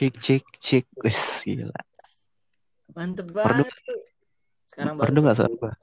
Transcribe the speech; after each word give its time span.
cik 0.00 0.16
cik 0.16 0.40
cik 0.56 0.88
wes 1.04 1.44
gila 1.44 1.76
Mantep 2.96 3.28
Merdu- 3.28 3.68
banget. 3.68 3.76
tuh. 3.84 4.00
Sekarang 4.64 4.96
baru 4.96 5.04
merdu 5.04 5.20
nggak 5.20 5.36
suara 5.36 5.52
gue 5.52 5.76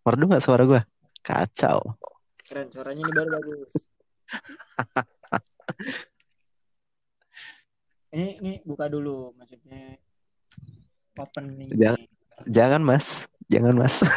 merdu 0.00 0.24
nggak 0.24 0.40
suara 0.40 0.64
gue 0.64 0.80
kacau 1.20 2.00
keren 2.48 2.72
suaranya 2.72 3.04
ini 3.04 3.12
baru 3.12 3.28
bagus. 3.36 3.76
ini 8.16 8.40
ini 8.40 8.64
buka 8.64 8.88
dulu 8.88 9.36
maksudnya 9.36 10.00
opening 11.14 11.68
Jangan. 11.76 12.00
jangan 12.48 12.80
mas 12.80 13.28
jangan 13.46 13.76
mas 13.76 14.00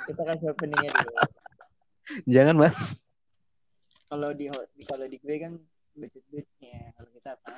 Kita 0.00 0.24
kasih 0.26 0.50
openingnya 0.50 0.90
dulu. 0.90 1.12
jangan 2.26 2.56
mas 2.58 2.98
Kalau 4.10 4.34
di- 4.34 4.50
kalau 4.84 5.06
di 5.06 5.16
gue 5.16 5.36
kan 5.38 5.54
budget 6.00 6.24
duitnya 6.26 6.96
kalau 6.96 7.10
kita 7.12 7.36
apa? 7.36 7.52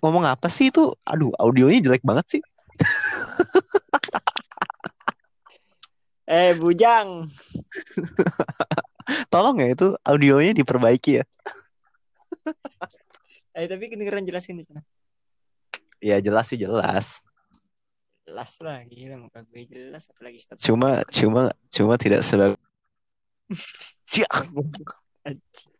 ngomong 0.00 0.24
apa 0.24 0.46
sih 0.46 0.70
itu 0.70 0.94
aduh 1.02 1.34
audionya 1.36 1.82
jelek 1.82 2.06
banget 2.06 2.38
sih 2.38 2.42
Eh 6.24 6.56
bujang. 6.56 7.28
tolong 9.32 9.60
ya 9.60 9.76
itu 9.76 9.92
audionya 10.00 10.56
diperbaiki 10.56 11.20
ya 11.20 11.24
Eh 13.54 13.70
tapi 13.70 13.86
kedengeran 13.86 14.24
jelasin 14.24 14.58
di 14.58 14.64
sana. 14.64 14.80
ya 16.00 16.16
jelas 16.18 16.48
sih 16.48 16.58
jelas 16.58 17.20
Jelas 18.24 18.56
lah 18.64 18.80
gila 18.88 19.20
muka 19.20 19.44
gue 19.44 19.68
jelas 19.68 20.08
apalagi 20.10 20.40
status. 20.40 20.64
cuma 20.64 21.04
cuma 21.12 21.52
cuma 21.68 21.94
tidak 22.00 22.24
sebagus. 22.24 22.56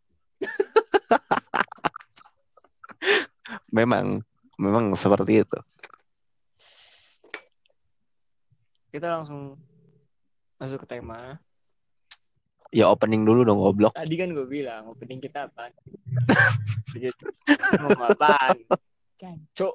memang 3.76 4.22
memang 4.58 4.94
seperti 4.94 5.42
itu 5.42 5.58
Kita 8.94 9.10
langsung 9.10 9.58
masuk 10.54 10.86
ke 10.86 10.88
tema. 10.94 11.42
ya 12.70 12.86
opening 12.86 13.26
dulu 13.26 13.42
dong 13.42 13.58
goblok 13.58 13.90
Tadi 13.90 14.14
kan 14.14 14.30
gue 14.30 14.46
bilang 14.46 14.94
opening 14.94 15.18
kita 15.18 15.50
apa? 15.50 15.74
Begitu. 16.94 17.26
Ngomong 17.82 18.14
apaan? 18.14 18.54
Cancok. 19.18 19.74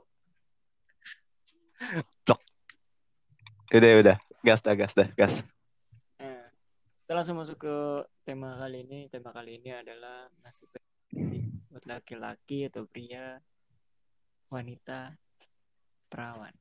udah 3.70 3.92
udah 4.02 4.17
gas 4.42 4.66
dah 4.66 4.73
gas 4.73 4.97
dah 4.97 5.06
gas 5.14 5.45
kita 7.10 7.26
langsung 7.26 7.42
masuk 7.42 7.58
ke 7.66 7.76
tema 8.22 8.54
kali 8.62 8.86
ini. 8.86 9.10
Tema 9.10 9.34
kali 9.34 9.58
ini 9.58 9.74
adalah 9.74 10.30
nasib 10.46 10.70
buat 11.74 11.82
laki-laki 11.90 12.70
atau 12.70 12.86
pria, 12.86 13.42
wanita, 14.54 15.18
perawan. 16.06 16.54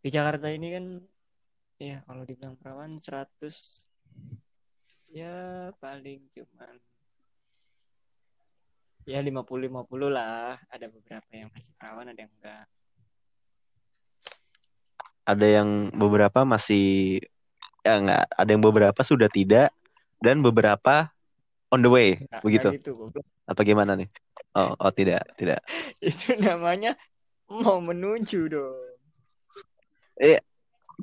Di 0.00 0.08
Jakarta 0.08 0.48
ini 0.48 0.72
kan, 0.72 0.84
ya 1.76 2.00
kalau 2.08 2.24
dibilang 2.24 2.56
perawan 2.56 2.88
100, 2.88 3.36
ya 5.12 5.68
paling 5.76 6.24
cuman 6.32 6.72
ya 9.04 9.20
50-50 9.20 10.08
lah. 10.08 10.56
Ada 10.72 10.88
beberapa 10.88 11.30
yang 11.36 11.52
masih 11.52 11.76
perawan, 11.76 12.08
ada 12.08 12.20
yang 12.24 12.32
enggak. 12.32 12.64
ada 15.28 15.44
yang 15.44 15.92
beberapa 15.92 16.48
masih 16.48 17.20
ya 17.88 17.94
enggak 17.96 18.24
ada 18.28 18.50
yang 18.52 18.60
beberapa 18.60 19.00
sudah 19.00 19.32
tidak 19.32 19.72
dan 20.20 20.44
beberapa 20.44 21.08
on 21.72 21.80
the 21.80 21.88
way 21.88 22.20
Enggak, 22.20 22.42
begitu 22.44 22.68
gitu, 22.76 22.92
apa 23.48 23.60
gimana 23.64 23.96
nih 23.96 24.08
oh 24.52 24.76
oh 24.76 24.92
tidak 24.92 25.24
tidak 25.40 25.64
Itu 26.04 26.36
namanya 26.36 26.92
mau 27.48 27.80
menuju 27.80 28.52
dong. 28.52 28.76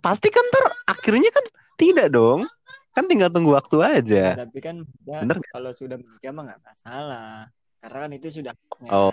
pasti 0.04 0.28
kan 0.30 0.46
ter 0.54 0.66
akhirnya 0.86 1.32
kan 1.34 1.46
tidak 1.80 2.14
dong 2.14 2.46
kan 2.94 3.10
tinggal 3.10 3.34
tunggu 3.34 3.58
waktu 3.58 3.82
aja 3.82 4.46
Tapi 4.46 4.60
kan 4.62 4.86
ya, 5.04 5.26
Bener 5.26 5.42
kalau 5.50 5.74
sudah 5.74 5.98
menikah 6.00 6.32
mah 6.32 6.44
nggak 6.48 6.62
masalah. 6.64 7.52
Karena 7.84 7.98
kan 8.08 8.12
itu 8.16 8.28
sudah. 8.40 8.54
Oh. 8.88 9.12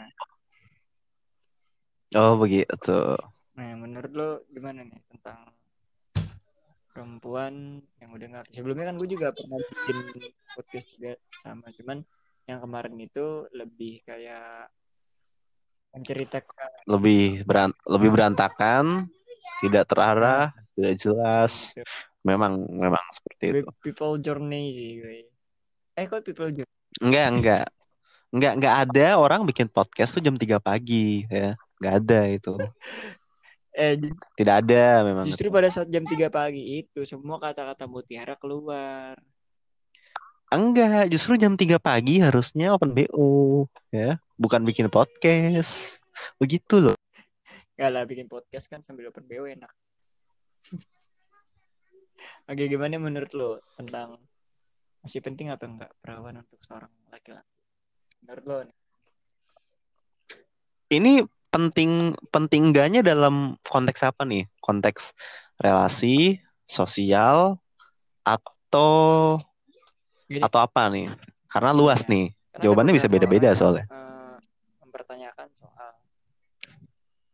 oh 2.15 2.35
begitu 2.39 3.19
Nah, 3.53 3.77
menurut 3.77 4.13
lo 4.17 4.31
gimana 4.49 4.81
nih 4.81 5.03
tentang 5.13 5.45
perempuan 6.93 7.81
yang 7.99 8.11
udah 8.13 8.29
ngerti? 8.29 8.61
Sebelumnya 8.61 8.93
kan 8.93 8.97
gue 9.01 9.09
juga 9.09 9.33
pernah 9.33 9.59
bikin 9.59 9.97
podcast 10.55 10.87
juga 10.95 11.13
sama, 11.41 11.73
cuman 11.73 12.05
yang 12.47 12.59
kemarin 12.61 12.95
itu 13.01 13.49
lebih 13.57 14.05
kayak 14.05 14.69
menceritakan 15.93 16.71
lebih 16.89 17.45
beran 17.45 17.71
lebih 17.85 18.11
berantakan 18.17 19.07
tidak 19.61 19.85
terarah 19.85 20.49
tidak 20.73 20.95
jelas 20.97 21.77
gitu. 21.77 21.85
memang 22.25 22.65
memang 22.73 23.05
seperti 23.13 23.61
itu 23.61 23.69
people 23.85 24.17
journey 24.17 24.73
sih 24.73 24.91
gue. 24.99 25.29
Eh 25.93 26.09
kok 26.09 26.25
people 26.25 26.49
journey? 26.49 26.81
enggak 27.01 27.27
enggak 27.33 27.65
enggak 28.33 28.53
enggak 28.57 28.75
ada 28.89 29.07
orang 29.21 29.41
bikin 29.45 29.69
podcast 29.69 30.17
tuh 30.17 30.25
jam 30.25 30.37
3 30.37 30.57
pagi 30.61 31.29
ya 31.29 31.57
enggak 31.81 31.95
ada 32.05 32.21
itu 32.33 32.53
Eh 33.73 33.97
tidak 34.37 34.55
ada 34.65 35.01
memang 35.01 35.25
justru 35.25 35.49
pada 35.49 35.73
saat 35.73 35.89
jam 35.89 36.05
3 36.05 36.29
pagi 36.29 36.85
itu 36.85 37.01
semua 37.09 37.41
kata-kata 37.41 37.89
mutiara 37.89 38.37
keluar. 38.37 39.17
enggak 40.53 41.09
justru 41.09 41.41
jam 41.41 41.57
3 41.57 41.81
pagi 41.81 42.21
harusnya 42.21 42.77
open 42.77 42.93
BO 42.93 43.65
ya 43.89 44.21
bukan 44.37 44.61
bikin 44.69 44.93
podcast 44.93 45.97
begitu 46.37 46.77
loh 46.85 46.97
Gak 47.73 47.89
lah 47.89 48.05
bikin 48.05 48.29
podcast 48.29 48.69
kan 48.69 48.85
sambil 48.85 49.09
open 49.09 49.25
BO 49.25 49.49
enak. 49.49 49.73
Oke 52.53 52.69
gimana 52.69 53.01
menurut 53.01 53.33
lo 53.33 53.65
tentang 53.81 54.21
masih 55.01 55.25
penting 55.25 55.49
apa 55.49 55.65
enggak 55.65 55.91
perawan 56.05 56.37
untuk 56.45 56.61
seorang 56.61 56.93
laki-laki? 57.09 57.49
Menurut 58.23 58.45
lo 58.45 58.59
nih? 58.69 58.77
ini 60.93 61.25
penting 61.53 62.17
penting 62.33 62.73
enggaknya 62.73 63.05
dalam 63.05 63.61
konteks 63.61 64.01
apa 64.03 64.25
nih 64.25 64.49
konteks 64.59 65.13
relasi 65.61 66.41
sosial 66.65 67.61
atau 68.25 69.37
Gini. 70.25 70.41
atau 70.41 70.59
apa 70.65 70.89
nih 70.89 71.13
karena 71.53 71.71
luas 71.77 72.03
Ya. 72.03 72.11
nih 72.11 72.27
Karena 72.53 72.63
Jawabannya 72.65 72.93
bisa 72.97 73.09
beda-beda 73.09 73.53
soalnya. 73.53 73.85
eh, 73.87 74.37
mempertanyakan 74.81 75.49
soal 75.53 75.93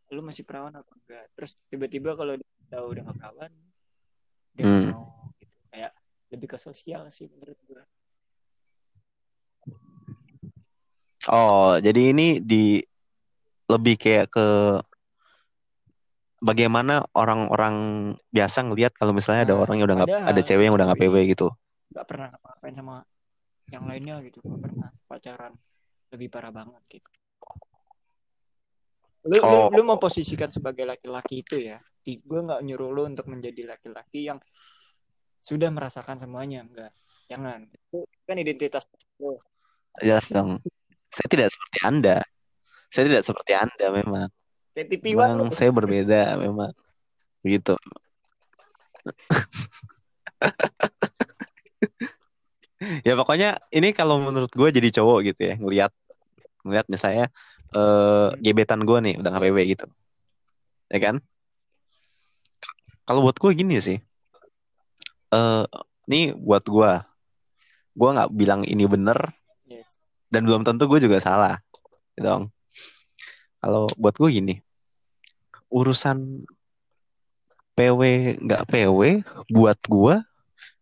lu 0.09 0.25
masih 0.25 0.41
perawan 0.41 0.73
apa 0.73 0.89
enggak? 0.89 1.29
Terus 1.37 1.51
tiba-tiba 1.69 2.17
kalau 2.17 2.33
dia 2.33 2.49
tahu 2.65 2.97
udah 2.97 3.05
gak 3.05 3.17
perawan, 3.21 3.51
dia 4.57 4.63
Hmm. 4.65 4.89
mau 4.89 5.05
gitu. 5.37 5.53
Kayak 5.69 5.93
lebih 6.33 6.47
ke 6.49 6.57
sosial 6.57 7.05
sih 7.13 7.29
menurut 7.29 7.53
gue. 7.63 7.83
Oh, 11.29 11.77
jadi 11.77 12.09
ini 12.09 12.41
di 12.41 12.81
lebih 13.69 13.95
kayak 14.01 14.33
ke 14.33 14.47
bagaimana 16.41 17.05
orang-orang 17.13 17.75
biasa 18.33 18.65
ngelihat 18.65 18.95
kalau 18.95 19.13
misalnya 19.13 19.45
ada 19.45 19.55
Nah, 19.55 19.61
orang 19.63 19.75
yang 19.77 19.87
udah 19.87 19.97
nggak 20.03 20.09
padahal 20.09 20.31
ada 20.31 20.41
cewek 20.41 20.63
yang 20.65 20.75
udah 20.75 20.85
nggak 20.89 20.99
PW 20.99 21.15
gitu. 21.29 21.47
Gak 21.89 22.05
pernah 22.05 22.27
ngapain 22.33 22.75
sama 22.75 22.95
yang 23.69 23.85
lainnya 23.85 24.15
gitu, 24.25 24.41
gak 24.41 24.61
pernah 24.61 24.89
pacaran 25.05 25.53
lebih 26.09 26.27
parah 26.33 26.49
banget 26.53 26.81
gitu. 26.89 27.09
Lu, 29.29 29.35
lu, 29.35 29.45
Oh. 29.45 29.67
lu 29.69 29.81
mau 29.83 29.99
posisikan 29.99 30.49
sebagai 30.49 30.87
laki-laki 30.87 31.43
itu 31.43 31.59
ya, 31.59 31.77
gue 32.07 32.39
nggak 32.39 32.65
nyuruh 32.65 32.89
lu 32.89 33.03
untuk 33.13 33.27
menjadi 33.29 33.75
laki-laki 33.75 34.31
yang 34.31 34.39
sudah 35.43 35.69
merasakan 35.69 36.17
semuanya, 36.17 36.65
enggak. 36.65 36.91
Jangan. 37.29 37.67
Itu 37.69 38.09
kan 38.25 38.37
identitas 38.39 38.83
lu. 39.21 39.37
Jelas 40.01 40.25
dong. 40.31 40.63
Saya 41.13 41.27
tidak 41.29 41.47
seperti 41.51 41.77
Anda. 41.85 42.17
Saya 42.89 43.05
tidak 43.09 43.23
seperti 43.25 43.53
Anda 43.53 43.87
memang. 43.93 44.29
Kayak. 44.73 45.01
Memang 45.05 45.49
saya 45.53 45.69
berbeda 45.73 46.37
memang. 46.37 46.73
Begitu. 47.45 47.77
ya 53.07 53.13
pokoknya 53.19 53.59
ini 53.75 53.91
kalau 53.91 54.23
menurut 54.23 54.51
gue 54.51 54.69
jadi 54.71 54.89
cowok 55.01 55.19
gitu 55.31 55.41
ya 55.51 55.55
ngelihat 55.59 55.91
ngelihat 56.63 56.87
misalnya 56.87 57.25
eh 57.75 58.29
gebetan 58.39 58.81
gue 58.87 58.97
nih 59.03 59.15
udah 59.19 59.29
nggak 59.35 59.43
PW 59.51 59.57
gitu 59.75 59.85
ya 60.89 60.99
kan 60.99 61.15
kalau 63.03 63.21
buat 63.27 63.35
gue 63.35 63.51
gini 63.51 63.83
sih 63.83 63.99
eh 65.35 65.65
ini 66.07 66.31
buat 66.33 66.63
gue 66.65 66.91
gue 67.99 68.09
nggak 68.15 68.31
bilang 68.33 68.63
ini 68.63 68.87
bener 68.87 69.35
Yes. 69.69 70.01
dan 70.33 70.49
belum 70.49 70.65
tentu 70.65 70.89
gue 70.89 70.97
juga 70.97 71.21
salah 71.21 71.61
gitu 72.17 72.25
dong 72.25 72.43
kalau 73.59 73.87
buat 73.99 74.15
gue 74.15 74.29
gini 74.31 74.55
urusan 75.69 76.47
PW 77.77 78.01
nggak 78.43 78.63
PW 78.67 78.99
buat 79.53 79.79
gue 79.87 80.15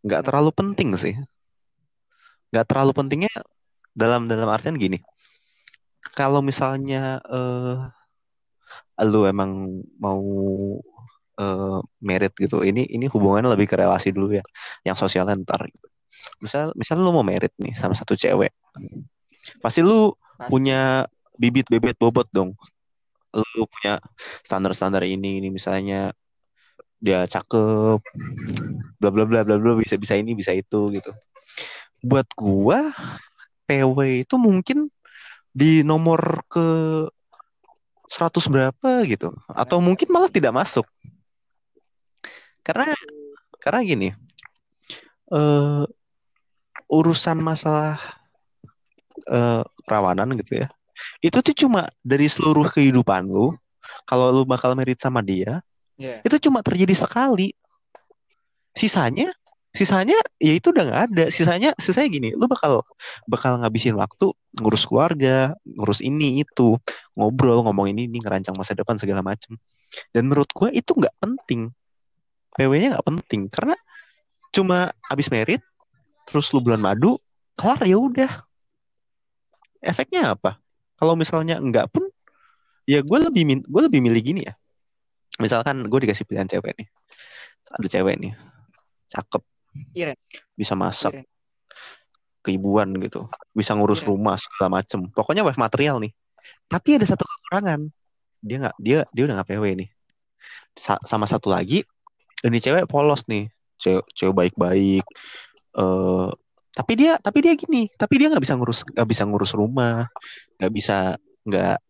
nggak 0.06 0.22
terlalu 0.26 0.50
penting 0.56 0.96
sih 0.98 1.16
nggak 2.50 2.66
terlalu 2.66 2.92
pentingnya 2.96 3.34
dalam 3.92 4.26
dalam 4.30 4.48
artian 4.48 4.78
gini 4.80 5.02
kalau 6.16 6.40
misalnya 6.42 7.22
eh 7.28 7.78
lu 9.06 9.30
emang 9.30 9.82
mau 10.02 10.22
eh 11.38 11.80
merit 12.02 12.34
gitu 12.34 12.66
ini 12.66 12.90
ini 12.90 13.06
hubungannya 13.06 13.54
lebih 13.54 13.70
ke 13.70 13.76
relasi 13.78 14.10
dulu 14.10 14.34
ya 14.42 14.46
yang 14.82 14.98
sosialnya 14.98 15.38
ntar 15.38 15.70
gitu. 15.70 15.88
misal 16.42 16.74
misal 16.74 16.98
lu 16.98 17.14
mau 17.14 17.22
merit 17.22 17.54
nih 17.62 17.78
sama 17.78 17.94
satu 17.94 18.18
cewek 18.18 18.50
pasti 19.62 19.86
lu 19.86 20.14
Pasti. 20.38 20.50
punya 20.50 21.06
bibit 21.38 21.70
bebet 21.70 21.96
bobot 21.98 22.28
dong. 22.34 22.54
Lu 23.34 23.64
punya 23.70 24.02
standar-standar 24.42 25.06
ini 25.06 25.40
ini 25.42 25.50
misalnya 25.54 26.12
dia 26.98 27.30
cakep 27.30 28.02
bla 28.98 29.10
bla 29.14 29.24
bla 29.30 29.46
bla 29.46 29.56
bla 29.62 29.78
bisa 29.78 29.96
bisa 30.02 30.18
ini 30.18 30.34
bisa 30.34 30.52
itu 30.54 30.90
gitu. 30.94 31.14
Buat 32.02 32.28
gua 32.34 32.90
PW 33.70 34.26
itu 34.26 34.36
mungkin 34.42 34.90
di 35.54 35.82
nomor 35.82 36.46
ke 36.50 36.68
100 38.08 38.48
berapa 38.50 39.04
gitu. 39.06 39.34
Atau 39.52 39.78
mungkin 39.84 40.10
malah 40.10 40.32
tidak 40.32 40.56
masuk. 40.56 40.88
Karena 42.66 42.92
karena 43.62 43.80
gini 43.84 44.10
eh 45.28 45.84
urusan 46.88 47.44
masalah 47.44 48.00
eh 49.28 49.64
perawanan 49.84 50.40
gitu 50.40 50.64
ya 50.64 50.68
itu 51.24 51.38
tuh 51.42 51.56
cuma 51.66 51.90
dari 52.06 52.30
seluruh 52.30 52.70
kehidupan 52.70 53.26
lu 53.26 53.56
kalau 54.06 54.30
lu 54.30 54.44
bakal 54.44 54.76
merit 54.78 55.00
sama 55.00 55.24
dia 55.24 55.64
Iya. 55.98 56.22
itu 56.22 56.38
cuma 56.48 56.62
terjadi 56.62 56.94
sekali. 56.94 57.58
Sisanya 58.78 59.34
sisanya 59.74 60.18
ya 60.38 60.54
itu 60.54 60.70
udah 60.70 60.84
nggak 60.86 61.02
ada. 61.10 61.26
Sisanya 61.34 61.74
sisanya 61.82 62.06
gini 62.06 62.30
lu 62.38 62.46
bakal 62.46 62.86
bakal 63.26 63.58
ngabisin 63.58 63.98
waktu 63.98 64.30
ngurus 64.62 64.86
keluarga 64.86 65.58
ngurus 65.66 66.06
ini 66.06 66.46
itu 66.46 66.78
ngobrol 67.18 67.66
ngomong 67.66 67.90
ini 67.90 68.06
ini 68.06 68.22
ngerancang 68.22 68.54
masa 68.54 68.78
depan 68.78 69.02
segala 69.02 69.26
macem. 69.26 69.58
Dan 70.14 70.30
menurut 70.30 70.54
gua 70.54 70.70
itu 70.70 70.94
nggak 70.94 71.18
penting. 71.18 71.74
PW-nya 72.54 72.98
nggak 72.98 73.06
penting 73.06 73.42
karena 73.50 73.76
cuma 74.54 74.94
abis 75.10 75.34
merit 75.34 75.62
terus 76.30 76.50
lu 76.54 76.62
bulan 76.62 76.82
madu 76.82 77.18
kelar 77.58 77.82
ya 77.90 77.98
udah. 77.98 78.32
Efeknya 79.82 80.38
apa 80.38 80.62
kalau 80.98 81.14
misalnya 81.14 81.62
enggak 81.62 81.88
pun 81.94 82.10
ya 82.84 83.00
gue 83.06 83.18
lebih 83.30 83.64
gue 83.64 83.82
lebih 83.86 84.00
milih 84.02 84.22
gini 84.22 84.42
ya. 84.44 84.54
Misalkan 85.38 85.86
gue 85.86 86.00
dikasih 86.02 86.26
pilihan 86.26 86.50
cewek 86.50 86.74
nih. 86.74 86.88
Ada 87.70 87.88
cewek 87.88 88.16
nih. 88.18 88.34
Cakep. 89.08 89.44
Iren. 89.94 90.18
bisa 90.58 90.74
masak. 90.74 91.14
Iren. 91.14 91.26
keibuan 92.42 92.88
gitu. 93.04 93.28
Bisa 93.52 93.76
ngurus 93.76 94.02
Iya. 94.02 94.08
rumah 94.08 94.40
segala 94.40 94.80
macem. 94.80 95.04
Pokoknya 95.12 95.44
wife 95.44 95.60
material 95.60 96.00
nih. 96.00 96.16
Tapi 96.66 96.96
ada 96.96 97.04
satu 97.04 97.28
kekurangan. 97.28 97.92
Dia 98.40 98.58
nggak 98.64 98.76
dia 98.80 98.98
dia 99.12 99.24
udah 99.28 99.36
nggak 99.44 99.50
PW 99.52 99.64
nih. 99.84 99.90
Sa- 100.74 101.02
sama 101.04 101.28
satu 101.28 101.52
lagi 101.52 101.84
ini 102.42 102.58
cewek 102.58 102.88
polos 102.88 103.28
nih. 103.28 103.52
Cewek 103.78 104.08
cewek 104.16 104.34
baik-baik 104.34 105.04
eh 105.78 106.30
tapi 106.78 106.94
dia 106.94 107.18
tapi 107.18 107.42
dia 107.42 107.58
gini 107.58 107.90
tapi 107.98 108.22
dia 108.22 108.30
nggak 108.30 108.44
bisa 108.46 108.54
ngurus 108.54 108.86
nggak 108.86 109.08
bisa 109.10 109.24
ngurus 109.26 109.58
rumah 109.58 110.06
nggak 110.62 110.70
bisa 110.70 111.18
nggak 111.42 111.82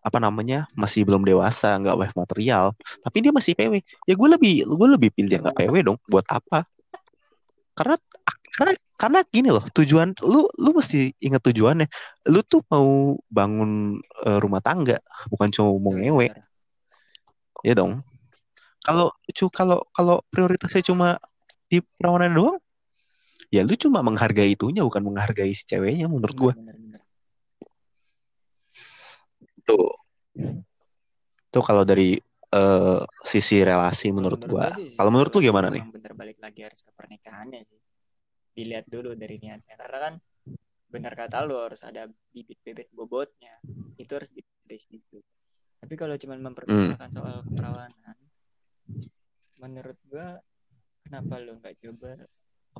apa 0.00 0.18
namanya 0.18 0.64
masih 0.72 1.04
belum 1.04 1.22
dewasa 1.28 1.76
nggak 1.76 1.96
wife 1.96 2.16
material. 2.16 2.72
Tapi 3.04 3.16
dia 3.20 3.32
masih 3.36 3.52
PW 3.52 3.84
ya 4.08 4.14
gue 4.16 4.28
lebih 4.32 4.64
gue 4.64 4.88
lebih 4.88 5.10
pilih 5.12 5.28
dia 5.28 5.40
nggak 5.44 5.56
PW 5.60 5.74
dong. 5.84 5.98
Buat 6.08 6.26
apa? 6.32 6.64
Karena 7.76 7.96
karena 8.50 8.72
karena 8.96 9.20
gini 9.28 9.48
loh 9.52 9.64
tujuan 9.72 10.12
lu 10.24 10.48
lu 10.56 10.70
mesti 10.72 11.12
ingat 11.20 11.44
tujuannya. 11.44 11.86
Lu 12.32 12.40
tuh 12.44 12.64
mau 12.72 13.16
bangun 13.28 14.00
eh, 14.24 14.38
rumah 14.40 14.64
tangga 14.64 14.96
bukan 15.28 15.48
cuma 15.52 15.68
mau 15.76 15.92
ngewe. 15.92 16.28
Benar. 16.32 16.48
ya 17.60 17.74
dong. 17.76 18.00
Kalau 18.80 19.12
kalau 19.52 19.84
kalau 19.92 20.24
prioritasnya 20.32 20.80
cuma 20.80 21.20
di 21.68 21.84
perawanan 22.00 22.32
doang 22.32 22.58
ya 23.50 23.66
lu 23.66 23.74
cuma 23.74 24.00
menghargai 24.00 24.54
itunya 24.54 24.86
bukan 24.86 25.02
menghargai 25.02 25.52
si 25.52 25.66
ceweknya 25.66 26.06
menurut 26.06 26.36
gue 26.38 26.52
tuh 29.66 29.90
tuh 31.50 31.62
kalau 31.66 31.82
dari 31.82 32.14
eh, 32.54 33.02
sisi 33.26 33.62
relasi 33.66 34.14
menurut 34.14 34.46
menurut 34.46 34.74
sih, 34.78 34.94
kalau 34.94 35.10
menurut 35.10 35.30
lu 35.34 35.40
gimana 35.42 35.68
nih 35.70 35.82
bener 35.90 36.12
balik 36.14 36.38
lagi 36.42 36.62
harus 36.66 36.80
ke 36.82 36.90
pernikahannya 36.94 37.62
sih. 37.62 37.82
Dilihat 38.54 38.86
dulu 38.90 39.14
dari 39.14 39.38
niatnya. 39.38 39.74
Karena 39.78 39.98
kan 39.98 40.14
benar 40.90 41.14
kata 41.14 41.46
lu 41.46 41.54
harus 41.58 41.82
ada 41.86 42.10
bibit 42.34 42.58
bebet 42.62 42.90
bobotnya. 42.90 43.58
Itu 43.94 44.18
harus 44.18 44.30
di 44.34 44.42
situ. 44.78 45.18
Tapi 45.80 45.94
kalau 45.96 46.14
cuma 46.18 46.36
memperbincangkan 46.36 47.10
soal 47.10 47.42
keperawanan, 47.46 48.16
menurut 49.56 49.98
gua 50.06 50.38
kenapa 51.02 51.40
lu 51.40 51.56
nggak 51.56 51.76
coba 51.82 52.12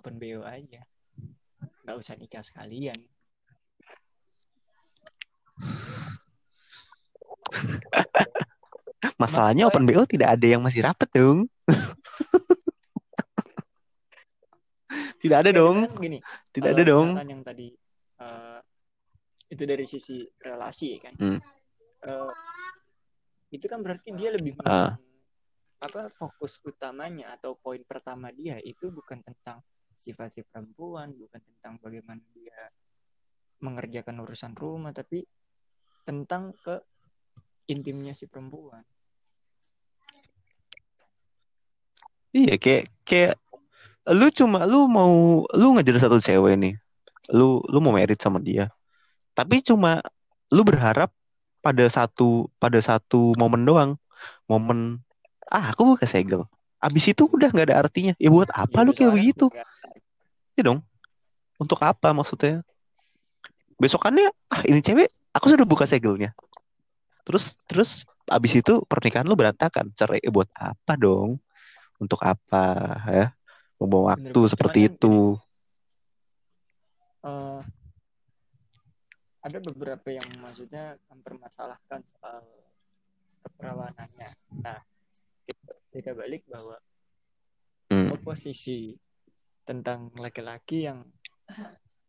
open 0.01 0.17
BO 0.17 0.41
aja? 0.41 0.81
Nggak 1.85 1.97
usah 2.01 2.17
nikah 2.17 2.41
sekalian. 2.41 2.97
masalahnya 9.21 9.69
open 9.69 9.85
BO 9.85 10.09
tidak 10.09 10.41
ada 10.41 10.47
yang 10.49 10.65
masih 10.65 10.81
rapet 10.81 11.13
dong 11.13 11.45
tidak 15.23 15.45
ada 15.45 15.51
Nggak, 15.53 15.61
dong 15.61 15.77
gini, 16.01 16.19
tidak 16.57 16.71
ada 16.73 16.83
dong 16.89 17.21
yang 17.21 17.45
tadi 17.45 17.69
eh, 18.21 18.61
itu 19.51 19.67
dari 19.67 19.83
sisi 19.85 20.23
relasi 20.41 20.97
kan 21.03 21.15
Hmm. 21.21 21.41
Eh, 22.01 22.33
itu 23.53 23.69
kan 23.69 23.85
berarti 23.85 24.17
dia 24.17 24.33
lebih 24.33 24.57
men- 24.57 24.97
apa 25.81 26.13
fokus 26.13 26.61
utamanya 26.65 27.37
atau 27.37 27.57
poin 27.61 27.81
pertama 27.85 28.33
dia 28.33 28.57
itu 28.61 28.89
bukan 28.89 29.21
tentang 29.21 29.61
sifat 30.01 30.33
si 30.33 30.41
perempuan 30.41 31.13
bukan 31.13 31.41
tentang 31.45 31.77
bagaimana 31.85 32.25
dia 32.33 32.73
mengerjakan 33.61 34.25
urusan 34.25 34.57
rumah 34.57 34.97
tapi 34.97 35.29
tentang 36.09 36.57
ke 36.57 36.81
intimnya 37.69 38.17
si 38.17 38.25
perempuan. 38.25 38.81
Iya 42.33 42.57
kayak 42.57 42.89
kayak 43.05 43.35
lu 44.17 44.33
cuma 44.33 44.65
lu 44.65 44.89
mau 44.89 45.45
lu 45.53 45.77
ngejar 45.77 46.01
satu 46.01 46.23
cewek 46.23 46.57
nih 46.57 46.75
lu 47.37 47.61
lu 47.69 47.79
mau 47.83 47.93
merit 47.93 48.17
sama 48.17 48.41
dia 48.41 48.71
tapi 49.35 49.61
cuma 49.61 50.01
lu 50.51 50.63
berharap 50.63 51.13
pada 51.61 51.85
satu 51.91 52.49
pada 52.57 52.79
satu 52.81 53.35
momen 53.37 53.67
doang 53.67 54.01
momen 54.47 55.03
ah 55.51 55.75
aku 55.75 55.95
buka 55.95 56.07
segel. 56.07 56.47
Abis 56.81 57.13
itu 57.13 57.29
udah 57.29 57.53
nggak 57.53 57.67
ada 57.69 57.77
artinya. 57.85 58.13
Ya 58.17 58.33
buat 58.33 58.49
apa 58.55 58.81
Ya, 58.81 58.87
lu 58.87 58.93
kayak 58.97 59.13
begitu. 59.13 59.47
Ya 60.61 60.65
dong. 60.69 60.81
Untuk 61.57 61.81
apa 61.81 62.13
maksudnya? 62.13 62.61
Besokannya 63.81 64.29
ah 64.53 64.63
ini 64.69 64.85
cewek 64.85 65.09
aku 65.33 65.49
sudah 65.49 65.65
buka 65.65 65.89
segelnya. 65.89 66.37
Terus 67.25 67.57
terus 67.65 68.05
abis 68.29 68.61
itu 68.61 68.85
pernikahan 68.85 69.25
lu 69.25 69.37
berantakan. 69.37 69.89
Cerai 69.97 70.21
Eh, 70.21 70.33
buat 70.33 70.49
apa 70.53 70.97
dong? 71.01 71.41
Untuk 71.97 72.21
apa 72.21 72.97
ya? 73.09 73.27
Membawa 73.81 74.15
waktu 74.17 74.29
Bener-bener. 74.29 74.51
seperti 74.53 74.79
itu. 74.93 75.37
Eh, 77.25 77.61
ada 79.41 79.59
beberapa 79.65 80.09
yang 80.13 80.29
maksudnya 80.41 81.01
mempermasalahkan 81.09 82.01
soal 82.05 82.45
keperawanannya. 83.41 84.31
Nah, 84.61 84.81
kita, 85.49 85.73
kita 85.93 86.11
balik 86.13 86.45
bahwa 86.45 86.77
Hmm. 87.91 88.07
oposisi 88.15 88.95
tentang 89.71 90.11
laki-laki 90.19 90.91
yang 90.91 91.07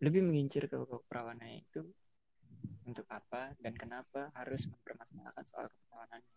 lebih 0.02 0.26
mengincir 0.26 0.66
ke 0.66 0.74
keperawanannya 0.82 1.62
itu 1.62 1.86
untuk 2.90 3.06
apa 3.14 3.54
dan 3.62 3.78
kenapa 3.78 4.34
harus 4.34 4.66
mempermasalahkan 4.66 5.46
soal 5.46 5.70
keperawanannya. 5.70 6.34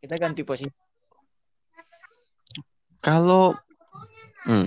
Kita 0.00 0.16
ganti 0.16 0.42
posisi. 0.48 0.72
Kalau 3.04 3.52
hmm. 4.48 4.66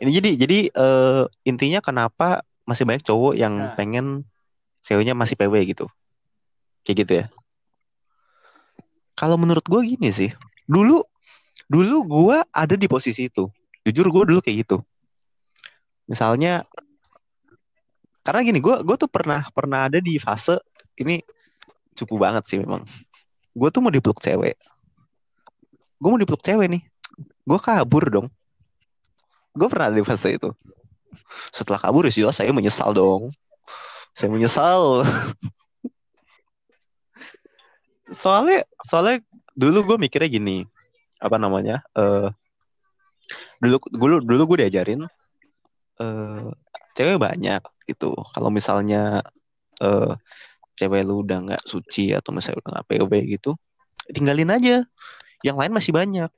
ini 0.00 0.10
jadi 0.16 0.30
jadi 0.40 0.58
eh, 0.72 1.24
intinya 1.44 1.84
kenapa 1.84 2.40
masih 2.64 2.88
banyak 2.88 3.04
cowok 3.04 3.36
yang 3.36 3.52
Nah. 3.52 3.76
pengen 3.76 4.24
ceweknya 4.80 5.12
masih 5.12 5.36
PW 5.36 5.52
gitu. 5.68 5.84
Kayak 6.88 6.96
gitu 7.04 7.12
ya. 7.20 7.26
Kalau 9.12 9.36
menurut 9.36 9.64
gue 9.68 9.80
gini 9.84 10.08
sih. 10.08 10.32
Dulu 10.64 11.04
dulu 11.68 11.96
gue 12.08 12.36
ada 12.48 12.74
di 12.80 12.88
posisi 12.88 13.28
itu. 13.28 13.44
Jujur 13.88 14.12
gue 14.12 14.22
dulu 14.36 14.40
kayak 14.44 14.68
gitu. 14.68 14.76
Misalnya 16.04 16.68
karena 18.20 18.44
gini 18.44 18.60
gue 18.60 18.84
gue 18.84 18.96
tuh 19.00 19.08
pernah 19.08 19.48
pernah 19.56 19.88
ada 19.88 20.04
di 20.04 20.20
fase 20.20 20.60
ini 21.00 21.24
cukup 21.96 22.28
banget 22.28 22.44
sih 22.44 22.60
memang. 22.60 22.84
Gue 23.56 23.68
tuh 23.72 23.80
mau 23.80 23.88
dipeluk 23.88 24.20
cewek. 24.20 24.60
Gue 25.96 26.08
mau 26.12 26.20
dipeluk 26.20 26.44
cewek 26.44 26.68
nih. 26.68 26.82
Gue 27.48 27.58
kabur 27.58 28.04
dong. 28.12 28.28
Gue 29.56 29.66
pernah 29.72 29.88
ada 29.88 29.96
di 29.96 30.04
fase 30.04 30.36
itu. 30.36 30.52
Setelah 31.50 31.80
kabur 31.80 32.04
ya 32.04 32.12
jelas 32.12 32.36
saya 32.36 32.52
menyesal 32.52 32.92
dong. 32.92 33.32
Saya 34.12 34.28
menyesal. 34.28 35.02
soalnya 38.12 38.64
soalnya 38.84 39.20
dulu 39.52 39.94
gue 39.94 39.96
mikirnya 40.08 40.28
gini 40.32 40.64
apa 41.20 41.36
namanya 41.36 41.84
eh 41.92 42.30
dulu 43.60 43.76
dulu 43.92 44.14
dulu 44.24 44.42
gue 44.54 44.58
diajarin 44.66 45.04
eh 45.98 46.48
cewek 46.94 47.18
banyak 47.18 47.62
gitu. 47.86 48.14
Kalau 48.34 48.50
misalnya 48.50 49.22
eh 49.82 50.14
cewek 50.78 51.02
lu 51.06 51.26
udah 51.26 51.38
nggak 51.42 51.62
suci 51.66 52.14
atau 52.14 52.30
misalnya 52.30 52.62
udah 52.62 52.70
nggak 52.78 52.86
POV 52.86 53.12
gitu 53.38 53.50
tinggalin 54.10 54.50
aja. 54.54 54.86
Yang 55.44 55.56
lain 55.60 55.72
masih 55.74 55.92
banyak. 55.94 56.30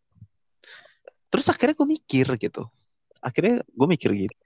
Terus 1.31 1.47
akhirnya 1.49 1.77
gue 1.79 1.89
mikir 1.89 2.27
gitu. 2.37 2.69
Akhirnya 3.23 3.63
gue 3.65 3.89
mikir 3.89 4.11
gitu 4.17 4.37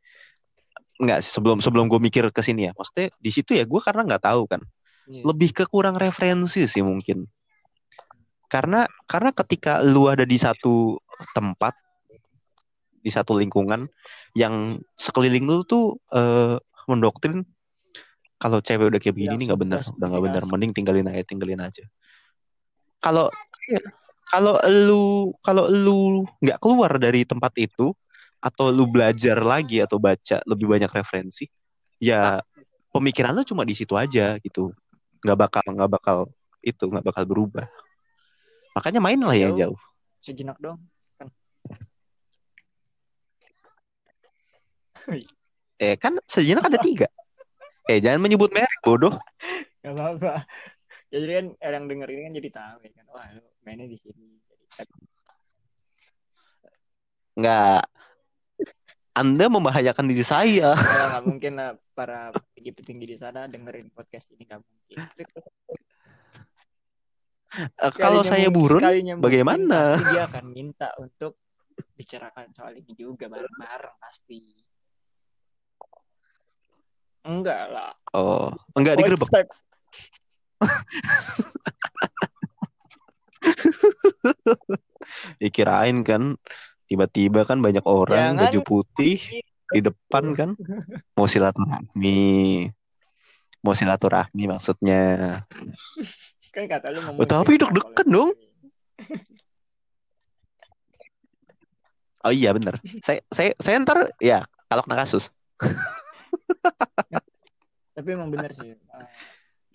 nggak 0.94 1.26
sebelum 1.26 1.58
sebelum 1.58 1.90
gue 1.90 1.98
mikir 1.98 2.30
ke 2.30 2.40
sini 2.42 2.70
ya. 2.70 2.72
Maksudnya 2.74 3.10
di 3.18 3.30
situ 3.34 3.58
ya 3.58 3.66
gue 3.66 3.80
karena 3.82 4.06
nggak 4.06 4.24
tahu 4.30 4.46
kan. 4.46 4.62
Iya. 5.04 5.20
lebih 5.20 5.52
ke 5.52 5.64
kurang 5.68 6.00
referensi 6.00 6.64
sih 6.64 6.80
mungkin. 6.80 7.28
Karena 8.48 8.88
karena 9.04 9.36
ketika 9.36 9.84
lu 9.84 10.08
ada 10.08 10.24
di 10.24 10.40
satu 10.40 10.96
tempat 11.36 11.76
di 13.04 13.10
satu 13.12 13.36
lingkungan 13.36 13.84
yang 14.32 14.80
sekeliling 14.96 15.44
lu 15.44 15.60
tuh 15.68 16.00
eh, 16.16 16.56
mendoktrin 16.88 17.44
kalau 18.40 18.64
cewek 18.64 18.88
udah 18.92 19.00
kayak 19.00 19.14
begini 19.16 19.44
nih 19.44 19.46
nggak 19.52 19.60
benar 19.60 19.80
udah 19.80 20.08
nggak 20.08 20.24
benar 20.24 20.42
justifikasi. 20.42 20.52
mending 20.52 20.72
tinggalin 20.72 21.06
aja 21.12 21.22
tinggalin 21.24 21.60
aja. 21.60 21.84
Kalau 23.00 23.28
kalau 24.28 24.56
lu 24.64 25.04
kalau 25.44 25.64
lu 25.68 26.24
nggak 26.40 26.58
keluar 26.60 26.96
dari 26.96 27.28
tempat 27.28 27.52
itu 27.60 27.92
atau 28.40 28.68
lu 28.68 28.84
belajar 28.88 29.40
lagi 29.40 29.80
atau 29.80 29.96
baca 29.96 30.40
lebih 30.44 30.68
banyak 30.68 30.88
referensi 30.92 31.48
ya 31.96 32.40
pemikiran 32.92 33.32
lu 33.32 33.44
cuma 33.44 33.64
di 33.64 33.76
situ 33.76 33.96
aja 33.96 34.36
gitu. 34.40 34.72
Nggak 35.24 35.38
bakal 35.48 35.64
nggak 35.64 35.90
bakal 35.92 36.18
itu 36.60 36.84
nggak 36.84 37.04
bakal 37.04 37.24
berubah. 37.24 37.68
Makanya 38.76 39.00
main 39.00 39.20
lah 39.20 39.36
yang 39.36 39.56
Jauh. 39.56 39.76
jauh. 39.76 39.80
sejenak 40.24 40.56
dong 40.56 40.80
kan 41.20 41.28
eh 45.80 45.94
kan 46.00 46.16
sejenak 46.24 46.68
ada 46.68 46.78
tiga 46.80 47.08
eh 47.90 47.98
jangan 48.00 48.20
menyebut 48.22 48.50
merek 48.54 48.80
bodoh 48.80 49.14
Gak 49.84 49.92
apa-apa. 50.00 50.32
Ya, 51.12 51.16
jadi 51.20 51.32
kan 51.36 51.46
yang 51.60 51.84
denger 51.92 52.08
ini 52.08 52.20
kan 52.24 52.32
jadi 52.40 52.50
tahu 52.56 52.78
ya 52.88 52.90
kan. 52.96 53.04
Wah, 53.12 53.28
lu 53.36 53.44
mainnya 53.68 53.84
di 53.84 54.00
sini. 54.00 54.40
Jadi 54.40 54.64
kan 54.72 54.88
nggak 57.34 57.82
anda 59.14 59.46
membahayakan 59.50 60.06
diri 60.06 60.22
saya 60.26 60.74
ya, 60.74 61.10
nggak 61.10 61.22
mungkin 61.26 61.52
lah 61.54 61.74
para 61.94 62.30
petinggi-petinggi 62.34 63.06
di 63.14 63.16
sana 63.18 63.46
dengerin 63.46 63.90
podcast 63.90 64.34
ini 64.34 64.42
nggak 64.46 64.62
mungkin. 64.62 64.98
Eh, 67.54 67.92
kalau 67.94 68.26
saya 68.26 68.50
burun 68.50 68.82
bagaimana? 69.22 69.94
Pasti 69.94 70.10
dia 70.10 70.26
akan 70.26 70.44
minta 70.50 70.90
untuk 70.98 71.38
bicarakan 71.94 72.50
soal 72.50 72.74
ini 72.82 72.90
juga 72.98 73.30
bareng-bareng 73.30 73.94
pasti. 74.02 74.63
Enggak 77.24 77.72
lah. 77.72 77.96
oh 78.12 78.52
enggak 78.76 79.00
digerebek 79.00 79.24
Konsep. 79.24 79.48
dikirain 85.40 86.04
kan 86.04 86.36
tiba-tiba 86.88 87.44
kan 87.44 87.60
banyak 87.60 87.84
orang 87.84 88.36
Jangan. 88.36 88.40
baju 88.48 88.60
putih 88.64 89.18
di 89.72 89.80
depan 89.80 90.36
kan 90.36 90.50
mau 91.16 91.26
silaturahmi 91.26 92.68
mau 93.64 93.72
silaturahmi 93.72 94.44
maksudnya 94.48 95.02
Kan 96.54 96.70
kata 96.70 96.94
lu 96.94 97.02
ngomong. 97.02 97.18
Oh, 97.18 97.26
tapi 97.26 97.58
deg-degan 97.58 98.06
dong. 98.06 98.30
oh 102.22 102.30
iya 102.30 102.54
bener 102.54 102.78
saya 103.02 103.18
saya 103.28 103.50
saya 103.58 103.82
ntar 103.82 104.06
ya 104.22 104.46
kalau 104.70 104.86
kena 104.86 105.02
kasus 105.02 105.34
Tapi 107.94 108.08
emang 108.10 108.28
bener 108.28 108.50
sih. 108.50 108.74
eh, 108.74 109.08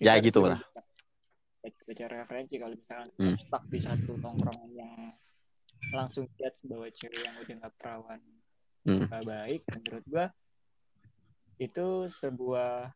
Ya, 0.00 0.16
gitu 0.20 0.40
lah. 0.44 0.60
baca- 0.60 0.88
Baca 1.60 2.04
referensi 2.08 2.56
kalau 2.56 2.72
misalkan 2.72 3.08
Hmm. 3.20 3.36
stuck 3.36 3.64
di 3.68 3.76
satu 3.76 4.16
tongkrongan 4.16 4.70
yang 4.72 4.92
langsung 5.92 6.24
lihat 6.38 6.56
bahwa 6.64 6.88
cewek 6.88 7.20
yang 7.20 7.36
udah 7.36 7.54
nggak 7.60 7.74
perawan 7.76 8.20
Hmm. 8.80 9.04
nggak 9.04 9.24
baik 9.26 9.60
menurut 9.68 10.04
gua 10.08 10.26
itu 11.58 11.86
sebuah 12.08 12.88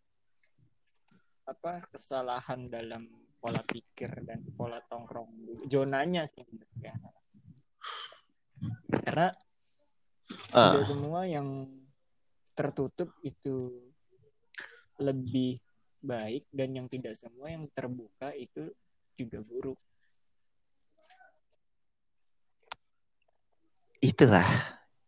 apa 1.45 1.73
kesalahan 1.93 2.73
dalam 2.73 3.05
pola 3.37 3.61
pikir 3.61 4.25
dan 4.25 4.41
pola 4.57 4.81
tongkrong 4.81 5.29
zonanya 5.69 6.25
sih 6.25 6.41
gua. 6.81 6.95
karena 9.05 9.29
Ah, 10.51 10.73
tidak 10.73 10.89
semua 10.89 11.29
yang 11.29 11.69
tertutup 12.55 13.11
itu 13.21 13.75
lebih 15.03 15.59
baik 15.99 16.47
dan 16.55 16.71
yang 16.73 16.87
tidak 16.87 17.19
semua 17.19 17.51
yang 17.51 17.67
terbuka 17.75 18.31
itu 18.35 18.71
juga 19.19 19.43
buruk. 19.43 19.79
itulah 24.05 24.45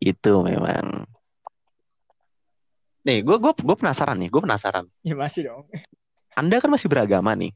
itu 0.00 0.32
memang 0.40 1.04
nih 3.04 3.20
gue 3.20 3.36
gue 3.36 3.52
gue 3.52 3.76
penasaran 3.76 4.16
nih 4.16 4.32
gue 4.32 4.40
penasaran 4.40 4.88
Ya 5.04 5.12
masih 5.12 5.52
dong. 5.52 5.68
anda 6.32 6.56
kan 6.64 6.72
masih 6.72 6.88
beragama 6.88 7.36
nih 7.36 7.52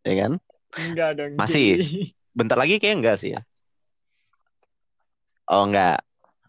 ya 0.00 0.14
kan 0.26 0.32
Enggak 0.76 1.16
dong. 1.16 1.36
Masih. 1.40 1.80
Bentar 2.36 2.56
lagi 2.56 2.76
kayak 2.80 2.96
enggak 3.00 3.16
sih 3.20 3.36
ya 3.36 3.40
oh 5.52 5.68
enggak 5.68 6.00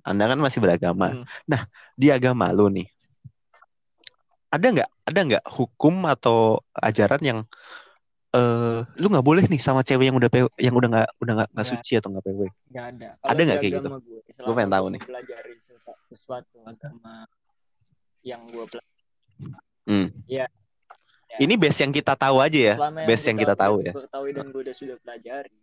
anda 0.08 0.24
kan 0.26 0.40
masih 0.40 0.64
beragama 0.64 1.12
Hmm. 1.12 1.24
nah 1.44 1.68
di 1.94 2.08
agama 2.08 2.48
lu 2.56 2.72
nih 2.72 2.88
ada 4.48 4.68
nggak 4.72 4.90
ada 5.04 5.20
nggak 5.28 5.44
hukum 5.52 6.08
atau 6.08 6.64
ajaran 6.72 7.20
yang 7.20 7.40
eh 8.32 8.80
lu 9.00 9.08
nggak 9.08 9.24
boleh 9.26 9.44
nih 9.48 9.60
sama 9.60 9.84
cewek 9.84 10.08
yang 10.08 10.18
udah 10.20 10.32
PW 10.32 10.48
yang 10.60 10.76
udah 10.76 10.90
nggak 10.92 11.08
udah 11.20 11.34
nggak 11.44 11.50
nggak 11.52 11.68
suci 11.68 11.92
atau 12.00 12.12
nggak 12.12 12.26
PW 12.28 12.42
Nggak 12.72 12.86
ada. 12.96 13.08
Ada 13.24 13.42
nggak 13.44 13.60
kayak 13.60 13.74
gitu? 13.80 13.88
Gue, 13.88 14.20
Gua 14.44 14.54
pengen 14.54 14.72
tahu 14.72 14.86
nih. 14.92 15.02
Pelajari 15.02 15.54
sesuatu, 15.58 16.04
sesuatu 16.12 16.58
agama 16.68 17.24
yang 18.22 18.44
gue 18.48 18.64
pelajari. 18.68 19.04
Hmm. 19.88 20.08
Ya. 20.28 20.46
ini 21.40 21.56
base 21.56 21.80
yang 21.84 21.96
kita 21.96 22.16
tahu 22.20 22.44
aja 22.44 22.60
ya 22.60 22.76
Selama 22.76 23.00
base 23.08 23.24
yang 23.32 23.38
kita 23.40 23.56
tahu 23.56 23.76
ya 23.84 23.92
Gue 23.96 24.04
ketahui 24.08 24.32
dan 24.36 24.46
gue 24.52 24.62
udah 24.68 24.76
sudah 24.76 24.96
pelajari. 25.00 25.56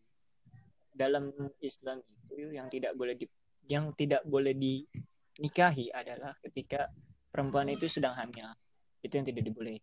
Dalam 0.94 1.24
Islam 1.60 1.98
itu 2.30 2.48
yang 2.52 2.68
tidak 2.72 2.96
boleh 2.96 3.12
di, 3.12 3.28
yang 3.68 3.90
tidak 3.97 4.23
boleh 4.28 4.52
dinikahi 4.56 5.88
adalah 5.92 6.37
ketika 6.44 6.88
perempuan 7.33 7.73
itu 7.73 7.88
sedang 7.88 8.14
hamil. 8.14 8.52
Itu 9.00 9.21
yang 9.21 9.26
tidak 9.26 9.44
diboleh. 9.44 9.78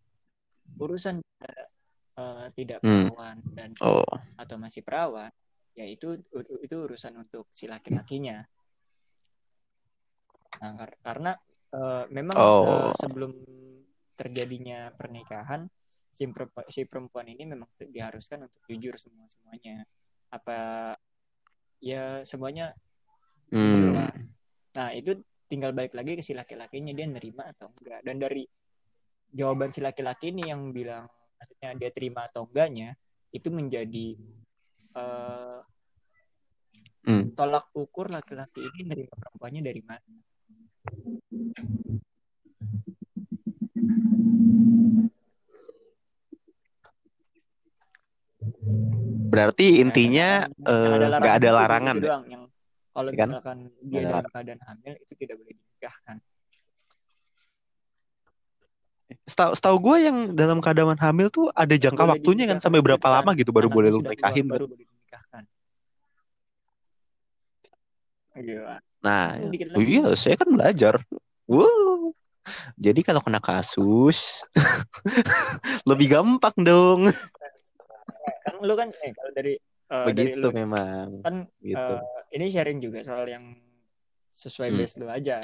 Urusan 0.78 1.20
eh, 1.20 2.46
tidak 2.54 2.78
Hmm. 2.84 3.10
perawan 3.10 3.38
dan 3.56 3.70
oh 3.82 4.04
atau 4.36 4.56
masih 4.60 4.84
perawan, 4.84 5.30
ya 5.72 5.86
itu 5.86 6.20
itu 6.60 6.76
urusan 6.76 7.16
untuk 7.18 7.48
si 7.48 7.64
laki-lakinya. 7.70 8.42
Nah, 10.62 10.72
kar- 10.78 11.00
karena 11.02 11.32
eh, 11.72 12.04
memang 12.12 12.36
Oh. 12.36 12.64
eh, 12.68 12.92
sebelum 13.00 13.32
terjadinya 14.12 14.92
pernikahan, 14.92 15.66
si 16.12 16.28
perempuan, 16.28 16.66
si 16.68 16.84
perempuan 16.84 17.26
ini 17.32 17.48
memang 17.48 17.66
diharuskan 17.88 18.44
untuk 18.44 18.60
jujur 18.68 18.94
semua 19.00 19.24
semuanya. 19.26 19.88
Apa 20.28 20.92
ya 21.80 22.20
semuanya 22.22 22.76
hmm. 23.52 23.92
lah. 23.92 24.12
Nah 24.80 24.88
itu 24.96 25.20
tinggal 25.46 25.76
balik 25.76 25.92
lagi 25.92 26.16
ke 26.16 26.24
si 26.24 26.32
laki-lakinya 26.32 26.96
dia 26.96 27.06
nerima 27.06 27.44
atau 27.52 27.68
enggak. 27.76 28.00
Dan 28.00 28.16
dari 28.16 28.42
jawaban 29.32 29.70
si 29.70 29.84
laki-laki 29.84 30.32
ini 30.32 30.48
yang 30.48 30.72
bilang 30.72 31.04
maksudnya 31.36 31.76
dia 31.76 31.90
terima 31.92 32.24
atau 32.28 32.48
enggaknya 32.48 32.96
itu 33.32 33.48
menjadi 33.52 34.16
eh, 34.96 35.60
Hmm. 37.02 37.34
tolak 37.34 37.66
ukur 37.74 38.14
laki-laki 38.14 38.62
ini 38.62 38.86
nerima 38.86 39.18
perempuannya 39.18 39.62
dari 39.66 39.82
mana. 39.82 40.06
berarti 49.32 49.80
intinya 49.80 50.44
eh, 50.44 51.08
nggak 51.08 51.34
ada 51.40 51.48
itu 51.48 51.56
larangan 51.56 51.96
gitu 51.96 52.04
ya? 52.04 52.10
doang 52.12 52.24
yang 52.28 52.41
kalau 52.92 53.08
Ya 53.10 53.16
kan? 53.18 53.28
misalkan 53.32 53.58
dia 53.80 53.88
Nggak 53.88 54.00
ada 54.04 54.12
dalam 54.12 54.30
keadaan 54.32 54.60
hamil 54.68 54.92
itu 55.00 55.12
tidak 55.16 55.36
boleh 55.40 55.52
dinikahkan. 55.56 56.16
Setahu 59.28 59.52
setahu 59.52 59.76
gue 59.80 59.96
yang 60.08 60.16
dalam 60.32 60.58
keadaan 60.60 60.96
hamil 60.96 61.28
tuh 61.28 61.48
ada 61.52 61.74
jangka 61.76 62.00
Boleh 62.04 62.12
waktunya 62.16 62.44
kan 62.48 62.58
sampai 62.60 62.80
berapa 62.80 63.06
lama 63.08 63.30
gitu 63.36 63.52
baru 63.52 63.68
boleh 63.68 63.92
lu 63.92 64.00
nikahin 64.00 64.48
kan? 64.48 64.52
baru 64.56 64.64
boleh 64.68 64.84
dinikahkan. 64.88 65.42
Gila. 68.32 68.76
Nah, 69.04 69.36
oh 69.76 69.82
iya 69.84 70.04
saya 70.16 70.40
kan 70.40 70.48
belajar. 70.48 71.04
Wow. 71.44 72.16
Jadi 72.80 73.04
kalau 73.04 73.20
kena 73.20 73.38
kasus 73.38 74.42
lebih 75.90 76.16
gampang 76.16 76.56
dong. 76.58 77.00
kan 78.42 78.54
lu 78.64 78.74
kan 78.74 78.88
eh 79.02 79.12
kalau 79.14 79.30
dari 79.30 79.54
dari 79.92 80.08
Begitu 80.32 80.40
lu 80.40 80.48
memang. 80.50 81.06
kan 81.20 81.34
Gitu. 81.60 81.76
eh, 81.76 82.00
ini 82.32 82.46
sharing 82.48 82.80
juga 82.80 83.00
soal 83.02 83.26
yang 83.26 83.44
sesuai 84.26 84.68
Hmm. 84.68 84.78
base 84.78 84.94
lu 84.96 85.06
aja. 85.06 85.38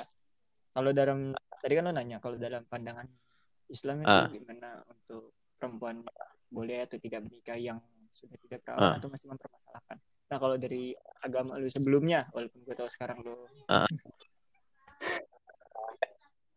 Kalau 0.71 0.91
dalam 0.91 1.33
tadi 1.55 1.73
kan 1.75 1.85
lu 1.85 1.93
nanya 1.93 2.17
kalau 2.17 2.35
dalam 2.35 2.65
pandangan 2.65 3.05
Islam 3.67 4.01
itu 4.01 4.09
Ah. 4.09 4.25
gimana 4.27 4.81
untuk 4.87 5.31
perempuan 5.55 6.01
boleh 6.49 6.81
atau 6.83 6.97
tidak 6.97 7.21
menikah 7.23 7.55
yang 7.55 7.77
sudah 8.09 8.39
tidak 8.39 8.65
perawan 8.65 8.89
Ah. 8.89 8.97
atau 8.97 9.07
masih 9.07 9.29
mempermasalahkan. 9.29 10.01
Nah 10.29 10.39
kalau 10.39 10.57
dari 10.57 10.93
agama 11.19 11.57
lu 11.57 11.69
sebelumnya, 11.69 12.25
walaupun 12.31 12.61
gue 12.63 12.73
tahu 12.73 12.89
sekarang 12.89 13.21
lu 13.21 13.37
Ah. 13.67 13.85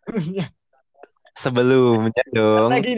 Sebelumnya 1.33 2.24
dong. 2.29 2.69
lagi 2.69 2.93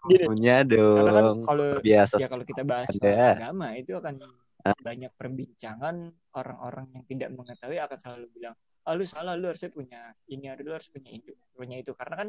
Karena 0.00 1.12
kan 1.12 1.24
dong. 1.28 1.38
kalau 1.44 1.66
Biasa. 1.80 2.16
ya 2.16 2.26
kalau 2.26 2.44
kita 2.44 2.62
bahas 2.64 2.88
soal 2.88 3.12
agama 3.36 3.76
itu 3.76 3.92
akan 3.94 4.16
Ah. 4.60 4.76
banyak 4.76 5.08
perbincangan 5.16 5.96
orang-orang 6.36 6.92
yang 6.92 7.04
tidak 7.08 7.32
mengetahui 7.32 7.80
akan 7.80 7.96
selalu 7.96 8.28
bilang 8.28 8.52
ah 8.84 8.92
lu 8.92 9.08
salah 9.08 9.32
lu 9.32 9.48
harusnya 9.48 9.72
punya 9.72 10.12
ini 10.28 10.52
ada 10.52 10.60
lu 10.60 10.76
harus 10.76 10.84
punya 10.92 11.08
itu 11.08 11.32
punya 11.56 11.80
itu 11.80 11.96
karena 11.96 12.14
kan 12.16 12.28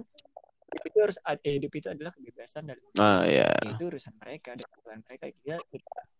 hidup 0.71 0.83
itu 0.87 0.97
harus 1.03 1.17
hidup 1.43 1.71
itu 1.75 1.87
adalah 1.91 2.11
kebebasan 2.15 2.71
dan 2.71 2.79
Ah 2.95 3.27
ya. 3.27 3.51
itu 3.67 3.83
urusan 3.83 4.15
mereka 4.15 4.55
dan 4.55 4.63
bukan 4.79 5.03
mereka 5.03 5.27
kita 5.27 5.59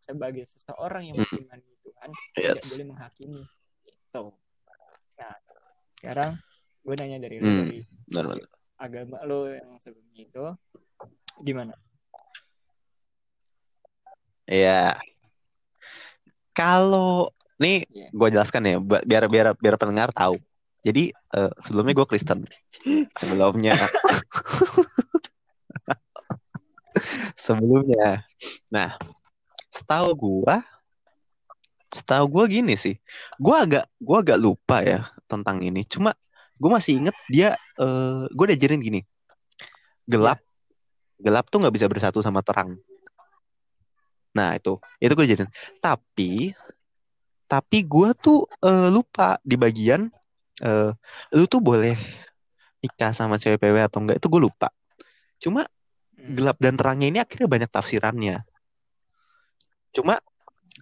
sebagai 0.03 0.43
seseorang 0.43 1.11
yang 1.11 1.15
Hmm. 1.15 1.31
mengimani 1.31 1.71
Tuhan 1.79 2.09
tidak 2.35 2.59
Yes. 2.59 2.67
boleh 2.67 2.85
menghakimi 2.91 3.43
itu 3.87 4.25
nah 5.15 5.35
sekarang 5.95 6.31
gue 6.83 6.95
nanya 6.99 7.17
dari 7.23 7.35
lu 7.39 7.47
Hmm. 7.47 7.59
dari 7.63 7.79
Benar, 8.03 8.25
benar. 8.35 8.47
agama 8.75 9.17
lo 9.23 9.47
yang 9.47 9.79
sebelumnya 9.79 10.21
itu 10.27 10.43
gimana 11.39 11.73
Iya. 14.51 14.99
Kalau 16.51 17.31
nih 17.55 17.87
Iya. 17.87 18.07
gue 18.11 18.27
jelaskan 18.35 18.61
ya 18.67 18.75
biar 18.83 19.23
biar 19.31 19.47
biar 19.55 19.75
pendengar 19.79 20.11
tahu. 20.11 20.35
Jadi 20.83 21.15
eh, 21.15 21.51
sebelumnya 21.63 21.95
gue 21.95 22.07
Kristen. 22.09 22.43
Sebelumnya. 23.15 23.71
sebelumnya. 27.39 28.27
Nah, 28.67 28.99
setahu 29.71 30.11
gue 30.19 30.55
setahu 31.95 32.25
gue 32.27 32.59
gini 32.59 32.75
sih. 32.75 32.99
Gue 33.39 33.55
agak 33.55 33.87
gue 34.03 34.17
agak 34.19 34.37
lupa 34.41 34.83
ya 34.83 35.07
tentang 35.31 35.63
ini. 35.63 35.87
Cuma 35.87 36.11
gue 36.59 36.69
masih 36.69 36.99
inget 36.99 37.15
dia 37.31 37.55
eh 37.79 38.27
gue 38.27 38.45
diajarin 38.51 38.83
gini. 38.83 38.99
Gelap 40.11 40.43
gelap 41.21 41.47
tuh 41.47 41.61
nggak 41.61 41.75
bisa 41.77 41.87
bersatu 41.87 42.19
sama 42.19 42.41
terang. 42.41 42.75
Nah 44.33 44.55
itu 44.55 44.79
itu 44.97 45.13
gue 45.13 45.27
jadi. 45.27 45.43
Tapi 45.79 46.55
tapi 47.45 47.77
gue 47.83 48.09
tuh 48.15 48.47
eh, 48.63 48.87
lupa 48.89 49.35
di 49.43 49.55
bagian 49.59 50.07
eh, 50.63 50.91
lu 51.35 51.45
tuh 51.45 51.59
boleh 51.59 51.95
nikah 52.81 53.11
sama 53.13 53.37
cewek 53.37 53.61
PW 53.61 53.77
atau 53.85 54.01
enggak 54.01 54.17
itu 54.17 54.27
gue 54.27 54.41
lupa. 54.41 54.69
Cuma 55.37 55.65
Hmm. 56.11 56.37
gelap 56.37 56.57
dan 56.61 56.77
terangnya 56.77 57.07
ini 57.09 57.17
akhirnya 57.17 57.49
banyak 57.49 57.69
tafsirannya. 57.73 58.45
Cuma 59.89 60.21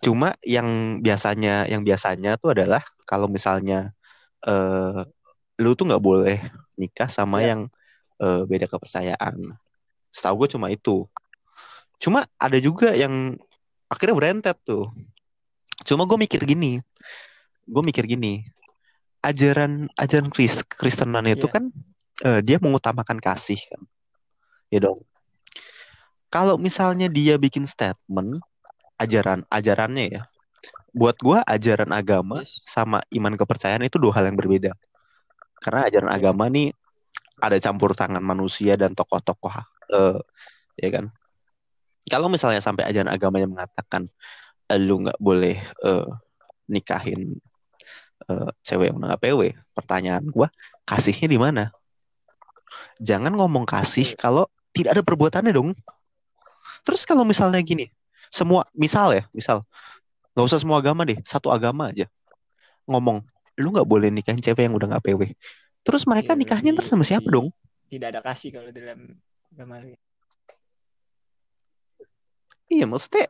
cuma 0.04 0.36
yang 0.44 1.00
biasanya 1.00 1.64
yang 1.72 1.82
biasanya 1.88 2.36
tuh 2.36 2.52
adalah 2.52 2.84
kalau 3.08 3.32
misalnya 3.32 3.96
eh, 4.44 5.00
lu 5.60 5.72
tuh 5.80 5.88
nggak 5.88 6.04
boleh 6.04 6.38
nikah 6.76 7.08
sama 7.08 7.40
Ya. 7.40 7.56
yang 7.56 7.72
eh, 8.20 8.44
beda 8.44 8.68
kepercayaan. 8.68 9.56
Setahu 10.10 10.46
gue 10.46 10.50
cuma 10.58 10.68
itu. 10.74 11.06
Cuma 12.00 12.26
ada 12.40 12.58
juga 12.58 12.96
yang 12.96 13.36
akhirnya 13.92 14.16
berentet 14.16 14.58
tuh. 14.64 14.90
Cuma 15.84 16.04
gue 16.08 16.18
mikir 16.20 16.44
gini, 16.44 16.84
gue 17.68 17.84
mikir 17.84 18.04
gini, 18.04 18.44
ajaran 19.24 19.88
ajaran 19.96 20.28
Kris 20.32 20.64
Kristenan 20.64 21.24
itu 21.28 21.48
Iya. 21.48 21.54
kan 21.56 21.64
eh, 22.20 22.40
dia 22.44 22.60
mengutamakan 22.60 23.16
kasih 23.24 23.56
kan, 23.56 23.82
ya 24.68 24.84
dong. 24.84 25.08
Kalau 26.30 26.60
misalnya 26.60 27.08
dia 27.08 27.40
bikin 27.40 27.64
statement 27.64 28.44
ajaran 29.00 29.48
ajarannya 29.48 30.20
ya, 30.20 30.22
buat 30.92 31.16
gue 31.16 31.40
ajaran 31.48 31.96
agama 31.96 32.44
Yes. 32.44 32.60
sama 32.68 33.00
iman 33.16 33.40
kepercayaan 33.40 33.88
itu 33.88 33.96
dua 33.96 34.20
hal 34.20 34.28
yang 34.28 34.36
berbeda. 34.36 34.76
Karena 35.64 35.88
ajaran 35.88 36.12
Iya. 36.12 36.18
agama 36.20 36.52
nih 36.52 36.76
ada 37.40 37.56
campur 37.64 37.96
tangan 37.96 38.20
manusia 38.20 38.76
dan 38.76 38.92
tokoh-tokoh, 38.92 39.64
eh, 39.90 40.20
ya 40.78 40.90
kan. 40.94 41.06
Kalau 42.10 42.26
misalnya 42.26 42.58
sampai 42.62 42.90
ajaran 42.90 43.10
agamanya 43.12 43.46
mengatakan 43.46 44.10
eh, 44.70 44.80
lu 44.80 45.02
nggak 45.06 45.20
boleh 45.22 45.58
eh, 45.60 46.08
nikahin 46.70 47.38
eh, 48.30 48.50
cewek 48.62 48.94
yang 48.94 48.98
udah 49.02 49.18
PW, 49.18 49.54
pertanyaan 49.74 50.26
gua 50.30 50.48
kasihnya 50.86 51.28
di 51.30 51.38
mana? 51.38 51.70
Jangan 53.00 53.34
ngomong 53.34 53.64
kasih 53.66 54.14
kalau 54.16 54.46
tidak 54.76 54.98
ada 54.98 55.04
perbuatannya 55.06 55.54
dong. 55.54 55.74
Terus 56.86 57.04
kalau 57.08 57.26
misalnya 57.26 57.60
gini, 57.62 57.90
semua 58.30 58.66
misal 58.76 59.14
ya, 59.16 59.24
misal 59.34 59.66
nggak 60.34 60.46
usah 60.46 60.60
semua 60.62 60.78
agama 60.80 61.04
deh, 61.04 61.18
satu 61.26 61.50
agama 61.52 61.90
aja 61.92 62.06
ngomong, 62.90 63.22
lu 63.60 63.70
nggak 63.70 63.86
boleh 63.86 64.10
nikahin 64.10 64.42
cewek 64.42 64.66
yang 64.70 64.74
udah 64.78 64.88
nggak 64.98 65.04
PW. 65.06 65.22
Terus 65.86 66.04
mereka 66.10 66.34
Iya, 66.34 66.40
nikahnya 66.42 66.70
ntar 66.74 66.86
lebih- 66.86 66.94
sama 66.94 67.04
siapa 67.06 67.28
dong? 67.30 67.50
tidak 67.90 68.14
ada 68.14 68.22
kasih 68.22 68.54
kalau 68.54 68.70
dalam 68.70 69.18
agama 69.54 69.82
lu. 69.82 69.98
Iya, 72.70 72.86
maksudnya 72.86 73.26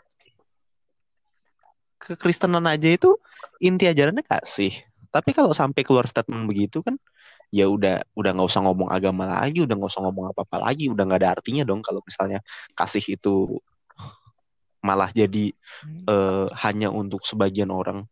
kekristenan 1.99 2.63
aja 2.67 2.89
itu 2.91 3.15
inti 3.63 3.88
ajarannya 3.88 4.23
kasih. 4.23 4.75
Tapi 5.10 5.32
kalau 5.34 5.55
sampai 5.55 5.82
keluar 5.84 6.05
statement 6.05 6.45
begitu 6.45 6.84
kan, 6.84 6.99
ya 7.49 7.65
udah 7.65 8.03
udah 8.13 8.32
nggak 8.36 8.49
usah 8.49 8.62
ngomong 8.62 8.89
agama 8.91 9.25
lagi, 9.25 9.63
udah 9.63 9.73
nggak 9.73 9.91
usah 9.91 10.03
ngomong 10.05 10.32
apa-apa 10.36 10.69
lagi, 10.69 10.91
udah 10.91 11.03
nggak 11.08 11.19
ada 11.23 11.29
artinya 11.39 11.63
dong 11.65 11.82
kalau 11.82 12.03
misalnya 12.05 12.43
kasih 12.77 13.03
itu 13.17 13.60
malah 14.79 15.12
jadi 15.12 15.51
Hmm. 15.84 16.03
eh, 16.08 16.47
hanya 16.63 16.88
untuk 16.91 17.23
sebagian 17.23 17.71
orang 17.71 18.08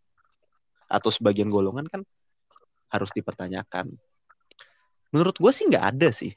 atau 0.88 1.12
sebagian 1.12 1.52
golongan 1.52 1.88
kan 1.88 2.02
harus 2.92 3.12
dipertanyakan. 3.12 3.92
Menurut 5.12 5.36
gue 5.40 5.52
sih 5.52 5.68
nggak 5.68 5.86
ada 5.96 6.10
sih 6.12 6.36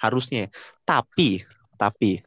harusnya. 0.00 0.48
Tapi 0.88 1.44
tapi 1.76 2.20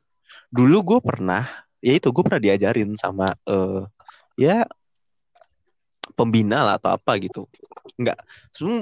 dulu 0.50 0.96
gue 0.96 1.00
pernah 1.02 1.46
ya 1.84 1.94
itu 1.98 2.10
gue 2.10 2.24
pernah 2.26 2.42
diajarin 2.42 2.96
sama 2.96 3.28
eh, 3.50 3.84
ya 4.40 4.66
pembina 6.14 6.64
lah 6.64 6.76
atau 6.80 6.96
apa 6.96 7.18
gitu. 7.20 7.50
Nggak 8.00 8.18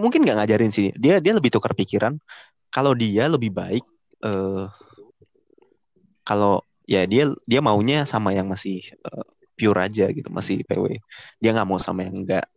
mungkin 0.04 0.22
nggak 0.28 0.38
ngajarin 0.44 0.72
sih. 0.72 0.92
Dia 1.00 1.18
dia 1.24 1.34
lebih 1.34 1.50
tukar 1.50 1.74
pikiran 1.74 2.20
kalau 2.72 2.96
dia 2.96 3.28
lebih 3.28 3.52
baik 3.52 3.84
eh, 4.24 4.66
kalau 6.24 6.64
ya 6.88 7.08
dia 7.08 7.32
dia 7.48 7.60
maunya 7.64 8.04
sama 8.08 8.36
yang 8.36 8.48
masih 8.52 8.84
eh, 8.84 9.26
pure 9.56 9.80
aja 9.86 10.10
gitu 10.10 10.30
masih 10.34 10.66
PW 10.66 10.98
dia 11.38 11.50
nggak 11.54 11.68
mau 11.70 11.78
sama 11.78 12.08
yang 12.08 12.18
enggak 12.26 12.48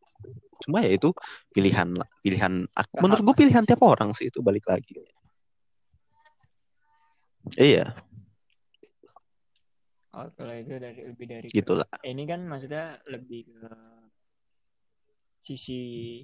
cuma 0.65 0.81
ya 0.81 0.97
itu 0.97 1.13
pilihan 1.53 1.93
lah 1.93 2.09
pilihan 2.25 2.65
menurut 3.05 3.21
gue 3.21 3.35
pilihan 3.45 3.61
tiap 3.69 3.85
orang 3.85 4.17
sih 4.17 4.33
itu 4.33 4.41
balik 4.41 4.65
lagi 4.65 4.97
iya. 7.59 7.93
Oh, 10.15 10.31
kalau 10.39 10.55
itu 10.55 10.79
dari 10.79 11.01
lebih 11.11 11.27
dari 11.27 11.49
ke- 11.51 11.59
gitulah. 11.59 11.89
ini 12.07 12.23
kan 12.23 12.47
maksudnya 12.47 12.95
lebih 13.11 13.51
ke 13.51 13.67
sisi 15.43 16.23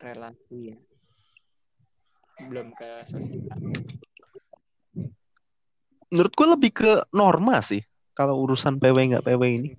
relasi 0.00 0.72
ya. 0.72 0.76
Belum 2.48 2.72
ke 2.72 3.04
sosial. 3.04 3.56
menurut 6.06 6.32
gue 6.38 6.48
lebih 6.54 6.70
ke 6.70 6.90
norma 7.10 7.58
sih 7.60 7.82
kalau 8.14 8.38
urusan 8.46 8.78
PW 8.78 8.96
nggak 9.12 9.26
PW 9.26 9.42
ini. 9.44 9.70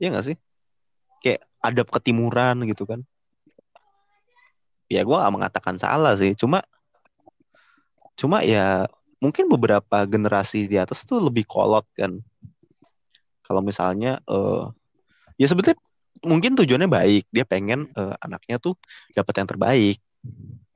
Iya 0.00 0.08
nggak 0.16 0.26
sih? 0.32 0.36
Kayak 1.20 1.44
adab 1.60 1.90
ketimuran 1.90 2.62
gitu 2.64 2.86
kan. 2.88 3.02
Ya 4.88 5.02
gue 5.04 5.16
gak 5.16 5.32
mengatakan 5.32 5.76
salah 5.80 6.16
sih 6.16 6.36
cuma 6.36 6.60
cuma 8.12 8.44
ya 8.44 8.84
mungkin 9.22 9.46
beberapa 9.46 10.02
generasi 10.04 10.66
di 10.66 10.74
atas 10.74 11.06
tuh 11.06 11.22
lebih 11.22 11.46
kolot 11.46 11.86
kan. 11.94 12.18
Kalau 13.46 13.62
misalnya 13.62 14.18
eh 14.26 14.64
ya 15.38 15.46
sebetulnya 15.46 15.78
mungkin 16.26 16.58
tujuannya 16.58 16.90
baik. 16.90 17.24
Dia 17.30 17.46
pengen 17.46 17.86
eh, 17.94 18.14
anaknya 18.18 18.58
tuh 18.58 18.74
dapat 19.14 19.34
yang 19.38 19.48
terbaik. 19.48 19.98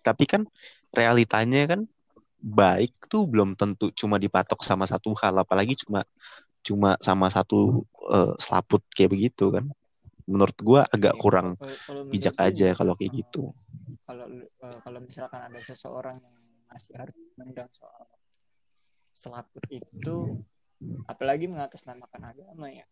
Tapi 0.06 0.24
kan 0.30 0.46
realitanya 0.94 1.66
kan 1.66 1.80
baik 2.38 2.94
tuh 3.10 3.26
belum 3.26 3.58
tentu 3.58 3.90
cuma 3.90 4.22
dipatok 4.22 4.62
sama 4.62 4.86
satu 4.86 5.10
hal. 5.18 5.42
Apalagi 5.42 5.74
cuma 5.82 6.06
cuma 6.62 6.94
sama 7.02 7.26
satu 7.26 7.82
eh, 8.14 8.32
selaput 8.38 8.86
kayak 8.94 9.10
begitu 9.10 9.50
kan. 9.50 9.66
Menurut 10.26 10.58
gue 10.58 10.80
agak 10.82 11.14
Iya, 11.14 11.22
kurang 11.22 11.48
kalau- 11.58 11.78
kalau 11.86 12.00
menurut 12.06 12.12
bijak 12.14 12.36
aja 12.38 12.66
kalau 12.74 12.94
kayak 12.94 13.12
gitu. 13.14 13.42
kalau 14.06 14.26
kalau 14.82 14.98
misalkan 15.02 15.38
ada 15.50 15.58
seseorang 15.62 16.14
yang 16.18 16.34
masih 16.66 16.94
harus 16.98 17.14
mendang 17.38 17.70
soal 17.70 18.06
selaput 19.16 19.64
itu 19.72 20.44
apalagi 21.08 21.48
mengatasnamakan 21.48 22.36
agama 22.36 22.68
ya 22.68 22.84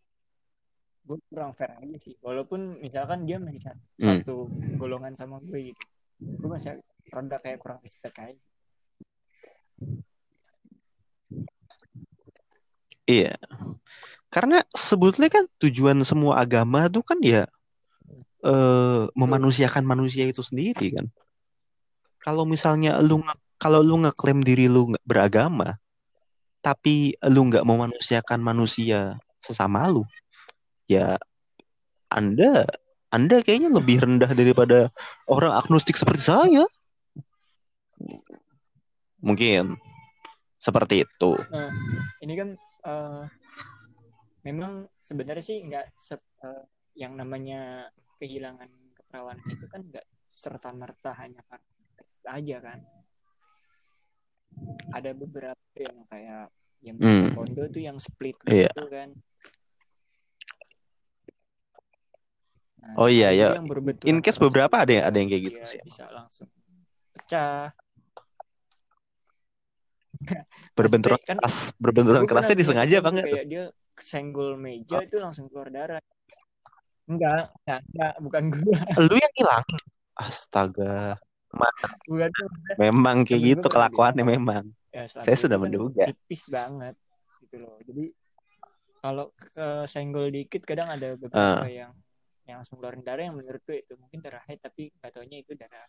gue 1.05 1.21
kurang 1.29 1.53
fair 1.53 1.77
aja 1.77 1.97
sih 2.01 2.17
walaupun 2.25 2.81
misalkan 2.81 3.29
dia 3.29 3.37
masih 3.37 3.61
satu, 3.61 3.85
Hmm. 4.01 4.09
satu 4.25 4.37
golongan 4.81 5.13
sama 5.13 5.37
gue 5.45 5.77
gitu 5.77 5.85
gue 6.17 6.49
masih 6.49 6.81
rada 7.13 7.37
kayak 7.37 7.61
kurang 7.61 7.79
respect 7.85 8.17
aja 8.17 8.33
sih. 8.33 8.53
Iya. 13.05 13.37
Karena 14.33 14.65
sebetulnya 14.73 15.29
kan 15.29 15.45
tujuan 15.61 16.01
semua 16.03 16.41
agama 16.41 16.89
tuh 16.89 17.05
kan 17.05 17.21
ya 17.21 17.45
eh 18.45 19.05
memanusiakan 19.13 19.85
manusia 19.85 20.25
itu 20.25 20.41
sendiri 20.41 20.97
kan. 20.97 21.07
Kalau 22.25 22.49
misalnya 22.49 22.97
lu 23.05 23.21
kalau 23.61 23.85
lu 23.85 24.01
ngeklaim 24.01 24.41
diri 24.41 24.73
lu 24.73 24.89
beragama, 25.05 25.77
tapi 26.64 27.12
lu 27.29 27.53
nggak 27.53 27.68
memanusiakan 27.68 28.40
manusia 28.40 29.20
sesama 29.44 29.85
lu, 29.92 30.09
ya 30.88 31.20
Anda 32.09 32.64
Anda 33.12 33.44
kayaknya 33.44 33.68
lebih 33.68 34.00
rendah 34.00 34.33
daripada 34.33 34.88
orang 35.29 35.53
agnostik 35.53 35.94
seperti 35.94 36.24
saya. 36.24 36.64
Mungkin 39.20 39.77
seperti 40.57 41.05
itu. 41.05 41.37
Nah, 41.53 41.68
ini 42.24 42.33
kan 42.35 42.48
eh, 42.88 43.24
memang 44.48 44.88
sebenarnya 45.05 45.44
sih 45.44 45.61
nggak 45.68 45.87
eh, 46.48 46.64
yang 46.96 47.14
namanya 47.14 47.92
kehilangan 48.16 48.72
keperawanan 48.96 49.46
itu 49.53 49.66
kan 49.68 49.85
nggak 49.85 50.07
serta 50.27 50.72
merta 50.72 51.12
hanya 51.20 51.44
karena 51.44 51.68
aja 52.33 52.57
kan. 52.64 52.81
Ada 54.95 55.11
beberapa 55.12 55.59
yang 55.77 55.99
kayak 56.07 56.45
yang 56.85 56.97
Hmm. 57.01 57.33
kondo 57.33 57.64
tuh 57.73 57.83
yang 57.83 57.97
split 57.97 58.37
Iya. 58.45 58.69
gitu 58.71 58.87
kan. 58.93 59.09
Nah, 62.85 62.95
Oh 63.01 63.09
iya, 63.09 63.33
ya. 63.33 63.57
In 64.05 64.21
case 64.21 64.37
beberapa 64.37 64.77
ada 64.85 64.93
yang 64.93 65.05
ada 65.09 65.17
yang 65.17 65.29
kayak 65.33 65.45
gitu 65.51 65.59
dia 65.59 65.67
sih. 65.67 65.81
bisa 65.83 66.05
langsung 66.12 66.47
pecah. 67.17 67.73
Berbenturan 70.79 71.21
kan 71.23 71.37
keras, 71.38 71.71
berbenturan 71.79 72.23
kerasnya 72.27 72.57
disengaja 72.59 72.99
apa 73.03 73.11
enggak 73.14 73.27
kayak 73.31 73.47
dia 73.47 73.64
senggol 73.99 74.55
meja 74.59 74.99
itu 75.03 75.17
langsung 75.23 75.47
keluar 75.51 75.71
darah. 75.71 76.03
Enggak, 77.05 77.47
enggak, 77.64 77.81
enggak, 77.93 78.14
bukan 78.21 78.43
gue. 78.49 78.77
Lu 79.05 79.14
yang 79.17 79.35
hilangin. 79.37 79.81
Astaga. 80.14 81.19
Gue. 82.05 82.27
Memang 82.79 83.25
kayak 83.25 83.43
gitu 83.43 83.67
pernah 83.67 83.88
kelakuannya 83.88 84.25
memang. 84.25 84.64
Ya, 84.95 85.09
Saya 85.09 85.37
sudah 85.37 85.59
menduga. 85.59 86.07
Tipis 86.11 86.51
banget 86.53 86.95
gitu 87.43 87.57
loh. 87.62 87.77
Jadi 87.83 88.14
kalau 89.05 89.27
ke 89.37 89.85
senggol 89.85 90.33
dikit 90.33 90.64
kadang 90.64 90.88
ada 90.88 91.12
beberapa 91.21 91.69
yang 91.69 91.93
yang 92.49 92.61
langsung 92.61 92.81
keluarin 92.81 93.05
darah 93.05 93.25
yang 93.25 93.37
menurut 93.37 93.61
gue 93.64 93.85
itu 93.85 93.97
mungkin 94.01 94.21
darah 94.21 94.40
haid 94.49 94.61
tapi 94.61 94.93
nggak 95.01 95.12
taunya 95.12 95.40
itu 95.40 95.53
darah 95.57 95.85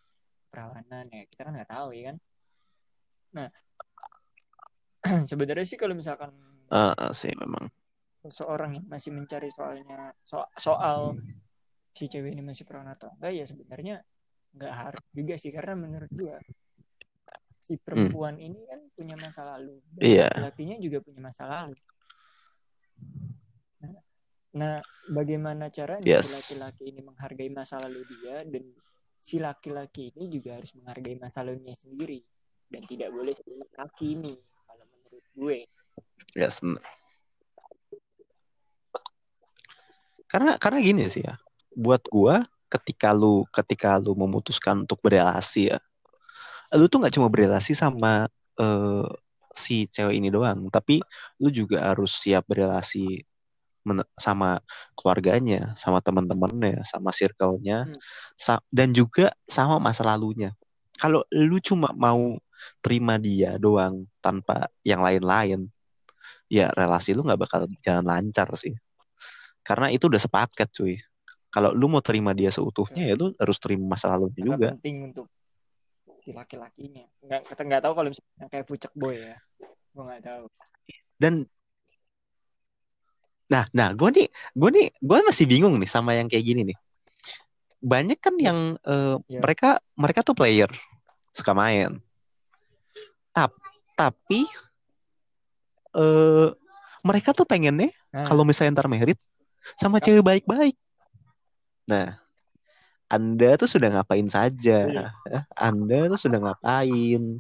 perawanan 0.52 1.08
ya 1.12 1.24
kita 1.28 1.48
kan 1.48 1.54
nggak 1.56 1.72
tahu 1.72 1.90
ya 1.92 2.04
kan 2.12 2.18
nah 3.36 3.48
sebenarnya 5.32 5.68
sih 5.68 5.76
kalau 5.80 5.96
misalkan 5.96 6.32
Heeh 6.72 7.12
sih 7.12 7.36
memang. 7.36 7.68
seseorang 8.24 8.80
yang 8.82 8.86
masih 8.90 9.12
mencari 9.14 9.52
soalnya 9.52 10.16
so- 10.26 10.50
soal 10.58 11.20
si 11.96 12.08
cewek 12.10 12.36
ini 12.36 12.42
masih 12.44 12.64
perawan 12.68 12.92
atau 12.92 13.12
enggak 13.20 13.32
ya 13.36 13.46
sebenarnya 13.48 13.96
nggak 14.56 14.74
harus 14.74 15.04
juga 15.12 15.36
sih 15.36 15.52
karena 15.52 15.74
menurut 15.76 16.12
gua 16.12 16.40
si 17.60 17.76
perempuan 17.76 18.38
ini 18.38 18.62
kan 18.66 18.80
punya 18.94 19.16
masa 19.18 19.42
lalu 19.44 19.82
dan 19.92 20.00
Hmm. 20.00 20.06
Iya. 20.06 20.28
laki-lakinya 20.32 20.76
juga 20.80 20.98
punya 21.02 21.20
masa 21.20 21.44
lalu 21.46 21.76
nah, 23.82 23.96
nah 24.54 24.76
bagaimana 25.10 25.68
caranya 25.68 26.06
Yes. 26.06 26.30
si 26.30 26.56
laki-laki 26.56 26.84
ini 26.94 27.02
menghargai 27.02 27.50
masa 27.50 27.82
lalu 27.82 28.06
dia 28.08 28.46
dan 28.46 28.64
si 29.16 29.42
laki-laki 29.42 30.14
ini 30.14 30.30
juga 30.30 30.56
harus 30.56 30.72
menghargai 30.78 31.18
masa 31.18 31.42
lalunya 31.42 31.74
sendiri 31.74 32.22
dan 32.70 32.86
tidak 32.86 33.10
boleh 33.10 33.34
seperti 33.34 33.66
laki 33.74 34.06
ini 34.14 34.34
kalau 34.64 34.86
menurut 34.88 35.26
gue 35.34 35.60
Yes. 36.36 36.60
Karena 40.28 40.60
karena 40.60 40.80
gini 40.84 41.08
sih 41.08 41.24
ya. 41.24 41.40
Buat 41.72 42.12
gua 42.12 42.44
ketika 42.72 43.14
lu 43.16 43.46
ketika 43.54 43.98
lu 44.02 44.14
memutuskan 44.18 44.84
untuk 44.84 45.00
berelasi 45.04 45.74
ya. 45.74 45.80
Lu 46.74 46.90
tuh 46.90 47.00
nggak 47.04 47.14
cuma 47.16 47.30
berelasi 47.32 47.78
sama 47.78 48.28
eh, 48.60 49.08
si 49.56 49.88
cewek 49.88 50.16
ini 50.20 50.28
doang, 50.32 50.68
tapi 50.72 51.00
lu 51.40 51.48
juga 51.52 51.92
harus 51.92 52.12
siap 52.20 52.44
berelasi 52.48 53.24
men- 53.88 54.08
sama 54.20 54.60
keluarganya, 54.98 55.72
sama 55.80 56.00
teman-temannya, 56.04 56.84
sama 56.84 57.12
circle-nya, 57.16 57.88
Hmm. 57.88 58.00
sa- 58.36 58.66
dan 58.74 58.92
juga 58.92 59.32
sama 59.48 59.80
masa 59.80 60.04
lalunya. 60.04 60.52
Kalau 61.00 61.24
lu 61.32 61.60
cuma 61.64 61.92
mau 61.96 62.40
terima 62.84 63.20
dia 63.20 63.56
doang 63.60 64.08
tanpa 64.24 64.68
yang 64.84 65.04
lain-lain, 65.04 65.68
ya 66.52 66.72
relasi 66.76 67.12
lu 67.16 67.24
nggak 67.24 67.42
bakal 67.42 67.68
jalan 67.84 68.06
lancar 68.08 68.48
sih. 68.60 68.76
Karena 69.66 69.90
itu 69.92 70.08
udah 70.08 70.22
sepaket 70.22 70.70
cuy. 70.72 70.96
Kalau 71.56 71.72
lu 71.72 71.88
mau 71.88 72.04
terima 72.04 72.36
dia 72.36 72.52
seutuhnya 72.52 73.08
ya 73.08 73.16
lu 73.16 73.32
harus 73.40 73.56
terima 73.64 73.96
masa 73.96 74.12
lalunya 74.12 74.44
juga. 74.44 74.76
penting 74.76 75.08
untuk 75.08 75.32
laki-lakinya 76.26 77.06
nggak 77.24 77.42
kita 77.48 77.62
nggak 77.64 77.82
tahu 77.86 77.94
kalau 77.96 78.10
misalnya 78.12 78.48
kayak 78.52 78.66
fucek 78.68 78.92
boy 78.98 79.16
ya 79.16 79.38
gue 79.64 80.04
nggak 80.04 80.24
tahu 80.26 80.46
Dan 81.16 81.48
nah, 83.48 83.64
nah 83.72 83.96
gue 83.96 84.10
nih, 84.12 84.28
gue 84.52 84.70
nih, 84.74 84.88
gue 85.00 85.18
masih 85.24 85.46
bingung 85.48 85.80
nih 85.80 85.88
sama 85.88 86.12
yang 86.18 86.28
kayak 86.28 86.44
gini 86.44 86.62
nih. 86.68 86.78
Banyak 87.80 88.20
kan 88.20 88.36
Ya. 88.36 88.52
yang 88.52 88.60
eh, 88.84 89.16
Ya. 89.32 89.40
mereka 89.40 89.80
mereka 89.96 90.20
tuh 90.28 90.36
player 90.36 90.68
suka 91.32 91.56
main. 91.56 92.04
Tap- 93.32 93.56
tapi 93.96 94.44
eh 95.96 96.50
mereka 97.06 97.32
tuh 97.32 97.48
pengennya 97.48 97.88
nah, 98.12 98.28
kalau 98.28 98.44
misalnya 98.44 98.76
ntar 98.76 98.90
merit 98.92 99.16
sama 99.80 100.04
cewek 100.04 100.26
baik-baik. 100.26 100.76
Nah, 101.86 102.18
Anda 103.06 103.54
tuh 103.56 103.70
sudah 103.70 103.90
ngapain 103.94 104.26
saja? 104.28 104.78
Iya. 104.86 105.08
Anda 105.54 106.10
tuh 106.10 106.20
sudah 106.20 106.40
ngapain? 106.42 107.38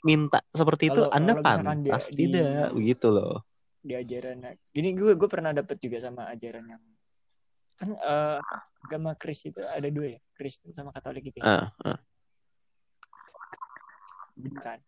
Minta 0.00 0.40
seperti 0.50 0.88
itu 0.92 1.00
Kalau- 1.00 1.12
Anda 1.12 1.32
kalau 1.32 1.44
misalkan 1.44 1.78
dia 1.80 1.92
pantas 1.92 2.04
di- 2.08 2.16
tidak 2.28 2.66
begitu 2.72 3.08
loh. 3.08 3.38
di 3.84 3.92
ajaran 3.92 4.40
ini 4.72 4.96
gue 4.96 5.12
gue 5.12 5.28
pernah 5.28 5.52
dapet 5.52 5.76
juga 5.76 6.00
sama 6.00 6.24
ajaran 6.32 6.64
yang 6.64 6.80
kan 7.76 7.92
eh, 7.92 8.40
agama 8.80 9.12
Kris 9.12 9.44
itu 9.44 9.60
ada 9.60 9.84
dua 9.92 10.16
ya 10.16 10.20
Kristen 10.32 10.72
sama 10.72 10.88
Katolik 10.88 11.28
gitu 11.28 11.44
ya 11.44 11.68
Ah, 11.68 11.68
ah. 11.84 11.98
kan 14.56 14.80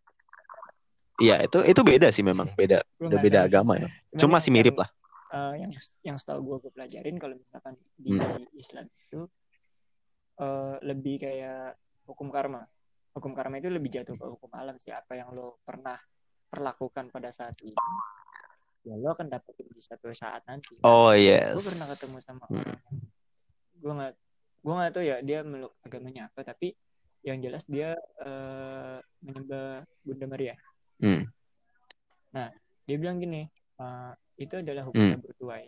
Iya, 1.16 1.44
itu 1.44 1.60
itu 1.64 1.80
beda 1.80 2.08
sih 2.08 2.20
memang, 2.20 2.48
beda 2.52 2.84
beda 3.00 3.40
sih. 3.44 3.48
agama 3.48 3.76
ya. 3.76 3.88
Cuman 4.12 4.20
Cuma 4.20 4.32
masih 4.36 4.50
mirip 4.52 4.72
yang- 4.72 4.80
lah. 4.84 4.90
Eh, 5.32 5.54
yang 5.58 5.70
yang 6.02 6.16
setahu 6.16 6.40
gue 6.44 6.56
gue 6.68 6.72
pelajarin 6.74 7.16
kalau 7.18 7.34
misalkan 7.34 7.74
di 7.96 8.14
Hmm. 8.14 8.44
Islam 8.54 8.86
itu 8.86 9.26
eh, 10.36 10.76
lebih 10.84 11.16
kayak 11.22 11.74
hukum 12.06 12.28
karma. 12.28 12.62
Hukum 13.16 13.32
karma 13.32 13.56
itu 13.56 13.72
lebih 13.72 13.88
jatuh 13.88 14.14
ke 14.14 14.26
hukum 14.28 14.52
alam 14.52 14.76
sih. 14.76 14.92
Apa 14.92 15.16
yang 15.16 15.32
lo 15.32 15.58
pernah 15.64 15.96
perlakukan 16.46 17.08
pada 17.10 17.32
saat 17.32 17.56
ini, 17.64 17.74
ya 18.84 18.94
lo 18.94 19.10
akan 19.10 19.26
dapetin 19.26 19.66
di 19.72 19.82
satu 19.82 20.12
saat 20.14 20.44
nanti. 20.46 20.76
Oh 20.84 21.10
Gue 21.10 21.24
yes. 21.26 21.56
pernah 21.58 21.86
ketemu 21.90 22.16
sama 22.22 22.44
Hmm. 22.46 22.60
orang 22.62 22.80
gue 23.76 23.92
nggak 23.92 24.12
gue 24.66 24.74
nggak 24.74 24.92
tahu 24.98 25.04
ya 25.04 25.16
dia 25.22 25.38
meluk 25.46 25.76
agamanya 25.84 26.26
apa 26.32 26.42
tapi 26.42 26.74
yang 27.22 27.38
jelas 27.42 27.62
dia 27.66 27.94
eh, 28.22 28.98
menyembah 29.24 29.82
Bunda 30.04 30.26
Maria. 30.30 30.54
Hmm. 31.02 31.26
Dia 32.86 32.96
bilang 33.02 33.18
gini, 33.18 33.42
eh, 33.80 34.12
itu 34.36 34.54
adalah 34.60 34.84
hukumnya 34.84 35.16
Hmm. 35.16 35.24
bertuai. 35.24 35.66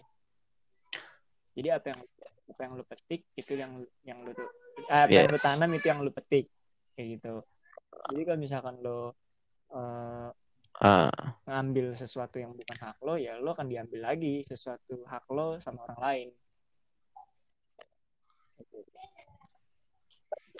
Jadi 1.57 1.69
apa 1.73 1.87
yang 1.91 2.01
apa 2.49 2.61
yang 2.65 2.73
lu 2.79 2.85
petik 2.87 3.21
itu 3.35 3.53
yang 3.59 3.73
yang 4.07 4.19
lu 4.25 4.33
eh, 4.33 5.03
apa 5.05 5.11
yang 5.11 5.29
lu 5.29 5.37
Yes. 5.37 5.45
tanam 5.45 5.71
itu 5.75 5.87
yang 5.91 6.01
lu 6.05 6.11
petik 6.15 6.47
kayak 6.95 7.09
gitu. 7.19 7.35
Jadi 8.09 8.23
kalau 8.25 8.39
misalkan 8.41 8.75
lo 8.81 9.17
eh, 9.75 10.31
Ah, 10.79 11.11
ngambil 11.49 11.97
sesuatu 11.97 12.37
yang 12.39 12.53
bukan 12.55 12.77
hak 12.79 13.01
lo 13.03 13.17
ya 13.19 13.35
lo 13.41 13.51
akan 13.57 13.67
diambil 13.67 14.13
lagi 14.15 14.45
sesuatu 14.47 15.03
hak 15.09 15.27
lo 15.33 15.57
sama 15.59 15.89
orang 15.89 16.01
lain. 16.01 16.29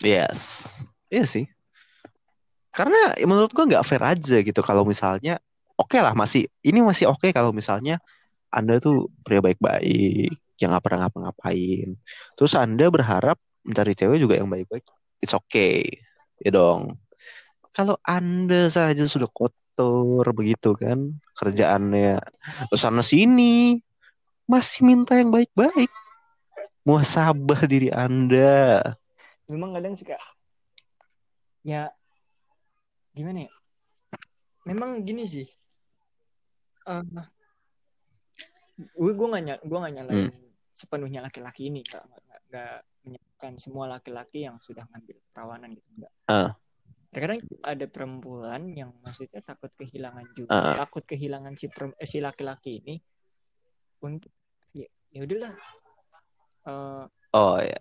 yes. 0.03 0.67
Iya 1.09 1.25
sih. 1.25 1.45
Karena 2.73 3.17
menurut 3.27 3.51
gua 3.51 3.65
nggak 3.67 3.87
fair 3.87 4.03
aja 4.05 4.37
gitu 4.45 4.61
kalau 4.63 4.85
misalnya 4.87 5.41
oke 5.79 5.99
lah 6.03 6.13
masih 6.13 6.51
ini 6.67 6.83
masih 6.83 7.09
oke 7.09 7.31
kalau 7.31 7.55
misalnya 7.55 8.03
Anda 8.51 8.81
tuh 8.81 9.13
pria 9.23 9.45
baik-baik, 9.45 10.33
yang 10.59 10.75
nggak 10.75 10.85
pernah 10.85 11.07
ngapa-ngapain. 11.07 11.95
Terus 12.35 12.53
anda 12.57 12.89
berharap 12.89 13.39
mencari 13.63 13.93
cewek 13.93 14.19
juga 14.19 14.41
yang 14.41 14.49
baik-baik 14.49 14.83
it's 15.23 15.35
okay 15.35 15.85
ya 16.43 16.51
dong. 16.55 16.99
Kalau 17.75 17.99
anda 18.03 18.67
saja 18.71 19.07
sudah 19.07 19.31
kotor 19.31 20.27
begitu 20.35 20.75
kan 20.75 21.19
kerjaannya 21.39 22.19
sana 22.75 23.03
sini 23.03 23.79
masih 24.51 24.87
minta 24.87 25.15
yang 25.15 25.31
baik-baik. 25.31 25.91
Muhasabah 26.83 27.69
diri 27.69 27.93
anda. 27.93 28.81
Memang 29.47 29.77
kadang 29.77 29.95
suka 29.95 30.17
ya 31.67 31.93
gimana 33.13 33.47
ya? 33.47 33.53
Memang 34.65 35.03
gini 35.05 35.27
sih 35.27 35.47
uh, 36.89 37.05
gue 38.79 39.13
gue 39.13 39.27
gak 39.29 39.61
gue 39.61 39.79
gak 39.79 39.95
nyalain 39.95 40.31
Hmm. 40.31 40.47
sepenuhnya 40.71 41.21
laki-laki 41.21 41.67
ini 41.67 41.83
gak 41.83 42.07
gak, 42.07 42.41
gak 42.49 42.77
menyalahkan 43.03 43.53
semua 43.59 43.85
laki-laki 43.89 44.47
yang 44.47 44.57
sudah 44.59 44.87
ngambil 44.87 45.19
perawanan 45.29 45.71
gitu 45.73 45.89
enggak 45.93 46.13
Ah. 46.25 46.51
terkadang 47.09 47.41
ada 47.63 47.87
perempuan 47.87 48.63
yang 48.71 48.95
maksudnya 49.01 49.41
takut 49.41 49.73
kehilangan 49.73 50.27
juga 50.33 50.51
Ah. 50.51 50.77
takut 50.79 51.03
kehilangan 51.03 51.55
si 51.55 51.67
perem- 51.67 51.97
eh, 51.97 52.07
si 52.07 52.19
laki-laki 52.19 52.79
ini 52.79 52.97
untuk 54.01 54.31
ya 54.73 54.87
ya 55.11 55.21
udahlah 55.23 55.55
Eh, 56.63 57.05
oh 57.33 57.59
ya 57.59 57.81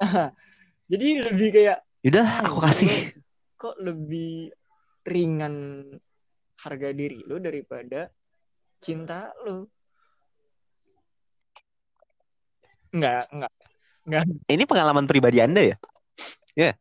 jadi 0.90 1.06
lebih 1.22 1.48
kayak 1.50 1.78
udah 2.02 2.26
"Ah, 2.26 2.38
aku 2.42 2.58
kasih 2.60 3.14
kok 3.54 3.78
lebih 3.78 4.50
ringan 5.06 5.54
harga 6.62 6.88
diri 6.94 7.20
lu 7.26 7.42
daripada 7.42 8.08
cinta 8.78 9.30
lu 9.46 9.66
Enggak, 12.92 13.24
enggak. 13.32 13.52
Enggak, 14.04 14.22
ini 14.52 14.64
pengalaman 14.68 15.08
pribadi 15.08 15.40
anda 15.40 15.64
ya 15.64 15.76
ya 16.52 16.72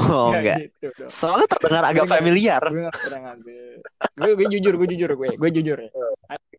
oh 0.00 0.30
enggak 0.32 0.70
gitu 0.70 0.86
dong. 0.96 1.10
soalnya 1.10 1.48
terdengar 1.50 1.84
agak 1.84 2.06
familiar 2.06 2.62
Gue 2.62 2.86
gak 2.86 2.94
pernah 2.94 3.20
ngambil. 3.30 3.74
Gue, 4.14 4.32
gue 4.38 4.46
jujur, 4.54 4.72
gue 4.78 4.88
jujur, 4.94 5.10
gue, 5.18 5.28
gue 5.34 5.50
jujur 5.50 5.78
ya. 5.82 5.90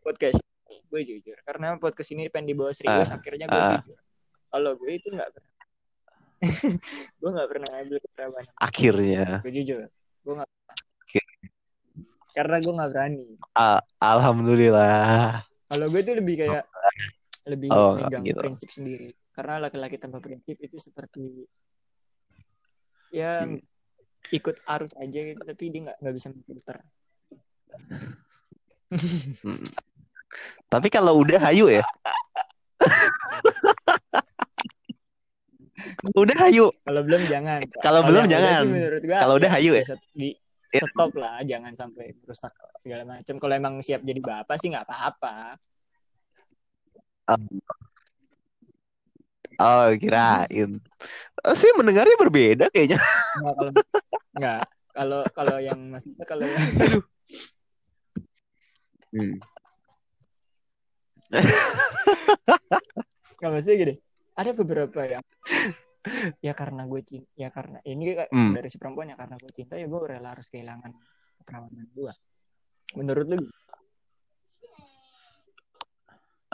Podcast 0.03 0.37
ini, 0.43 0.77
gue 0.91 1.01
jujur. 1.07 1.37
Karena 1.47 1.79
podcast 1.79 2.09
ini 2.11 2.27
pengen 2.27 2.51
dibawa 2.51 2.75
serius, 2.75 3.09
akhirnya 3.09 3.47
gue 3.47 3.55
ah. 3.57 3.79
jujur. 3.79 3.97
Kalau 4.51 4.71
gue 4.75 4.91
itu 4.91 5.07
pernah. 5.15 5.27
gue 7.23 7.29
nggak 7.31 7.47
pernah 7.47 7.67
ngambil 7.71 7.97
kerawanan. 8.11 8.53
akhirnya 8.59 9.25
Gue 9.41 9.53
jujur. 9.55 9.81
Gue. 10.27 10.33
Oke. 10.35 10.94
Karena 12.35 12.59
gue 12.59 12.73
nggak 12.75 12.91
berani. 12.91 13.25
Ah, 13.55 13.79
alhamdulillah 14.03 15.39
Kalau 15.71 15.85
gue 15.87 16.01
tuh 16.03 16.15
lebih 16.19 16.35
kayak 16.35 16.67
lebih 17.51 17.69
Oh, 17.71 17.95
megang 17.95 18.27
gitu. 18.27 18.43
prinsip 18.43 18.69
sendiri. 18.69 19.15
Karena 19.31 19.63
laki-laki 19.63 19.95
tanpa 19.95 20.19
prinsip 20.19 20.59
itu 20.59 20.75
seperti 20.75 21.47
ya 23.07 23.47
Hmm. 23.47 23.63
ikut 24.35 24.59
arus 24.67 24.91
aja 24.99 25.19
gitu, 25.31 25.41
tapi 25.47 25.63
dia 25.71 25.81
nggak 25.87 25.97
nggak 26.03 26.15
bisa 26.19 26.27
memfilter. 26.35 26.77
Hmm. 29.41 29.63
Tapi 30.73 30.87
kalau 30.91 31.23
udah 31.23 31.39
hayu 31.39 31.71
ya. 31.71 31.85
udah 36.19 36.37
hayu. 36.43 36.67
Kalau 36.83 37.01
belum 37.07 37.23
jangan. 37.31 37.59
Kalau 37.79 38.01
belum 38.03 38.27
jangan. 38.27 38.67
Kalau 39.07 39.33
udah 39.39 39.51
hayu 39.55 39.71
ya? 39.79 39.85
Di 40.11 40.35
Ya. 40.35 40.43
Stop 40.73 41.11
lah, 41.17 41.41
jangan 41.45 41.73
sampai 41.75 42.15
merusak 42.19 42.53
segala 42.81 43.03
macam. 43.05 43.35
Kalau 43.37 43.53
emang 43.53 43.75
siap 43.79 44.01
jadi 44.01 44.19
bapak 44.21 44.57
sih 44.57 44.69
nggak 44.71 44.85
apa-apa. 44.87 45.59
Oh, 49.55 49.87
kirain. 49.95 50.71
Oh, 51.47 51.55
sih 51.55 51.71
mendengarnya 51.77 52.17
berbeda 52.19 52.65
kayaknya. 52.73 52.99
Nggak 53.39 53.55
kalau 53.55 53.71
nggak 54.35 54.61
kalau 54.95 55.21
kalau 55.31 55.57
yang 55.59 55.79
maksudnya 55.91 56.25
kalau 56.27 56.45
yang 56.47 56.63
Hmm. 59.15 59.39
nggak 63.39 63.51
maksudnya 63.55 63.77
gini. 63.79 63.93
Ada 64.35 64.51
beberapa 64.51 64.99
yang 65.07 65.23
ya 66.45 66.53
karena 66.53 66.85
gue 66.85 67.01
cinta 67.01 67.29
ya 67.35 67.49
karena 67.49 67.77
ini 67.85 68.13
Hmm. 68.29 68.53
dari 68.53 68.69
si 68.69 68.77
perempuan 68.77 69.11
ya 69.11 69.17
karena 69.17 69.35
gue 69.41 69.51
cinta 69.51 69.73
ya 69.77 69.85
gue 69.89 69.99
rela 70.05 70.33
harus 70.33 70.47
kehilangan 70.49 70.91
perawanan 71.45 71.87
gue. 71.93 72.13
Menurut 72.95 73.25
lu 73.27 73.37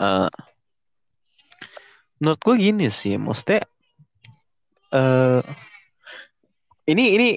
Eh, 0.02 0.30
menurut 2.18 2.40
gue 2.42 2.54
gini 2.58 2.86
sih, 2.90 3.14
maksudnya 3.20 3.62
eh 4.92 5.42
ini 6.90 7.04
ini 7.14 7.28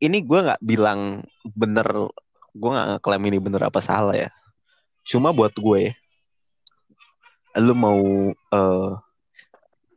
ini 0.00 0.18
gue 0.24 0.40
nggak 0.40 0.62
bilang 0.64 1.20
bener, 1.44 2.08
gue 2.56 2.70
nggak 2.72 2.88
ngeklaim 2.96 3.24
ini 3.28 3.38
bener 3.44 3.62
apa 3.68 3.80
salah 3.84 4.16
ya. 4.16 4.30
Cuma 5.04 5.36
buat 5.36 5.52
gue, 5.52 5.92
lu 7.60 7.74
mau 7.76 8.00
eh 8.32 8.92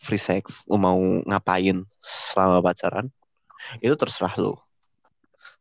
free 0.01 0.21
sex, 0.21 0.65
lu 0.69 0.77
mau 0.77 0.97
ngapain 1.25 1.83
selama 2.01 2.61
pacaran, 2.61 3.09
itu 3.81 3.93
terserah 3.97 4.33
lu, 4.37 4.53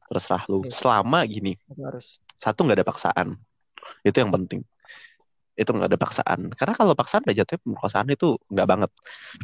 terserah 0.09 0.44
lu. 0.49 0.64
Iya. 0.64 0.72
Selama 0.72 1.25
gini, 1.25 1.57
harus. 1.81 2.20
satu 2.40 2.64
nggak 2.64 2.83
ada 2.83 2.87
paksaan, 2.87 3.29
itu 4.05 4.16
yang 4.16 4.33
penting. 4.33 4.62
Itu 5.57 5.72
nggak 5.72 5.88
ada 5.88 5.99
paksaan. 5.99 6.40
Karena 6.53 6.75
kalau 6.77 6.92
paksaan 6.92 7.25
udah 7.25 7.37
jatuhnya 7.37 7.61
pemerkosaan 7.64 8.07
itu 8.12 8.37
nggak 8.53 8.68
banget. 8.68 8.90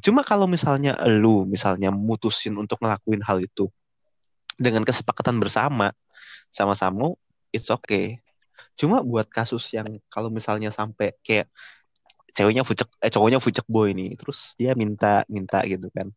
Cuma 0.04 0.20
kalau 0.20 0.44
misalnya 0.44 0.92
lu 1.08 1.48
misalnya 1.48 1.88
mutusin 1.88 2.52
untuk 2.60 2.76
ngelakuin 2.84 3.24
hal 3.24 3.40
itu 3.40 3.72
dengan 4.60 4.84
kesepakatan 4.84 5.40
bersama 5.40 5.96
sama-sama 6.52 7.16
it's 7.52 7.72
okay. 7.72 8.20
Cuma 8.76 9.00
buat 9.00 9.28
kasus 9.28 9.72
yang 9.72 10.00
kalau 10.12 10.28
misalnya 10.28 10.68
sampai 10.68 11.16
kayak 11.24 11.48
ceweknya 12.32 12.64
fucek 12.64 12.88
eh 13.00 13.12
cowoknya 13.12 13.38
fucek 13.38 13.66
boy 13.68 13.92
nih 13.92 14.16
terus 14.16 14.56
dia 14.56 14.72
minta 14.72 15.22
minta 15.28 15.60
gitu 15.68 15.88
kan. 15.92 16.08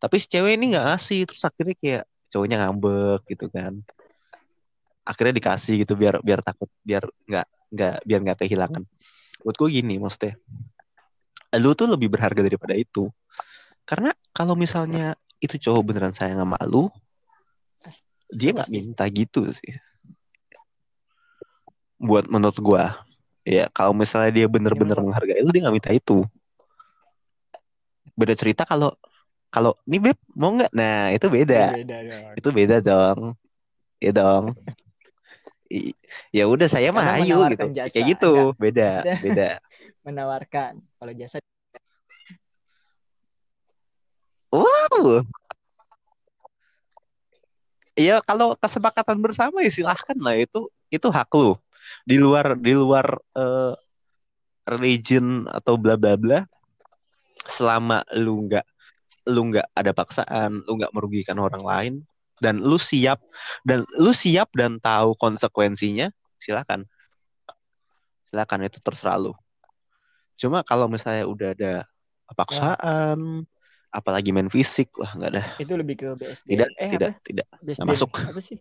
Tapi 0.00 0.16
si 0.16 0.26
cewek 0.30 0.56
ini 0.56 0.74
nggak 0.74 0.84
ngasih 0.94 1.20
terus 1.28 1.42
akhirnya 1.44 1.76
kayak 1.76 2.04
cowoknya 2.32 2.56
ngambek 2.64 3.20
gitu 3.28 3.46
kan. 3.52 3.72
Akhirnya 5.04 5.34
dikasih 5.36 5.84
gitu 5.84 5.96
biar 5.96 6.20
biar 6.24 6.40
takut 6.44 6.68
biar 6.84 7.04
nggak 7.28 7.46
nggak 7.72 7.96
biar 8.04 8.20
nggak 8.24 8.38
kehilangan. 8.44 8.82
Buat 9.44 9.56
gue 9.56 9.68
gini 9.70 9.96
maksudnya 10.00 10.34
lu 11.56 11.72
tuh 11.72 11.88
lebih 11.88 12.12
berharga 12.12 12.44
daripada 12.44 12.76
itu. 12.76 13.08
Karena 13.88 14.12
kalau 14.36 14.52
misalnya 14.52 15.16
itu 15.40 15.56
cowok 15.56 15.82
beneran 15.92 16.12
sayang 16.12 16.44
sama 16.44 16.60
lu 16.68 16.92
dia 18.28 18.52
nggak 18.52 18.68
minta 18.68 19.04
gitu 19.08 19.48
sih. 19.48 19.72
Buat 21.96 22.28
menurut 22.28 22.58
gua 22.60 23.07
ya 23.48 23.64
kalau 23.72 23.96
misalnya 23.96 24.28
dia 24.28 24.44
bener-bener 24.44 25.00
menghargai 25.00 25.40
lu 25.40 25.48
dia 25.48 25.64
nggak 25.64 25.76
minta 25.80 25.90
itu. 25.96 26.20
Beda 28.12 28.36
cerita 28.36 28.68
kalau 28.68 28.92
kalau 29.48 29.72
nih 29.88 30.12
beb 30.12 30.18
mau 30.36 30.52
nggak? 30.52 30.68
Nah 30.76 31.08
itu 31.16 31.26
beda. 31.32 31.72
Beda 31.72 31.96
dong. 32.04 32.32
itu 32.36 32.48
beda 32.52 32.76
dong. 32.84 33.18
Ya 33.96 34.10
dong. 34.12 34.44
I- 35.72 35.96
ya 36.32 36.48
udah 36.48 36.64
saya 36.64 36.88
mah 36.92 37.20
ayo 37.20 37.44
gitu. 37.52 37.68
jasa, 37.76 37.92
kayak 37.92 38.06
gitu 38.16 38.32
beda 38.56 38.88
Maksudnya- 39.04 39.20
beda. 39.24 39.48
menawarkan 40.08 40.72
kalau 40.96 41.12
jasa. 41.16 41.36
Wow. 44.48 45.24
Iya 47.92 48.22
kalau 48.24 48.54
kesepakatan 48.56 49.18
bersama 49.20 49.60
ya 49.60 49.68
silahkan 49.68 50.16
lah 50.16 50.38
itu 50.38 50.70
itu 50.88 51.08
hak 51.10 51.28
lu 51.36 51.58
di 52.04 52.16
luar 52.20 52.56
di 52.58 52.72
luar 52.74 53.06
eh, 53.36 53.74
religion 54.68 55.48
atau 55.48 55.80
bla 55.80 55.96
bla 55.96 56.14
bla 56.14 56.40
selama 57.48 58.04
lu 58.16 58.48
nggak 58.48 58.66
lu 59.32 59.48
nggak 59.52 59.68
ada 59.72 59.92
paksaan 59.96 60.64
lu 60.68 60.72
nggak 60.76 60.92
merugikan 60.92 61.40
orang 61.40 61.64
lain 61.64 61.94
dan 62.38 62.62
lu 62.62 62.78
siap 62.78 63.18
dan 63.66 63.82
lu 63.98 64.14
siap 64.14 64.50
dan 64.54 64.78
tahu 64.78 65.14
konsekuensinya 65.18 66.10
silakan. 66.38 66.86
Silakan 68.30 68.68
itu 68.68 68.78
terserah 68.78 69.18
lu. 69.18 69.34
Cuma 70.38 70.62
kalau 70.62 70.86
misalnya 70.86 71.26
udah 71.26 71.50
ada 71.56 71.74
paksaan 72.36 73.42
apalagi 73.88 74.30
main 74.30 74.46
fisik 74.46 74.94
wah 75.00 75.10
nggak 75.18 75.30
ada. 75.34 75.44
Itu 75.58 75.74
lebih 75.74 75.94
ke 75.98 76.08
BSD 76.14 76.46
tidak 76.46 76.68
eh 76.78 76.90
tidak 76.94 77.10
apa? 77.10 77.24
tidak. 77.26 77.46
BSDM 77.64 77.88
masuk. 77.90 78.10
apa 78.22 78.40
sih 78.40 78.58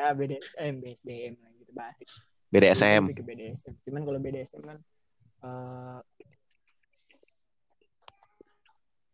ah 0.00 0.12
BDSM 0.16 0.74
BSDM 0.80 1.34
lah 1.38 1.50
gitu 1.60 1.72
bahas 1.76 2.10
BDSM 2.50 3.02
ke 3.12 3.22
BDSM 3.24 3.74
cuman 3.84 4.02
kalau 4.08 4.18
BDSM 4.18 4.62
kan 4.64 4.78
eh, 5.44 6.00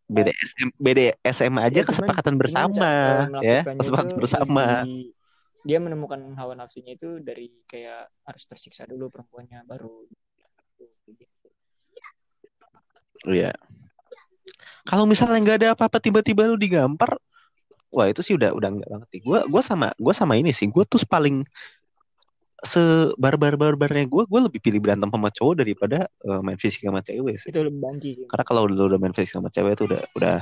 BDSM 0.07 0.69
BDSM 0.79 1.53
aja 1.59 1.81
ya 1.83 1.83
kesepakatan 1.83 2.39
cuman 2.39 2.41
bersama 2.41 2.91
ya 3.43 3.61
kesepakatan 3.67 4.15
bersama 4.15 4.87
dia 5.67 5.83
menemukan 5.83 6.19
hawa 6.39 6.55
nafsunya 6.55 6.95
itu 6.95 7.19
dari 7.19 7.51
kayak 7.67 8.07
harus 8.23 8.43
tersiksa 8.47 8.87
dulu 8.87 9.11
perempuannya 9.11 9.67
baru. 9.67 10.07
Iya. 13.27 13.51
Kalau 14.87 15.03
misalnya 15.03 15.43
nggak 15.43 15.57
ada 15.59 15.69
apa-apa 15.75 15.99
tiba-tiba 15.99 16.47
lu 16.47 16.55
digampar, 16.55 17.19
wah 17.93 18.07
itu 18.11 18.21
sih 18.23 18.33
udah 18.35 18.51
udah 18.51 18.69
nggak 18.73 18.89
banget 18.89 19.07
nih. 19.13 19.21
Gue 19.23 19.39
gua 19.47 19.61
sama 19.63 19.87
gua 19.97 20.13
sama 20.13 20.35
ini 20.35 20.51
sih. 20.51 20.67
Gue 20.67 20.83
tuh 20.83 20.99
paling 21.07 21.47
sebarbar 22.57 23.53
barbarnya 23.53 24.09
gue, 24.09 24.23
gue 24.25 24.41
lebih 24.49 24.57
pilih 24.57 24.81
berantem 24.81 25.05
sama 25.13 25.29
cowok 25.29 25.61
daripada 25.61 26.09
uh, 26.25 26.41
main 26.41 26.57
fisik 26.57 26.89
sama 26.89 27.05
cewek 27.05 27.37
sih. 27.37 27.53
Itu 27.53 27.61
lebih 27.61 27.81
banci 27.85 28.09
sih. 28.17 28.25
Karena 28.25 28.43
kalau 28.43 28.65
lu 28.65 28.89
udah 28.89 28.97
main 28.97 29.13
fisik 29.13 29.37
sama 29.37 29.53
cewek 29.53 29.77
itu 29.77 29.85
udah 29.85 30.01
udah 30.17 30.37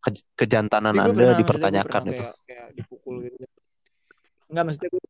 ke, 0.00 0.10
kejantanan 0.40 0.96
anda 0.96 1.12
pernah- 1.12 1.36
dipertanyakan 1.36 2.02
itu. 2.10 2.24
Kayak, 2.24 2.34
kayak 2.48 2.68
dipukul 2.72 3.14
gitu. 3.28 3.36
Enggak 4.48 4.64
maksudnya 4.64 4.88
gue 4.88 5.04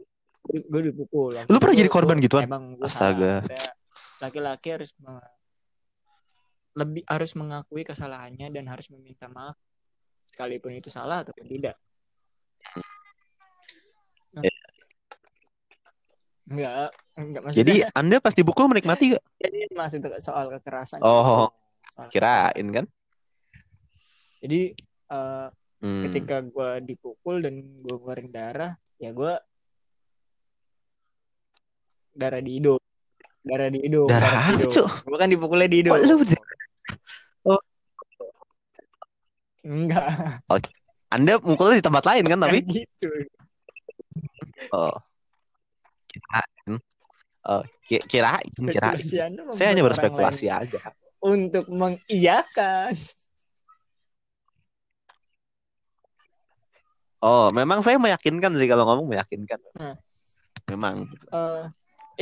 gue 0.67 0.83
dipukul. 0.91 1.31
Lu 1.47 1.59
pernah 1.63 1.77
jadi 1.79 1.91
korban 1.91 2.19
gituan? 2.19 2.43
Emang 2.51 2.75
gue 2.75 2.83
Astaga. 2.83 3.47
Laki-laki 4.19 4.69
harus 4.75 4.91
lebih 6.77 7.03
harus 7.09 7.33
mengakui 7.39 7.87
kesalahannya 7.87 8.53
dan 8.53 8.65
harus 8.69 8.91
meminta 8.93 9.31
maaf 9.33 9.57
sekalipun 10.37 10.77
itu 10.77 10.93
salah 10.93 11.25
atau 11.25 11.33
tidak. 11.33 11.81
Nah. 14.37 14.45
Ya. 14.45 14.53
Enggak, 16.47 16.93
enggak 17.17 17.41
maksudnya. 17.41 17.61
Jadi 17.65 17.75
anda 17.97 18.17
pas 18.21 18.37
dipukul 18.37 18.69
menikmati 18.69 19.17
gak? 19.17 19.25
jadi 19.49 19.73
maksud 19.73 20.05
soal 20.21 20.53
kekerasan. 20.61 21.01
Oh, 21.01 21.49
Soal 21.89 22.13
kekerasan. 22.13 22.13
Kirain 22.13 22.67
kan? 22.69 22.85
Jadi 24.45 24.61
eh, 25.09 25.49
Hmm. 25.77 26.09
ketika 26.09 26.41
gue 26.41 26.89
dipukul 26.89 27.45
dan 27.45 27.61
gue 27.61 27.95
ngeluarin 28.01 28.33
darah 28.33 28.81
ya 28.97 29.13
gue 29.13 29.37
darah 32.17 32.41
di 32.41 32.57
hidung 32.57 32.81
darah 33.45 33.69
di 33.69 33.85
hidung 33.85 34.09
Darah 34.09 34.57
di 34.57 34.65
apa, 34.65 34.73
hidung 34.73 34.89
gue 34.89 35.19
kan 35.21 35.29
dipukulnya 35.29 35.69
di 35.69 35.79
hidung 35.85 35.93
Oh, 35.93 36.01
lu 36.01 36.25
enggak 39.67 40.07
Anda 41.11 41.43
mukulnya 41.43 41.83
di 41.83 41.87
tempat 41.87 42.05
lain 42.07 42.25
kan 42.27 42.39
tapi? 42.39 42.63
Gitu 42.63 43.11
Oh. 44.73 44.95
Kirain. 46.09 46.81
Oh, 47.47 47.63
ki- 47.87 48.03
kirain, 48.09 48.51
kirain. 48.51 48.99
Saya 49.53 49.71
hanya 49.71 49.85
berspekulasi 49.85 50.49
aja. 50.51 50.81
untuk 51.21 51.69
mengiyakan 51.71 52.97
Oh, 57.27 57.51
memang 57.51 57.81
saya 57.83 57.99
meyakinkan 57.99 58.55
sih 58.55 58.69
kalau 58.71 58.87
ngomong 58.87 59.09
meyakinkan. 59.11 59.59
Nah. 59.75 59.97
Memang. 60.71 61.07
Eh, 61.33 61.63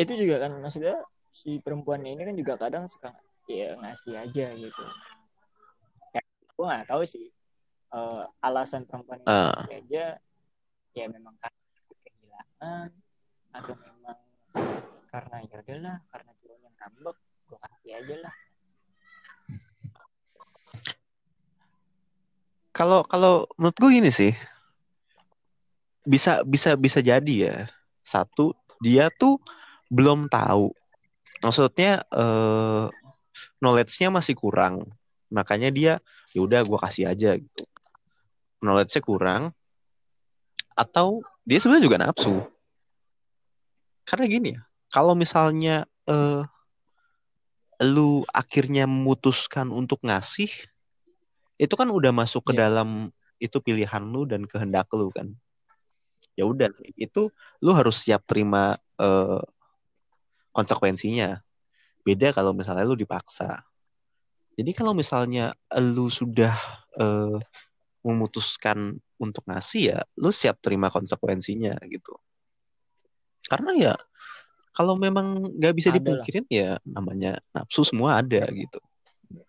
itu 0.01 0.13
juga 0.17 0.47
kan 0.47 0.53
maksudnya 0.61 0.97
si 1.29 1.59
perempuannya 1.59 2.15
ini 2.15 2.23
kan 2.25 2.37
juga 2.39 2.55
kadang 2.57 2.85
suka 2.87 3.11
ya 3.51 3.77
ngasih 3.77 4.15
aja 4.17 4.47
gitu 4.57 4.85
gue 6.55 6.65
nggak 6.65 6.89
tahu 6.89 7.03
sih 7.03 7.27
eh, 7.95 8.23
alasan 8.43 8.87
perempuan 8.87 9.23
ini 9.23 9.27
ngasih 9.27 9.77
aja 9.85 10.07
ya 10.95 11.07
memang 11.11 11.35
karena 11.43 11.63
kehilangan 11.99 12.89
atau 13.55 13.75
memang 13.79 14.19
karena 15.11 15.37
ya 15.47 15.57
udahlah 15.63 15.97
karena 16.11 16.31
cowoknya 16.43 16.71
ngambek 16.79 17.17
gue 17.21 17.59
kasih 17.59 17.93
aja 17.99 18.17
lah 18.23 18.35
Kalau 22.75 23.07
kalau 23.07 23.47
menurut 23.55 23.77
gue 23.79 23.91
gini 24.03 24.11
sih. 24.11 24.35
Bisa 26.03 26.43
bisa 26.43 26.75
bisa 26.75 26.99
jadi 26.99 27.35
ya. 27.39 27.57
Satu, 28.03 28.51
dia 28.83 29.09
tuh 29.15 29.39
belum 29.95 30.27
tahu. 30.27 30.75
Maksudnya 31.39 32.03
eh 32.11 32.85
knowledge-nya 33.63 34.11
masih 34.11 34.35
kurang. 34.35 34.91
Makanya 35.33 35.71
dia 35.73 35.93
ya 36.35 36.41
udah 36.43 36.61
gue 36.65 36.79
kasih 36.81 37.09
aja 37.11 37.37
gitu. 37.39 37.65
Knowledge-nya 38.61 39.03
kurang 39.05 39.43
atau 40.75 41.23
dia 41.47 41.61
sebenarnya 41.61 41.85
juga 41.87 41.99
nafsu. 42.01 42.35
Karena 44.05 44.25
gini 44.29 44.49
ya, 44.57 44.61
kalau 44.93 45.17
misalnya 45.17 45.89
eh 46.05 46.43
lu 47.83 48.23
akhirnya 48.31 48.87
memutuskan 48.87 49.69
untuk 49.75 49.99
ngasih, 50.07 50.51
itu 51.59 51.75
kan 51.75 51.89
udah 51.91 52.15
masuk 52.15 52.51
ke 52.51 52.53
Iya. 52.55 52.71
dalam 52.71 53.11
itu 53.43 53.59
pilihan 53.59 54.01
lu 54.01 54.25
dan 54.25 54.47
kehendak 54.47 54.89
lu 54.95 55.11
kan. 55.11 55.35
Ya 56.39 56.47
udah, 56.47 56.71
itu 56.99 57.31
lu 57.63 57.71
harus 57.75 58.03
siap 58.03 58.23
terima 58.27 58.79
eh, 58.99 59.43
konsekuensinya. 60.55 61.43
Beda 62.07 62.31
kalau 62.31 62.55
misalnya 62.55 62.87
lu 62.87 62.95
dipaksa. 62.95 63.67
Jadi 64.55 64.71
kalau 64.71 64.95
misalnya 64.95 65.51
lu 65.75 66.07
sudah 66.07 66.55
eh, 66.99 67.39
memutuskan 68.05 69.01
untuk 69.19 69.43
ngasih 69.49 69.95
ya, 69.95 69.99
lu 70.21 70.31
siap 70.31 70.61
terima 70.61 70.93
konsekuensinya 70.93 71.75
gitu. 71.89 72.15
Karena 73.49 73.71
ya 73.75 73.95
kalau 74.75 74.99
memang 74.99 75.55
nggak 75.55 75.75
bisa 75.75 75.95
dipungkirin 75.95 76.45
ya 76.51 76.79
namanya 76.83 77.39
nafsu 77.55 77.87
semua 77.87 78.19
ada 78.19 78.43
gitu. 78.51 78.83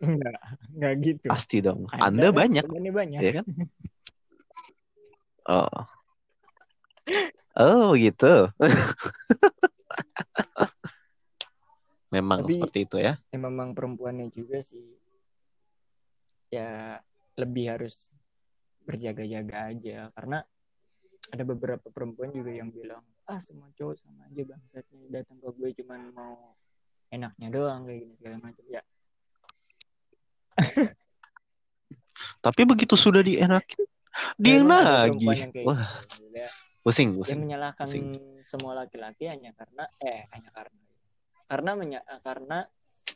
enggak 0.02 0.40
enggak 0.72 0.94
gitu 1.04 1.28
Pasti 1.30 1.58
dong. 1.62 1.86
Ada 1.92 2.10
Anda 2.10 2.28
kan, 2.30 2.38
banyak 2.38 2.66
banyak 2.70 3.22
ya 3.22 3.32
kan? 3.42 3.46
Oh. 5.46 5.82
Oh 7.56 7.96
gitu. 7.96 8.52
Memang 12.16 12.40
Tapi- 12.42 12.54
seperti 12.56 12.80
itu 12.84 12.98
ya. 12.98 13.14
ya 13.28 13.38
memang 13.38 13.76
perempuannya 13.76 14.28
juga 14.30 14.58
sih 14.58 14.88
ya 16.48 16.96
lebih 17.36 17.68
harus 17.68 18.16
berjaga-jaga 18.82 19.68
aja 19.68 20.08
karena 20.14 20.40
ada 21.28 21.44
beberapa 21.44 21.90
perempuan 21.90 22.32
juga 22.32 22.54
yang 22.54 22.70
bilang 22.70 23.04
ah 23.26 23.42
semua 23.42 23.68
cowok 23.74 23.98
sama 23.98 24.24
aja 24.24 24.46
bangsatnya 24.46 25.10
datang 25.12 25.42
ke 25.42 25.50
gue 25.52 25.70
cuman 25.82 26.14
mau 26.14 26.54
enaknya 27.10 27.50
doang 27.50 27.84
kayak 27.84 28.00
gini 28.00 28.14
segala 28.14 28.38
macam 28.40 28.64
ya 28.66 28.82
Tapi 32.40 32.62
begitu 32.64 32.94
sudah 32.96 33.20
dienakin, 33.20 33.82
dia 34.40 34.62
ada 34.62 34.64
lagi. 34.64 35.18
perempuan 35.26 35.36
yang 35.36 35.52
kayak 35.52 35.66
Wah, 35.66 35.84
gitu. 36.06 36.26
Dia- 36.32 36.54
pusing, 36.80 37.10
dia 37.12 37.20
pusing. 37.20 37.40
menyalahkan 37.42 37.86
pusing. 37.86 38.06
semua 38.40 38.72
laki-laki 38.78 39.26
hanya 39.26 39.52
karena 39.52 39.84
eh 40.00 40.30
hanya 40.30 40.54
karena 40.54 40.85
karena 41.46 41.72
menya- 41.74 42.06
karena 42.20 42.66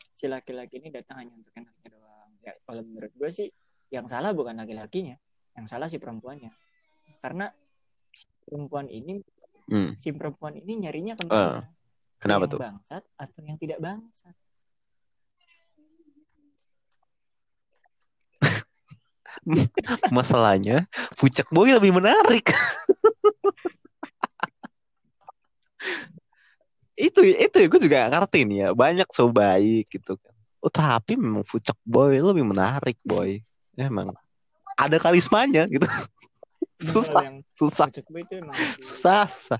si 0.09 0.25
laki-laki 0.25 0.77
ini 0.77 0.89
datang 0.89 1.21
hanya 1.21 1.33
untuk 1.33 1.53
enaknya 1.53 1.89
doang 1.91 2.29
ya 2.39 2.53
kalau 2.61 2.81
menurut 2.81 3.11
gue 3.11 3.29
sih 3.29 3.47
yang 3.89 4.05
salah 4.05 4.31
bukan 4.31 4.53
laki-lakinya 4.55 5.17
yang 5.53 5.65
salah 5.65 5.85
si 5.85 5.97
perempuannya 5.97 6.51
karena 7.19 7.49
perempuan 8.43 8.87
ini 8.87 9.21
Hmm. 9.65 9.93
si 9.93 10.09
perempuan 10.09 10.53
ini 10.55 10.73
nyarinya 10.79 11.13
Eh, 11.13 11.21
ke 11.21 11.29
mana 11.29 11.61
kenapa 12.17 12.41
yang 12.41 12.49
tuh? 12.49 12.59
bangsat 12.59 13.03
atau 13.15 13.41
yang 13.43 13.53
tidak 13.55 13.77
bangsat 13.77 14.33
Masalahnya, 20.11 20.85
puncak 21.15 21.47
boy 21.49 21.71
lebih 21.71 21.93
menarik. 21.93 22.49
itu 26.99 27.19
itu 27.23 27.57
gue 27.71 27.79
juga 27.79 28.05
gak 28.05 28.11
ngerti 28.11 28.39
nih 28.43 28.57
ya. 28.67 28.67
Banyak 28.75 29.07
so 29.09 29.31
baik 29.31 29.87
gitu 29.87 30.19
kan. 30.19 30.35
Oh, 30.59 30.67
tapi 30.67 31.15
memang 31.15 31.47
puncak 31.47 31.79
boy 31.87 32.19
lebih 32.19 32.43
menarik 32.43 32.99
boy. 33.07 33.39
Emang 33.79 34.11
ada 34.75 34.97
karismanya 34.99 35.63
gitu. 35.71 35.87
Susah, 36.79 37.23
yang 37.27 37.43
susah, 37.59 37.91
cocok 37.91 38.07
gue 38.07 38.21
itu 38.23 38.33
emang 38.39 38.55
susah. 38.79 39.27
susah. 39.27 39.59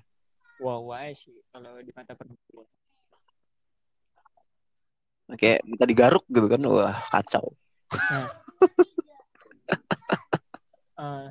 wow 0.63 0.91
aja 0.95 1.11
sih 1.27 1.35
kalau 1.51 1.75
di 1.83 1.91
mata 1.91 2.15
perempuan 2.15 2.67
Kayak 5.35 5.61
minta 5.67 5.85
digaruk 5.85 6.25
gitu 6.25 6.47
kan. 6.49 6.57
Wah, 6.65 6.97
kacau. 7.11 7.53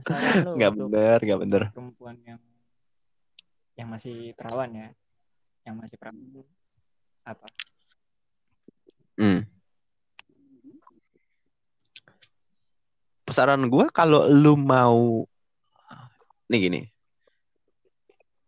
Saran 0.07 0.47
lu 0.47 0.51
Nggak 0.57 0.73
bener, 0.77 1.19
nggak 1.19 1.41
bener. 1.45 1.63
perempuan 1.75 2.17
yang 2.25 2.41
yang 3.79 3.89
masih 3.91 4.35
perawan 4.35 4.71
ya 4.75 4.89
yang 5.69 5.77
masih 5.77 6.01
perawan 6.01 6.17
apa 7.29 7.45
Hmm. 9.19 9.43
Saran 13.29 13.67
gue 13.67 13.85
kalau 13.91 14.25
lu 14.31 14.55
mau 14.55 15.27
nih 16.49 16.61
gini, 16.71 16.83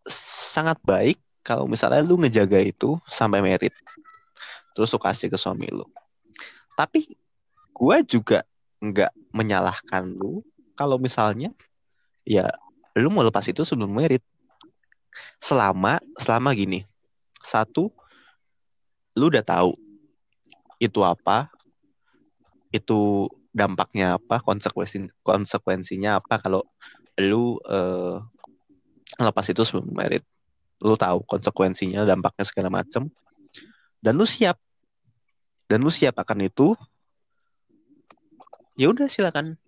sangat 0.08 0.78
baik 0.86 1.18
kalau 1.44 1.66
misalnya 1.66 2.00
lu 2.00 2.16
ngejaga 2.16 2.62
itu 2.62 2.96
sampai 3.04 3.44
merit, 3.44 3.74
terus 4.72 4.88
lu 4.94 5.02
kasih 5.02 5.28
ke 5.28 5.36
suami 5.36 5.68
lu. 5.68 5.84
Tapi 6.78 7.12
gue 7.76 7.96
juga 8.08 8.40
nggak 8.80 9.12
menyalahkan 9.34 10.06
lu 10.06 10.40
kalau 10.72 10.96
misalnya 10.96 11.52
ya 12.24 12.48
lu 12.96 13.12
mau 13.12 13.26
lepas 13.26 13.44
itu 13.50 13.66
sebelum 13.66 13.90
merit. 13.90 14.22
Selama 15.42 15.98
selama 16.16 16.54
gini, 16.54 16.86
satu 17.40 17.90
lu 19.18 19.26
udah 19.28 19.42
tahu 19.42 19.74
itu 20.80 21.00
apa 21.04 21.50
itu 22.70 23.28
dampaknya 23.50 24.16
apa, 24.16 24.38
konsekuensi 24.40 25.10
konsekuensinya 25.26 26.22
apa 26.22 26.38
kalau 26.38 26.62
lu 27.18 27.58
eh, 27.66 28.16
lepas 29.18 29.46
itu 29.50 29.66
sebelum 29.66 29.90
merit. 29.90 30.22
Lu 30.80 30.96
tahu 30.96 31.26
konsekuensinya, 31.26 32.06
dampaknya 32.08 32.44
segala 32.46 32.72
macam. 32.72 33.10
Dan 34.00 34.16
lu 34.16 34.24
siap. 34.24 34.56
Dan 35.68 35.84
lu 35.84 35.92
siap 35.92 36.16
akan 36.16 36.46
itu. 36.46 36.72
Ya 38.80 38.88
udah 38.88 39.10
silakan. 39.10 39.60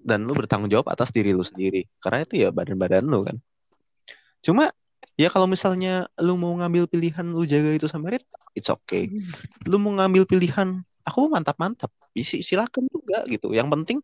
Dan 0.00 0.24
lu 0.24 0.32
bertanggung 0.32 0.72
jawab 0.72 0.88
atas 0.88 1.12
diri 1.12 1.36
lu 1.36 1.44
sendiri. 1.44 1.84
Karena 2.00 2.24
itu 2.24 2.40
ya 2.40 2.48
badan-badan 2.48 3.04
lu 3.04 3.26
kan. 3.26 3.36
Cuma 4.40 4.72
ya 5.16 5.28
kalau 5.32 5.48
misalnya 5.48 6.06
lu 6.20 6.36
mau 6.36 6.52
ngambil 6.54 6.86
pilihan 6.86 7.24
lu 7.24 7.42
jaga 7.44 7.72
itu 7.72 7.88
sama 7.88 8.12
merit, 8.12 8.22
it's 8.52 8.68
okay. 8.68 9.08
Lu 9.64 9.80
mau 9.80 9.92
ngambil 9.96 10.28
pilihan 10.28 10.80
aku 11.02 11.28
mantap-mantap. 11.28 11.88
Isi- 12.12 12.44
Silakan 12.44 12.84
juga 12.88 13.24
gitu. 13.26 13.52
Yang 13.52 13.68
penting 13.72 13.98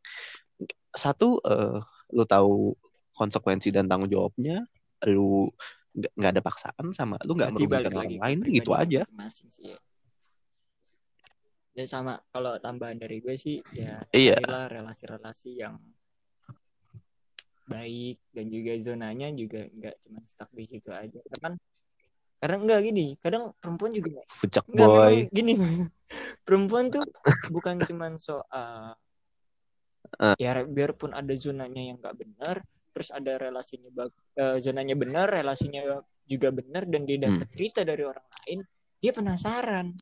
satu 0.93 1.41
eh, 1.45 1.81
lu 2.13 2.25
tahu 2.25 2.73
konsekuensi 3.13 3.69
dan 3.69 3.89
tanggung 3.89 4.09
jawabnya, 4.09 4.65
lu 5.09 5.49
nggak 5.93 6.33
ada 6.33 6.41
paksaan 6.41 6.97
sama 6.97 7.21
lu 7.29 7.37
nggak 7.37 7.53
merugikan 7.53 7.93
orang 7.93 8.01
lagi 8.01 8.17
lain 8.17 8.39
pribadi 8.41 8.57
gitu 8.65 8.71
aja. 8.73 9.01
masing-masing 9.05 9.49
sih 9.53 9.65
ya. 9.77 9.79
Dan 11.73 11.87
sama 11.89 12.21
kalau 12.29 12.57
tambahan 12.61 12.97
dari 13.01 13.21
gue 13.21 13.37
sih 13.37 13.61
ya 13.73 14.01
Iya. 14.13 14.41
relasi-relasi 14.69 15.61
yang 15.61 15.77
baik 17.67 18.19
dan 18.35 18.47
juga 18.51 18.73
zonanya 18.81 19.29
juga 19.33 19.67
nggak 19.71 19.95
cuma 20.07 20.21
stuck 20.27 20.51
di 20.53 20.65
situ 20.67 20.91
aja. 20.91 21.21
Karena 21.31 21.55
karena 22.43 22.57
enggak 22.59 22.81
gini, 22.83 23.07
kadang 23.23 23.55
perempuan 23.63 23.95
juga 23.95 24.19
Pucak 24.43 24.67
enggak 24.67 24.89
boy. 24.89 25.17
gini. 25.31 25.55
perempuan 26.47 26.91
tuh 26.91 27.07
bukan 27.49 27.81
cuma 27.87 28.11
soal 28.19 28.99
Eh. 30.21 30.37
ya 30.37 30.61
biarpun 30.67 31.17
ada 31.17 31.33
zonanya 31.33 31.81
yang 31.81 31.97
nggak 31.97 32.17
benar, 32.21 32.61
terus 32.93 33.09
ada 33.15 33.41
relasinya 33.41 33.89
bag, 33.89 34.13
eh, 34.37 34.61
zonanya 34.61 34.93
benar, 34.93 35.33
relasinya 35.33 36.05
juga 36.29 36.53
benar 36.53 36.85
dan 36.85 37.09
dia 37.09 37.17
dapat 37.17 37.49
Hmm. 37.49 37.55
cerita 37.55 37.81
dari 37.81 38.05
orang 38.05 38.27
lain, 38.45 38.61
dia 39.01 39.13
penasaran. 39.17 39.97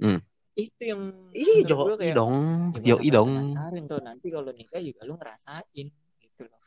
Hmm. 0.00 0.20
Itu 0.56 0.82
yang 0.88 1.12
yo 1.36 1.76
gue 1.84 1.96
kayak 2.00 2.16
dong, 2.16 2.72
gimana 2.72 2.88
yo 2.88 2.96
dong. 3.12 3.30
penasaran 3.44 3.84
tuh 3.84 4.00
nanti 4.00 4.26
kalau 4.32 4.48
nikah 4.56 4.80
juga 4.80 5.04
lu 5.04 5.20
ngerasain 5.20 5.86
gitu 5.92 6.42
loh. 6.48 6.60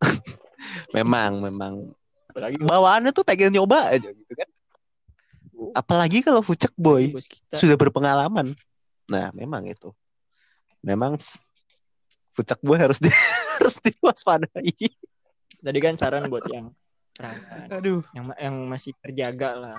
Memang, 0.96 1.44
memang 1.44 1.92
Apalagi 2.32 2.56
bawaannya 2.60 3.10
tuh 3.12 3.24
pengen 3.24 3.52
nyoba 3.52 3.92
aja 3.92 4.08
gitu 4.08 4.32
kan. 4.32 4.48
Apalagi 5.76 6.24
kalau 6.24 6.40
Fucek 6.40 6.72
boy 6.78 7.12
bos 7.12 7.28
kita 7.28 7.60
sudah 7.60 7.76
berpengalaman. 7.76 8.56
Nah, 9.12 9.28
memang 9.36 9.68
itu. 9.68 9.92
Memang 10.80 11.20
Fucek 12.32 12.62
boy 12.64 12.80
harus 12.80 12.96
di 12.96 13.12
harus 13.60 13.76
diwaspadai. 13.84 14.72
tadi 15.58 15.78
kan 15.82 15.98
saran 15.98 16.30
buat 16.30 16.46
yang 16.48 16.70
Aduh. 17.74 18.06
yang 18.14 18.30
yang 18.38 18.56
masih 18.70 18.94
terjaga 19.02 19.58
lah 19.58 19.78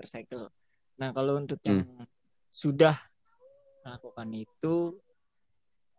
tercycle. 0.00 0.48
Nah 0.96 1.12
kalau 1.12 1.36
untuk 1.36 1.60
Hmm. 1.60 1.84
yang 1.84 2.08
sudah 2.48 2.96
melakukan 3.84 4.28
itu 4.32 4.96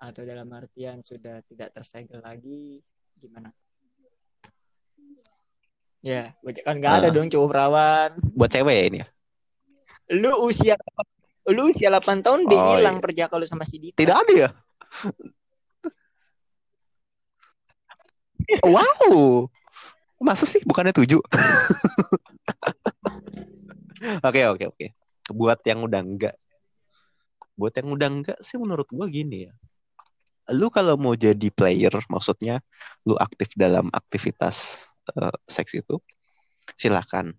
atau 0.01 0.21
dalam 0.25 0.49
artian 0.49 1.05
sudah 1.05 1.45
tidak 1.45 1.69
tersegel 1.69 2.21
lagi 2.21 2.81
gimana? 3.15 3.53
Ya, 6.01 6.33
kan 6.65 6.81
nggak 6.81 7.05
ada 7.05 7.07
Ah. 7.09 7.13
dong 7.13 7.29
cowok 7.29 7.47
perawan. 7.53 8.09
Buat 8.33 8.49
cewek 8.49 8.73
ya 8.73 8.83
ini 8.89 8.97
ya. 9.05 9.07
Lu 10.17 10.33
usia 10.43 10.75
lu 11.45 11.69
usia 11.69 11.93
8 11.93 12.25
tahun 12.25 12.49
dia 12.49 12.57
Oh, 12.57 12.73
hilang 12.77 12.97
iya. 12.97 13.03
perjaka 13.05 13.33
lu 13.37 13.45
sama 13.45 13.69
si 13.69 13.77
Dita. 13.77 14.01
Tidak 14.01 14.17
ada 14.17 14.33
ya? 14.33 14.49
wow. 18.65 19.47
Masa 20.21 20.45
sih 20.45 20.61
bukannya 20.65 20.93
tujuh? 20.93 21.21
Oke 24.01 24.41
oke 24.49 24.65
oke. 24.73 24.87
Buat 25.29 25.61
yang 25.69 25.85
udah 25.85 26.01
enggak, 26.01 26.35
buat 27.53 27.73
yang 27.77 27.93
udah 27.93 28.09
enggak 28.09 28.39
sih 28.41 28.57
menurut 28.57 28.89
gua 28.89 29.05
gini 29.05 29.45
ya. 29.49 29.53
Lu 30.57 30.67
kalau 30.73 30.97
mau 30.97 31.13
jadi 31.13 31.47
player, 31.53 31.93
maksudnya 32.09 32.59
lu 33.05 33.13
aktif 33.15 33.53
dalam 33.53 33.87
aktivitas 33.93 34.87
eh, 35.13 35.35
seks 35.45 35.77
itu, 35.77 36.01
silakan. 36.75 37.31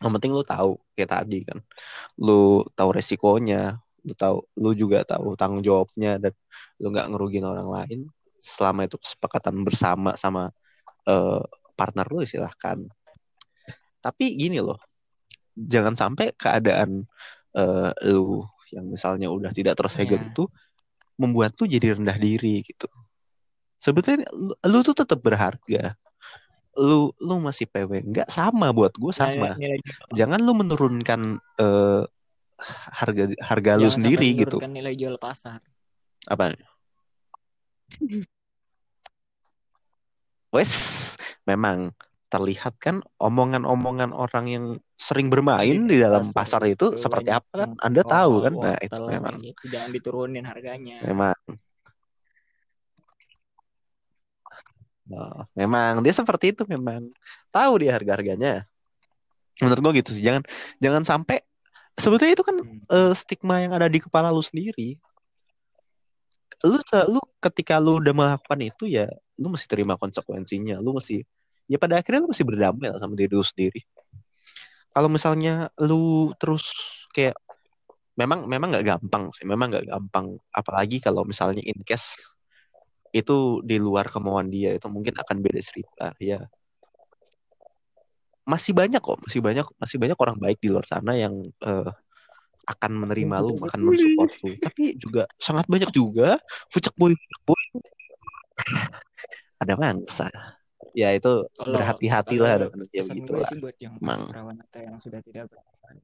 Yang 0.00 0.12
penting 0.18 0.32
lu 0.32 0.42
tahu 0.46 0.78
kayak 0.96 1.10
tadi 1.10 1.38
kan, 1.44 1.58
lu 2.18 2.64
tahu 2.78 2.90
resikonya, 2.96 3.76
lu 4.06 4.14
tahu, 4.16 4.36
lu 4.58 4.70
juga 4.74 5.02
tahu 5.04 5.34
tanggung 5.38 5.62
jawabnya 5.62 6.16
dan 6.22 6.32
lu 6.80 6.90
nggak 6.94 7.08
ngerugin 7.12 7.44
orang 7.46 7.68
lain. 7.68 8.00
Selama 8.40 8.86
itu 8.88 8.96
kesepakatan 8.98 9.60
bersama 9.66 10.16
sama 10.16 10.50
eh, 11.08 11.42
partner 11.78 12.06
lu 12.10 12.24
silahkan. 12.26 12.80
Tapi 13.98 14.38
gini 14.38 14.62
loh, 14.62 14.78
jangan 15.66 15.98
sampai 15.98 16.30
keadaan 16.38 17.02
eh, 17.58 17.90
lu 18.06 18.46
yang 18.70 18.86
misalnya 18.86 19.26
udah 19.32 19.50
tidak 19.50 19.74
tersegel 19.74 20.20
Iya. 20.20 20.28
itu 20.30 20.44
membuat 21.18 21.56
lu 21.58 21.66
jadi 21.66 21.98
rendah 21.98 22.14
diri 22.14 22.62
gitu. 22.62 22.86
Sebetulnya 23.82 24.28
lu, 24.30 24.54
lu 24.54 24.78
tuh 24.86 24.94
tetap 24.94 25.18
berharga. 25.18 25.98
Lu 26.78 27.10
lu 27.18 27.34
masih 27.42 27.66
PW 27.66 28.06
nggak 28.06 28.30
sama 28.30 28.70
buat 28.70 28.94
gue 28.94 29.10
sama. 29.10 29.58
Nilai- 29.58 29.82
nilai- 29.82 30.14
Jangan 30.14 30.38
lu 30.38 30.52
menurunkan 30.54 31.20
eh, 31.58 32.04
harga 32.94 33.24
harga 33.42 33.72
lu 33.78 33.86
jangan 33.86 33.96
sendiri 33.98 34.26
sampai 34.30 34.40
gitu. 34.46 34.58
menurunkan 34.62 34.72
nilai 34.74 34.94
jual 34.94 35.16
pasar. 35.18 35.58
Apa? 36.30 36.54
Wes, 40.54 40.72
memang 41.44 41.92
terlihat 42.28 42.76
kan 42.76 43.00
omongan-omongan 43.16 44.12
orang 44.12 44.46
yang 44.48 44.64
sering 45.00 45.32
bermain 45.32 45.88
di 45.88 45.96
dalam 45.96 46.20
pasar 46.28 46.60
itu 46.68 46.92
gitu, 46.92 47.00
seperti 47.00 47.32
apa 47.32 47.48
kan? 47.52 47.70
yang 47.72 47.80
Anda 47.80 48.02
tahu 48.04 48.32
kan? 48.44 48.52
wortel, 48.52 48.68
Nah, 48.68 48.78
itu 48.84 49.02
memang 49.08 49.34
gitu. 49.40 49.68
jangan 49.72 49.90
diturunin 49.92 50.44
harganya. 50.44 50.96
memang 51.04 51.36
Oh, 55.08 55.40
memang 55.56 56.04
dia 56.04 56.12
seperti 56.12 56.52
itu 56.52 56.68
memang 56.68 57.08
tahu 57.48 57.80
dia 57.80 57.96
harga-harganya. 57.96 58.68
Menurut 59.64 59.80
gua 59.80 59.92
gitu 59.96 60.12
sih. 60.12 60.20
Jangan 60.20 60.44
jangan 60.84 61.02
sampai 61.08 61.40
sebetulnya 61.96 62.36
itu 62.36 62.44
kan 62.44 62.56
Hmm. 62.60 62.84
eh, 62.92 63.12
stigma 63.16 63.56
yang 63.64 63.72
ada 63.72 63.88
di 63.88 64.04
kepala 64.04 64.28
lu 64.28 64.44
sendiri. 64.44 65.00
Lu 66.60 66.76
lu 67.08 67.20
ketika 67.40 67.80
lu 67.80 68.04
udah 68.04 68.12
melakukan 68.12 68.60
itu 68.60 68.84
ya 68.84 69.08
lu 69.40 69.48
mesti 69.48 69.64
terima 69.64 69.96
konsekuensinya. 69.96 70.76
Lu 70.84 70.92
mesti 70.92 71.24
ya 71.68 71.76
pada 71.76 72.00
akhirnya 72.00 72.24
lu 72.24 72.32
mesti 72.32 72.44
berdamai 72.44 72.90
sama 72.96 73.14
diri 73.14 73.32
lu 73.32 73.44
sendiri. 73.44 73.80
Kalau 74.90 75.06
misalnya 75.12 75.68
lu 75.78 76.32
terus 76.40 76.72
kayak 77.14 77.36
memang 78.18 78.48
memang 78.48 78.74
nggak 78.74 78.86
gampang 78.88 79.30
sih, 79.30 79.44
memang 79.46 79.70
nggak 79.70 79.86
gampang. 79.86 80.40
Apalagi 80.50 80.98
kalau 80.98 81.22
misalnya 81.22 81.62
in 81.62 81.84
case 81.84 82.18
itu 83.12 83.64
di 83.64 83.76
luar 83.80 84.08
kemauan 84.08 84.52
dia 84.52 84.76
itu 84.76 84.84
mungkin 84.90 85.16
akan 85.16 85.36
beda 85.40 85.60
cerita 85.64 86.12
ya 86.20 86.44
masih 88.48 88.72
banyak 88.72 89.00
kok 89.00 89.20
masih 89.20 89.40
banyak 89.44 89.66
masih 89.76 89.96
banyak 90.00 90.18
orang 90.20 90.36
baik 90.40 90.58
di 90.60 90.72
luar 90.72 90.84
sana 90.88 91.12
yang 91.16 91.32
eh, 91.64 91.90
akan 92.68 92.92
menerima 92.96 93.36
lu 93.44 93.56
akan 93.60 93.80
mensupport 93.80 94.32
lu 94.44 94.52
tapi 94.60 94.96
juga 94.96 95.28
sangat 95.40 95.68
banyak 95.68 95.88
juga 95.92 96.36
fucek 96.72 96.92
boy 96.96 97.12
fucek 97.12 97.40
boy 97.44 97.62
ada 99.64 99.74
mangsa 99.76 100.28
ya 100.98 101.14
itu 101.14 101.30
berhati-hatilah 101.62 102.52
dengan 102.58 102.82
begitu 102.90 103.30
gue 103.30 103.38
lah. 103.38 103.46
sih 103.46 103.58
buat 103.62 103.76
yang 103.78 103.94
Emang. 104.02 104.26
perawan 104.26 104.56
atau 104.66 104.80
yang 104.82 104.96
sudah 104.98 105.20
tidak 105.22 105.46
perawan 105.46 105.96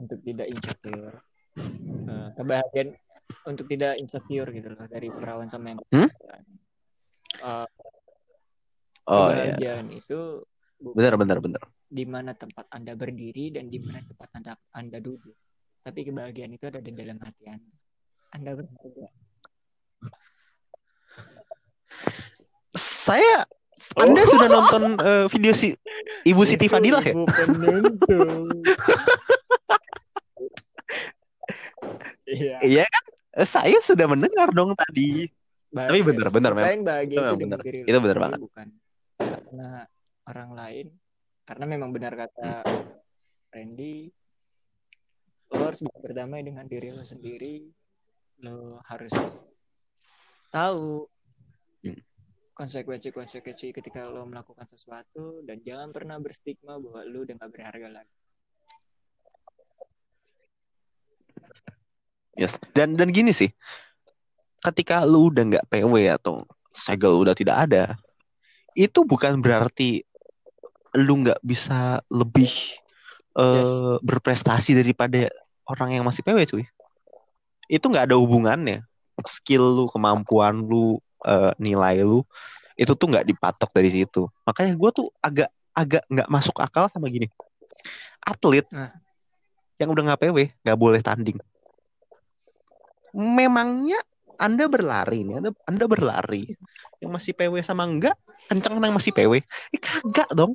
untuk 0.00 0.18
tidak 0.24 0.46
insecure. 0.48 1.16
Eh, 2.08 2.28
kebahagiaan 2.32 2.88
untuk 3.44 3.66
tidak 3.68 3.92
insecure 4.00 4.48
gitu 4.56 4.68
loh 4.72 4.86
dari 4.88 5.12
perawan 5.12 5.50
sama 5.52 5.76
yang 5.76 5.80
Hmm? 5.92 6.08
Eh, 7.44 7.66
oh 9.12 9.28
ya 9.28 9.52
kebahagiaan 9.52 9.86
itu 9.92 10.20
bukan 10.80 10.96
benar 10.96 11.14
benar 11.20 11.38
benar. 11.44 11.62
di 11.90 12.04
mana 12.08 12.32
tempat 12.32 12.64
anda 12.72 12.96
berdiri 12.96 13.52
dan 13.52 13.68
di 13.68 13.76
mana 13.84 14.00
tempat 14.00 14.28
anda 14.32 14.52
anda 14.72 14.98
duduk. 15.02 15.36
Tapi 15.84 16.00
kebahagiaan 16.08 16.52
itu 16.56 16.64
ada 16.72 16.80
di 16.80 16.92
dalam 16.96 17.20
hati 17.20 17.44
anda. 17.52 17.74
Anda 18.32 18.50
berharga. 18.56 19.08
Saya 22.76 23.42
anda 23.96 24.22
sudah 24.24 24.48
nonton 24.48 24.82
eh, 24.98 25.24
video 25.28 25.52
si 25.52 25.72
Ibu 26.24 26.42
Siti 26.42 26.66
Fadilah 26.66 27.02
ya. 27.02 27.14
Iya. 32.28 32.60
iya 32.60 32.84
kan 32.84 33.04
Eh, 33.38 33.46
saya 33.46 33.78
sudah 33.78 34.10
mendengar 34.10 34.50
dong 34.50 34.74
tadi 34.74 35.30
Tapi 35.70 36.00
benar, 36.02 36.26
benar, 36.32 36.52
memang. 36.52 36.66
Lain 36.66 36.82
bahagia 36.82 37.06
Itu 37.06 37.14
itu 37.14 37.22
memang 37.22 37.38
dengan 37.38 37.50
benar. 37.54 37.60
diri 37.62 37.78
Itu 37.86 37.98
benar 38.00 38.18
banget. 38.18 38.38
Bukan 38.40 38.68
karena 39.18 39.68
orang 40.24 40.50
lain 40.52 40.86
karena 41.44 41.64
memang 41.66 41.90
benar 41.90 42.12
kata 42.14 42.50
Randy 43.48 44.10
lo 45.48 45.62
harus 45.64 45.80
bisa 45.80 45.98
berdamai 45.98 46.40
dengan 46.42 46.66
diri 46.66 46.90
lo 46.90 47.00
sendiri 47.00 47.66
lo 48.40 48.82
harus 48.84 49.14
tahu 50.48 51.06
Hmm. 51.78 51.94
Konsekuensi-konsekuensi 52.58 53.70
ketika 53.70 54.10
lo 54.10 54.26
melakukan 54.26 54.66
sesuatu 54.66 55.46
dan 55.46 55.62
jangan 55.62 55.94
pernah 55.94 56.18
berstigma 56.18 56.74
bahwa 56.82 57.06
lo 57.06 57.22
udah 57.22 57.34
gak 57.38 57.52
berharga 57.54 58.02
lagi 58.02 58.14
Yes. 62.38 62.54
Dan 62.70 62.94
dan 62.94 63.10
gini 63.10 63.34
sih, 63.34 63.50
ketika 64.62 65.02
lu 65.02 65.26
udah 65.26 65.42
nggak 65.42 65.66
PW 65.74 66.06
atau 66.06 66.46
segel 66.70 67.18
udah 67.18 67.34
tidak 67.34 67.66
ada, 67.66 67.98
itu 68.78 69.02
bukan 69.02 69.42
berarti 69.42 70.06
lu 70.94 71.26
nggak 71.26 71.42
bisa 71.42 71.98
lebih 72.06 72.50
Yes. 73.38 73.98
berprestasi 74.02 74.74
daripada 74.74 75.30
orang 75.66 75.98
yang 75.98 76.06
masih 76.06 76.22
PW 76.22 76.46
cuy. 76.46 76.64
Itu 77.70 77.90
nggak 77.90 78.10
ada 78.10 78.16
hubungannya. 78.18 78.82
Skill 79.26 79.62
lu, 79.62 79.84
kemampuan 79.90 80.62
lu, 80.62 81.02
eh, 81.24 81.52
nilai 81.58 82.02
lu, 82.02 82.22
itu 82.78 82.92
tuh 82.94 83.06
nggak 83.10 83.26
dipatok 83.26 83.70
dari 83.74 83.90
situ. 83.90 84.30
Makanya 84.46 84.78
gue 84.78 84.90
tuh 84.94 85.06
agak 85.18 85.50
agak 85.74 86.02
nggak 86.10 86.28
masuk 86.30 86.56
akal 86.62 86.86
sama 86.90 87.10
gini. 87.10 87.26
Atlet 88.22 88.66
Nah. 88.70 88.90
yang 89.78 89.94
udah 89.94 90.02
nggak 90.10 90.20
PW 90.26 90.38
nggak 90.62 90.78
boleh 90.78 91.00
tanding. 91.02 91.38
Memangnya 93.14 93.98
Anda 94.38 94.70
berlari 94.70 95.26
nih, 95.26 95.42
Anda, 95.42 95.50
Anda 95.66 95.84
berlari. 95.90 96.54
Yang 97.02 97.10
masih 97.10 97.32
PW 97.34 97.54
sama 97.66 97.82
enggak, 97.86 98.14
kenceng 98.46 98.78
yang 98.78 98.94
masih 98.94 99.10
PW. 99.10 99.42
Eh 99.74 99.80
kagak 99.82 100.30
dong. 100.34 100.54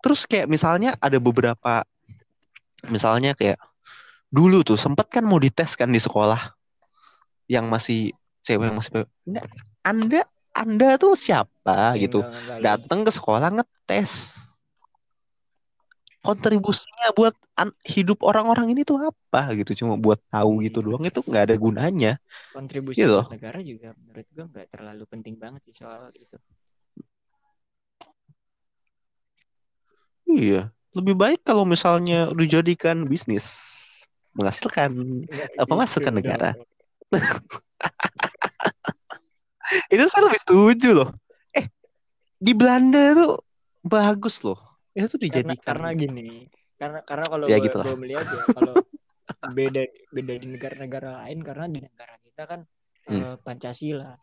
Terus 0.00 0.24
kayak 0.28 0.48
misalnya 0.48 0.96
ada 1.00 1.16
beberapa 1.16 1.84
misalnya 2.92 3.32
kayak 3.32 3.56
dulu 4.28 4.60
tuh 4.60 4.76
sempet 4.76 5.08
kan 5.08 5.24
mau 5.24 5.40
dites 5.40 5.72
kan 5.76 5.88
di 5.88 5.96
sekolah 5.96 6.52
yang 7.48 7.68
masih 7.72 8.12
cewek 8.44 8.68
yang 8.68 8.76
masih. 8.76 9.08
Enggak, 9.24 9.44
Anda 9.80 10.20
Anda 10.54 10.88
tuh 11.00 11.18
siapa 11.18 11.96
gitu? 11.98 12.22
Enggak, 12.22 12.30
enggak, 12.30 12.56
enggak. 12.60 12.62
Datang 12.62 13.00
ke 13.02 13.10
sekolah 13.10 13.48
ngetes. 13.50 14.12
Kontribusinya 16.24 17.12
buat 17.12 17.36
hidup 17.84 18.24
orang-orang 18.24 18.72
ini 18.72 18.80
tuh 18.86 18.96
apa 18.96 19.52
gitu? 19.58 19.84
Cuma 19.84 20.00
buat 20.00 20.16
tahu 20.32 20.64
gitu 20.64 20.80
doang 20.80 21.04
itu 21.04 21.20
nggak 21.20 21.44
ada 21.52 21.56
gunanya. 21.58 22.12
kontribusi 22.54 23.02
Gitu. 23.02 23.18
negara 23.34 23.58
juga 23.58 23.90
menurut 23.98 24.26
gue 24.30 24.44
nggak 24.46 24.66
terlalu 24.70 25.04
penting 25.10 25.34
banget 25.34 25.66
sih 25.66 25.74
soal 25.74 26.14
itu 26.14 26.38
Iya, 30.24 30.72
lebih 30.94 31.14
baik 31.18 31.40
kalau 31.42 31.66
misalnya 31.66 32.30
dijadikan 32.32 33.04
bisnis 33.10 33.46
menghasilkan 34.34 34.90
apa 35.58 35.72
masuk 35.74 36.00
ke 36.02 36.10
Gitu 36.10 36.16
negara. 36.16 36.50
Itu 39.92 40.02
saya 40.08 40.28
lebih 40.28 40.40
setuju 40.40 40.88
loh. 40.92 41.10
Eh, 41.52 41.66
di 42.36 42.52
Belanda 42.52 43.14
tuh 43.16 43.32
bagus 43.80 44.44
loh. 44.44 44.60
Itu 44.92 45.16
tuh 45.16 45.18
karena 45.20 45.52
dijadikan 45.54 45.64
karena 45.64 45.88
gini 45.92 46.28
karena 46.74 46.98
karena 47.06 47.26
kalau 47.30 47.46
Ya, 47.46 47.56
gue 47.58 47.64
gitulah. 47.70 47.84
gue 47.86 47.96
melihat 47.96 48.26
ya 48.26 48.42
kalau 48.50 48.74
beda 49.56 49.82
beda 50.10 50.32
di 50.36 50.46
negara-negara 50.50 51.08
lain 51.24 51.38
karena 51.40 51.64
di 51.68 51.80
negara 51.82 52.14
kita 52.20 52.44
kan 52.44 52.60
Hmm. 53.04 53.20
eh, 53.20 53.36
Pancasila 53.36 54.16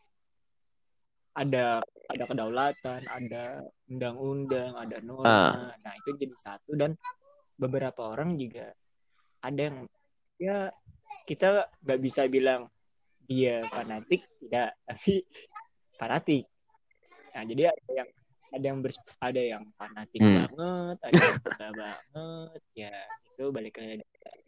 ada 1.32 1.80
ada 2.10 2.24
kedaulatan 2.26 3.02
ada 3.06 3.62
undang-undang 3.88 4.74
ada 4.74 4.98
norma 5.06 5.70
Ah. 5.70 5.72
nah 5.80 5.94
itu 5.96 6.18
jadi 6.18 6.34
satu 6.36 6.74
dan 6.74 6.98
beberapa 7.56 8.10
orang 8.10 8.34
juga 8.36 8.74
ada 9.40 9.62
yang 9.62 9.86
ya 10.36 10.74
kita 11.24 11.70
nggak 11.86 12.00
bisa 12.02 12.26
bilang 12.26 12.68
dia 13.26 13.66
fanatik 13.70 14.22
tidak 14.40 14.78
tapi 14.88 15.26
fanatik 15.96 16.46
nah 17.32 17.44
jadi 17.48 17.72
ada 17.72 17.92
yang 17.96 18.10
ada 18.52 18.66
yang 18.68 18.80
bers, 18.84 18.98
ada 19.24 19.42
yang 19.42 19.64
fanatik 19.80 20.20
Hmm. 20.20 20.44
banget 20.52 20.98
ada 21.08 21.20
yang 21.24 21.40
enggak 21.40 21.72
banget 21.82 22.62
ya 22.76 22.96
itu 23.32 23.44
balik 23.50 23.74
ke 23.80 23.84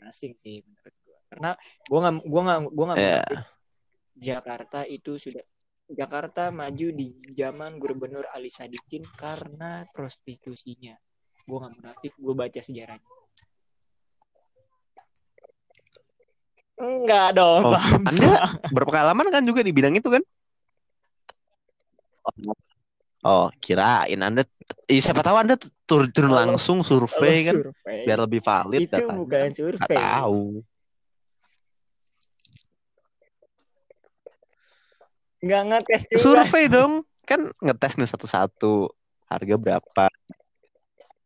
masing 0.03 0.36
sih 0.36 0.59
menurut 0.67 0.95
gua 1.07 1.17
karena 1.32 1.49
gua 1.88 1.99
nggak 2.03 2.15
gua 2.28 2.41
nggak 2.43 2.59
gua 2.76 2.86
nggak 2.91 2.99
Ya. 2.99 3.07
munafik. 3.24 3.39
Jakarta 4.13 4.80
itu 4.86 5.17
sudah 5.17 5.41
Jakarta 5.89 6.47
maju 6.53 6.88
di 6.95 7.11
zaman 7.36 7.76
Gubernur 7.76 8.24
Ali 8.32 8.47
Sadikin 8.47 9.03
karena 9.19 9.84
prostitusinya. 9.91 10.95
Gue 11.43 11.57
nggak 11.59 11.74
munafik, 11.76 12.13
gue 12.15 12.34
baca 12.34 12.61
sejarahnya. 12.63 13.09
Enggak 16.74 17.38
dong, 17.38 17.61
Oh, 17.63 17.71
Bang. 17.78 18.01
Anda 18.09 18.49
berpengalaman 18.74 19.30
kan 19.30 19.45
juga 19.45 19.61
di 19.61 19.69
bidang 19.69 19.93
itu 19.93 20.09
kan? 20.09 20.24
Oh, 23.24 23.47
kirain 23.63 24.19
Anda 24.19 24.43
eh, 24.91 24.99
siapa 24.99 25.24
tahu 25.24 25.38
Anda 25.39 25.55
turun 25.88 26.11
turun 26.11 26.32
langsung 26.36 26.84
survei 26.84 27.47
kan 27.47 27.55
survei, 27.55 28.03
biar 28.03 28.19
lebih 28.19 28.43
valid 28.43 28.84
itu 28.84 28.91
datanya. 28.91 29.15
bukan 29.15 29.47
Nggak 29.47 29.55
survei. 29.55 29.95
tahu. 29.95 30.43
Nggak 35.43 35.61
ngetes 35.71 36.01
juga. 36.11 36.19
Survei 36.19 36.65
dong. 36.67 36.93
Kan 37.24 37.47
ngetes 37.63 37.93
nih 37.95 38.09
satu-satu. 38.11 38.91
Harga 39.28 39.55
berapa? 39.55 40.05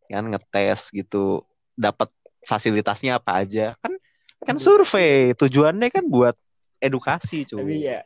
Kan 0.09 0.23
ngetes 0.29 0.93
gitu. 0.93 1.41
Dapat 1.73 2.09
fasilitasnya 2.45 3.17
apa 3.17 3.41
aja. 3.41 3.73
Kan 3.81 3.97
kan 4.43 4.57
survei. 4.61 5.33
Tujuannya 5.33 5.87
kan 5.89 6.05
buat 6.05 6.35
edukasi, 6.77 7.45
cuy. 7.47 7.61
Tapi 7.61 7.75
ya, 7.89 7.99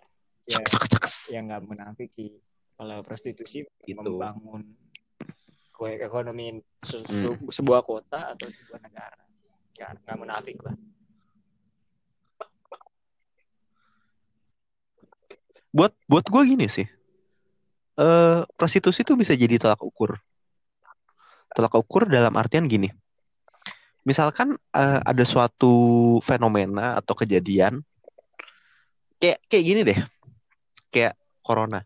ya, 0.48 0.60
ya 1.32 1.40
nggak 1.44 1.62
munafik 1.68 2.10
sih. 2.12 2.32
Kalau 2.78 3.04
prostitusi 3.06 3.62
Gitu. 3.86 3.94
membangun 3.98 4.66
kue 5.72 5.98
ekonomi 5.98 6.62
se- 6.82 7.02
Hmm. 7.06 7.38
se- 7.38 7.62
sebuah 7.62 7.82
kota 7.86 8.34
atau 8.34 8.50
sebuah 8.50 8.80
negara. 8.82 9.18
Ya 9.78 9.94
nggak 9.94 10.18
munafik 10.18 10.58
lah. 10.62 10.74
Buat 15.72 15.96
buat 16.10 16.26
gue 16.28 16.42
gini 16.52 16.68
sih. 16.68 16.88
Eh 17.96 18.42
prostitusi 18.60 19.06
itu 19.06 19.14
bisa 19.16 19.32
jadi 19.38 19.56
tolak 19.62 19.80
ukur. 19.82 20.20
Tolak 21.56 21.74
ukur 21.76 22.08
dalam 22.12 22.34
artian 22.36 22.68
gini. 22.68 22.92
Misalkan 24.02 24.58
eh, 24.74 25.00
ada 25.02 25.24
suatu 25.26 26.18
fenomena 26.26 26.98
atau 26.98 27.14
kejadian 27.14 27.86
kayak 29.22 29.38
kayak 29.46 29.64
gini 29.64 29.82
deh. 29.86 30.00
Kayak 30.90 31.14
corona. 31.46 31.86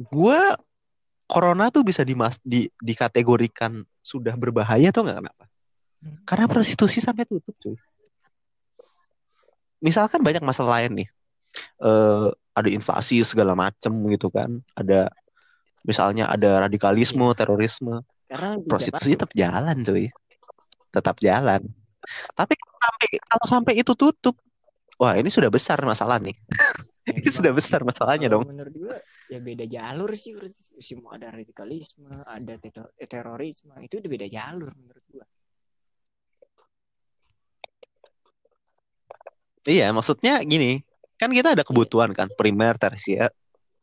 Gua 0.00 0.56
corona 1.28 1.68
tuh 1.68 1.84
bisa 1.84 2.02
dimas 2.02 2.40
di 2.40 2.68
dikategorikan 2.80 3.84
sudah 4.00 4.36
berbahaya 4.36 4.92
tuh 4.92 5.04
nggak 5.04 5.18
kenapa? 5.20 5.44
Karena 6.28 6.46
prostitusi 6.48 7.00
sampai 7.00 7.24
tutup 7.24 7.56
cuy. 7.60 7.76
Misalkan 9.84 10.24
banyak 10.24 10.40
masalah 10.40 10.80
lain 10.80 11.04
nih. 11.04 11.08
Eh 11.80 12.28
ada 12.54 12.68
inflasi 12.70 13.20
segala 13.26 13.52
macem 13.58 13.92
gitu 14.08 14.30
kan. 14.30 14.62
Ada 14.78 15.10
misalnya 15.84 16.30
ada 16.30 16.64
radikalisme, 16.64 17.26
terorisme, 17.36 18.00
Karena 18.34 18.58
prostitusi 18.66 19.14
tetap 19.14 19.30
jalan 19.30 19.76
cuy. 19.86 20.10
Tetap 20.90 21.16
jalan. 21.22 21.62
Tapi 22.34 22.54
kalau 22.58 22.74
sampai 22.82 23.08
kalau 23.22 23.46
sampai 23.46 23.72
itu 23.78 23.92
tutup, 23.94 24.34
wah 24.98 25.14
ini 25.14 25.30
sudah 25.30 25.54
besar 25.54 25.78
masalah 25.86 26.18
nih. 26.18 26.34
Ya, 27.06 27.14
ini 27.22 27.30
sudah 27.30 27.54
besar 27.54 27.86
masalahnya 27.86 28.26
dong. 28.26 28.42
Menurut 28.50 28.74
gua 28.74 28.98
ya 29.30 29.38
beda 29.38 29.70
jalur 29.70 30.10
sih. 30.18 30.34
Mau 30.98 31.14
ada 31.14 31.30
radikalisme, 31.30 32.10
ada 32.26 32.58
teto- 32.58 32.90
terorisme, 33.06 33.78
itu 33.86 34.02
udah 34.02 34.10
beda 34.10 34.26
jalur 34.26 34.74
menurut 34.74 35.04
gua. 35.14 35.26
Iya, 39.64 39.94
maksudnya 39.94 40.42
gini, 40.42 40.82
kan 41.16 41.30
kita 41.30 41.54
ada 41.54 41.62
kebutuhan 41.62 42.10
kan, 42.12 42.28
primer, 42.34 42.76
tersier, 42.76 43.30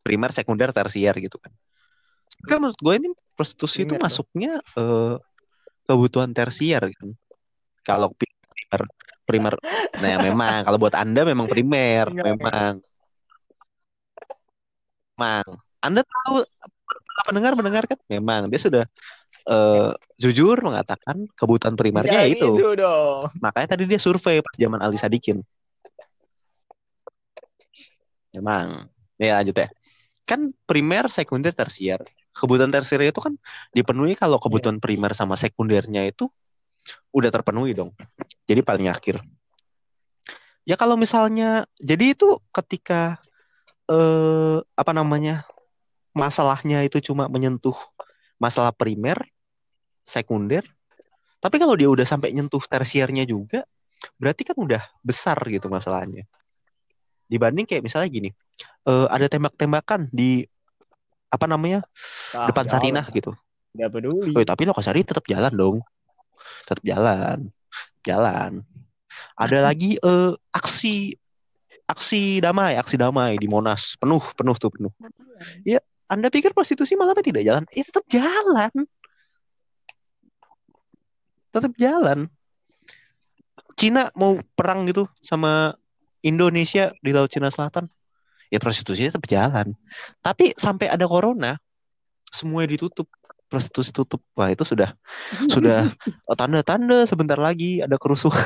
primer, 0.04 0.30
sekunder, 0.30 0.70
tersier 0.70 1.16
gitu 1.18 1.40
kan. 1.40 1.50
Kan 2.46 2.62
menurut 2.62 2.78
gue 2.78 2.94
ini 3.02 3.08
prostitusi 3.34 3.84
itu 3.84 3.94
masuknya 3.96 4.60
eh, 4.76 5.16
kebutuhan 5.88 6.30
tersier 6.32 6.82
kan. 6.92 7.08
Kalau 7.82 8.14
primer, 8.14 8.80
primer, 9.26 9.54
nah 9.98 10.16
memang 10.22 10.62
kalau 10.62 10.78
buat 10.78 10.94
anda 10.94 11.26
memang 11.26 11.50
primer, 11.50 12.06
memang, 12.14 12.78
memang. 15.18 15.44
Anda 15.82 16.06
tahu 16.06 16.46
pendengar 17.26 17.52
mendengar 17.58 17.84
kan, 17.90 17.98
memang 18.06 18.46
dia 18.46 18.60
sudah 18.62 18.84
eh, 19.50 19.90
jujur 20.14 20.62
mengatakan 20.62 21.26
kebutuhan 21.34 21.74
primernya 21.74 22.22
Jangan 22.22 22.30
ya 22.30 22.34
itu. 22.38 22.50
itu 22.54 22.68
dong. 22.78 23.26
Makanya 23.42 23.68
tadi 23.74 23.84
dia 23.90 23.98
survei 23.98 24.38
pas 24.38 24.54
zaman 24.54 24.78
Ali 24.78 24.94
Sadikin. 24.98 25.42
Memang. 28.32 28.88
Ya 29.20 29.38
lanjut 29.42 29.54
ya. 29.58 29.68
Kan 30.24 30.54
primer, 30.66 31.10
sekunder, 31.10 31.52
tersier. 31.52 32.00
Kebutuhan 32.32 32.72
tersier 32.72 33.04
itu 33.04 33.20
kan 33.20 33.36
dipenuhi 33.76 34.16
kalau 34.16 34.40
kebutuhan 34.40 34.80
primer 34.80 35.12
sama 35.12 35.36
sekundernya 35.36 36.08
itu 36.08 36.30
udah 37.12 37.28
terpenuhi 37.28 37.76
dong. 37.76 37.92
Jadi 38.48 38.64
paling 38.64 38.88
akhir. 38.88 39.20
Ya 40.62 40.78
kalau 40.78 40.94
misalnya 40.94 41.66
jadi 41.82 42.14
itu 42.14 42.38
ketika 42.54 43.18
eh 43.90 44.58
apa 44.78 44.92
namanya? 44.94 45.44
masalahnya 46.12 46.84
itu 46.84 47.00
cuma 47.00 47.26
menyentuh 47.26 47.74
masalah 48.36 48.70
primer, 48.72 49.16
sekunder. 50.04 50.64
Tapi 51.42 51.58
kalau 51.58 51.74
dia 51.74 51.88
udah 51.90 52.06
sampai 52.06 52.30
nyentuh 52.36 52.62
tersiernya 52.62 53.26
juga, 53.26 53.66
berarti 54.20 54.46
kan 54.46 54.56
udah 54.60 54.82
besar 55.02 55.40
gitu 55.48 55.66
masalahnya. 55.66 56.28
Dibanding 57.26 57.66
kayak 57.66 57.82
misalnya 57.82 58.12
gini, 58.12 58.30
eh, 58.88 59.06
ada 59.10 59.26
tembak-tembakan 59.28 60.10
di 60.12 60.46
apa 61.32 61.48
namanya 61.48 61.80
Ah, 62.36 62.48
depan 62.48 62.64
jauh. 62.68 62.72
Sarinah 62.76 63.06
gitu. 63.12 63.32
Nggak 63.72 63.90
peduli. 63.92 64.32
Woi, 64.36 64.44
tapi 64.44 64.68
Lokasari 64.68 65.04
tetap 65.04 65.24
jalan 65.24 65.52
dong. 65.52 65.76
Tetap 66.68 66.84
jalan. 66.84 67.48
Jalan. 68.04 68.60
Ada 69.36 69.64
lagi 69.64 69.96
eh, 70.00 70.32
aksi 70.52 71.16
aksi 71.88 72.40
damai, 72.40 72.80
aksi 72.80 72.96
damai 72.96 73.36
di 73.36 73.48
Monas. 73.48 73.96
Penuh, 74.00 74.22
penuh 74.36 74.56
tuh 74.56 74.70
penuh. 74.72 74.92
Anda 76.12 76.28
pikir 76.28 76.52
prostitusi 76.52 76.92
malah 76.92 77.16
apa 77.16 77.24
tidak 77.24 77.40
jalan? 77.40 77.64
Eh, 77.72 77.84
tetap 77.84 78.04
jalan. 78.12 78.72
Tetap 81.52 81.72
jalan. 81.80 82.28
Cina 83.76 84.12
mau 84.12 84.36
perang 84.52 84.84
gitu 84.84 85.08
sama 85.24 85.72
Indonesia 86.20 86.92
di 87.00 87.10
Laut 87.16 87.32
Cina 87.32 87.48
Selatan. 87.48 87.88
Ya 88.52 88.60
prostitusi 88.60 89.08
tetap 89.08 89.24
jalan. 89.24 89.72
Tapi 90.20 90.52
sampai 90.60 90.92
ada 90.92 91.08
corona, 91.08 91.56
semuanya 92.28 92.76
ditutup. 92.76 93.08
Prostitusi 93.48 93.92
tutup. 93.92 94.20
Wah, 94.36 94.52
itu 94.52 94.64
sudah 94.64 94.92
sudah 95.48 95.88
tanda-tanda 96.40 97.08
sebentar 97.08 97.40
lagi 97.40 97.80
ada 97.80 97.96
kerusuhan. 97.96 98.44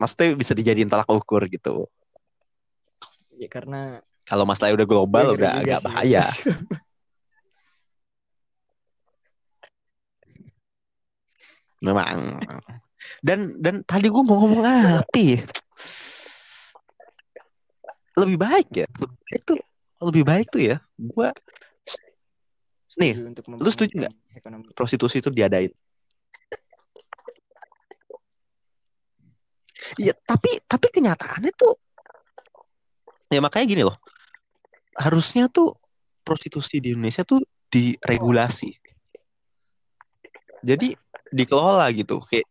Maksudnya 0.00 0.36
bisa 0.40 0.56
dijadiin 0.56 0.88
tolak 0.88 1.08
ukur 1.10 1.44
gitu. 1.52 1.84
Ya 3.36 3.48
karena 3.52 4.00
Kalau 4.24 4.44
masalahnya 4.44 4.84
udah 4.84 4.88
global 4.88 5.26
ngeri 5.32 5.40
udah 5.40 5.52
agak 5.56 5.78
sih. 5.80 5.86
bahaya. 5.88 6.24
Memang. 11.84 12.42
Dan 13.22 13.56
dan 13.62 13.86
tadi 13.86 14.10
gue 14.10 14.22
mau 14.26 14.36
ngomong 14.42 14.62
apa? 14.66 15.24
Ya? 18.18 18.22
Lebih 18.26 18.38
baik 18.42 18.68
ya. 18.74 18.86
Lebih 18.98 19.18
baik 19.30 19.42
tuh 19.46 19.58
lebih 20.02 20.24
baik 20.26 20.46
tuh 20.50 20.62
ya. 20.62 20.76
Gue 20.98 21.30
Nih, 22.98 23.14
untuk 23.14 23.46
lu 23.46 23.70
setuju 23.70 24.10
ekonomi. 24.34 24.74
prostitusi 24.74 25.22
itu 25.22 25.30
diadain. 25.30 25.70
Iya, 29.94 30.18
tapi 30.26 30.58
tapi 30.66 30.86
kenyataannya 30.90 31.52
tuh 31.54 31.78
ya 33.30 33.38
makanya 33.38 33.66
gini 33.70 33.82
loh. 33.86 33.94
Harusnya 34.98 35.46
tuh 35.46 35.78
prostitusi 36.26 36.82
di 36.82 36.90
Indonesia 36.96 37.22
tuh 37.22 37.38
diregulasi. 37.70 38.74
Jadi 40.66 40.98
dikelola 41.30 41.86
gitu. 41.94 42.18
Kayak, 42.26 42.48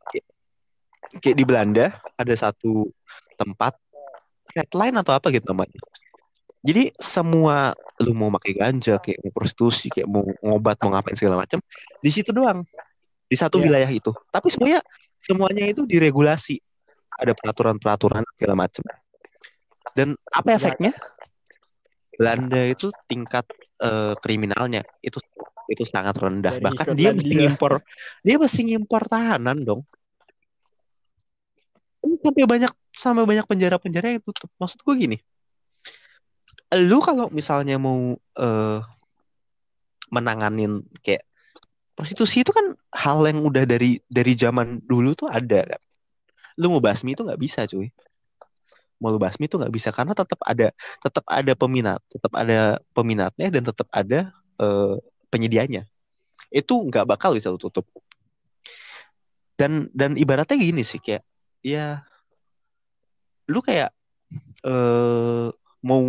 kayak 1.20 1.36
di 1.36 1.43
Belanda 1.43 1.99
ada 2.15 2.34
satu 2.39 2.88
tempat 3.36 3.76
red 4.56 4.72
line 4.72 4.95
atau 5.00 5.14
apa 5.16 5.28
gitu 5.34 5.45
namanya. 5.50 5.80
Jadi 6.66 6.91
semua 7.00 7.72
lu 8.04 8.12
mau 8.12 8.28
pakai 8.36 8.54
ganja, 8.60 9.00
kayak 9.00 9.24
mau 9.24 9.32
prostitusi, 9.32 9.88
kayak 9.88 10.10
mau 10.10 10.28
ngobat, 10.43 10.78
mau 10.84 10.91
ngapain 10.93 11.16
segala 11.16 11.39
macam, 11.39 11.64
di 12.04 12.10
situ 12.12 12.36
doang. 12.36 12.68
Di 13.28 13.36
satu 13.36 13.60
Iya. 13.60 13.72
wilayah 13.72 13.91
itu. 13.91 14.12
Tapi 14.32 14.48
semuanya 14.52 14.80
semuanya 15.20 15.64
itu 15.68 15.84
diregulasi. 15.84 16.60
Ada 17.18 17.34
peraturan-peraturan 17.34 18.24
segala 18.38 18.56
macam. 18.56 18.84
Dan 19.98 20.14
apa 20.30 20.48
efeknya? 20.54 20.93
Belanda 22.18 22.62
itu 22.66 22.89
tingkat 23.10 23.45
eh, 23.82 24.14
kriminalnya 24.22 24.82
itu 25.02 25.22
itu 25.68 25.84
sangat 25.86 26.18
rendah. 26.18 26.58
Dari 26.58 26.66
Bahkan 26.66 26.88
dia 26.98 27.12
mesti 27.14 27.34
ngimpor 27.34 27.84
dia 28.24 28.36
mesti 28.39 28.62
ngimpor 28.64 29.02
tahanan 29.06 29.58
dong. 29.62 29.82
Sampai 32.24 32.45
banyak 32.47 32.72
sampai 32.95 33.24
banyak 33.28 33.45
penjara-penjara 33.45 34.18
yang 34.18 34.24
tutup. 34.24 34.49
Maksud 34.58 34.80
gue 34.82 34.95
gini. 34.95 35.18
Lu 36.76 36.99
kalau 36.99 37.32
misalnya 37.32 37.80
mau 37.80 38.16
eh, 38.18 38.80
menanganin 40.12 40.84
kayak 41.03 41.24
prostitusi 41.97 42.45
itu 42.45 42.53
kan 42.53 42.78
hal 42.93 43.26
yang 43.26 43.41
udah 43.41 43.66
dari 43.66 43.97
dari 44.05 44.34
zaman 44.38 44.84
dulu 44.84 45.18
tuh 45.18 45.28
ada 45.32 45.66
kan. 45.66 45.82
Lu 46.60 46.74
mau 46.74 46.82
basmi 46.82 47.14
itu 47.14 47.26
nggak 47.26 47.41
bisa 47.41 47.66
cuy. 47.66 47.89
Mau 48.97 49.14
lu 49.14 49.20
basmi 49.22 49.45
itu 49.45 49.58
nggak 49.62 49.74
bisa 49.74 49.89
karena 49.93 50.14
tetap 50.18 50.41
ada 50.41 50.74
tetap 51.01 51.26
ada 51.30 51.53
peminat, 51.53 52.01
tetap 52.10 52.34
ada 52.34 52.82
peminatnya 52.93 53.47
dan 53.53 53.64
tetap 53.66 53.88
ada 53.93 54.20
eh, 54.62 54.95
penyedianya. 55.32 55.86
Itu 56.53 56.86
nggak 56.88 57.05
bakal 57.08 57.34
bisa 57.38 57.53
lu 57.53 57.60
tutup. 57.62 57.86
Dan 59.58 59.89
dan 59.95 60.14
ibaratnya 60.14 60.53
gini 60.53 60.86
sih 60.86 61.01
kayak 61.01 61.26
ya 61.64 62.05
lu 63.47 63.64
kayak 63.64 63.91
eh 64.68 65.47
mau 65.84 66.03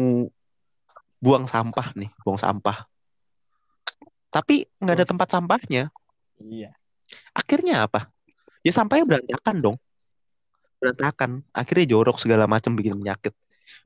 buang 1.18 1.46
sampah 1.50 1.94
nih, 1.98 2.10
buang 2.22 2.38
sampah. 2.38 2.86
Tapi 4.28 4.66
nggak 4.78 4.96
ada 5.02 5.06
tempat 5.06 5.28
sampahnya. 5.30 5.90
Iya. 6.38 6.70
Akhirnya 7.34 7.86
apa? 7.88 8.10
Ya 8.62 8.72
sampahnya 8.74 9.04
berantakan 9.06 9.56
dong. 9.58 9.76
Berantakan. 10.78 11.30
Akhirnya 11.50 11.86
jorok 11.90 12.22
segala 12.22 12.46
macam 12.46 12.74
bikin 12.78 12.98
penyakit. 12.98 13.34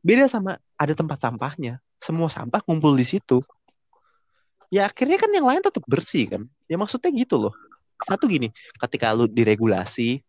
Beda 0.05 0.29
sama 0.29 0.61
ada 0.77 0.93
tempat 0.93 1.19
sampahnya. 1.21 1.81
Semua 2.03 2.29
sampah 2.29 2.61
ngumpul 2.67 2.93
di 2.99 3.07
situ. 3.07 3.41
Ya 4.73 4.89
akhirnya 4.89 5.21
kan 5.21 5.31
yang 5.31 5.47
lain 5.47 5.63
tetap 5.63 5.85
bersih 5.87 6.27
kan. 6.29 6.43
Ya 6.67 6.77
maksudnya 6.81 7.13
gitu 7.13 7.37
loh. 7.39 7.55
Satu 8.03 8.27
gini, 8.27 8.51
ketika 8.83 9.15
lu 9.15 9.31
diregulasi 9.31 10.25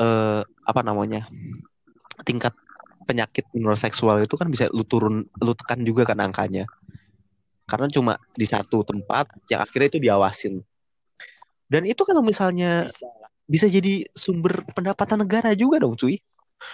eh 0.00 0.42
apa 0.44 0.80
namanya? 0.84 1.28
tingkat 2.24 2.56
penyakit 3.06 3.44
menurut 3.52 3.78
seksual 3.78 4.24
itu 4.24 4.34
kan 4.40 4.48
bisa 4.48 4.66
lu 4.72 4.82
turun 4.82 5.28
lu 5.38 5.52
tekan 5.54 5.84
juga 5.84 6.08
kan 6.08 6.18
angkanya. 6.22 6.64
Karena 7.68 7.86
cuma 7.90 8.12
di 8.34 8.46
satu 8.46 8.82
tempat 8.86 9.28
yang 9.52 9.60
akhirnya 9.62 9.88
itu 9.92 10.00
diawasin. 10.00 10.54
Dan 11.66 11.82
itu 11.84 12.02
kalau 12.06 12.22
misalnya 12.22 12.86
Bisa 12.86 13.10
bisa 13.46 13.70
jadi 13.70 14.02
sumber 14.10 14.66
pendapatan 14.74 15.22
negara 15.22 15.54
juga 15.54 15.78
dong 15.78 15.94
cuy 15.94 16.18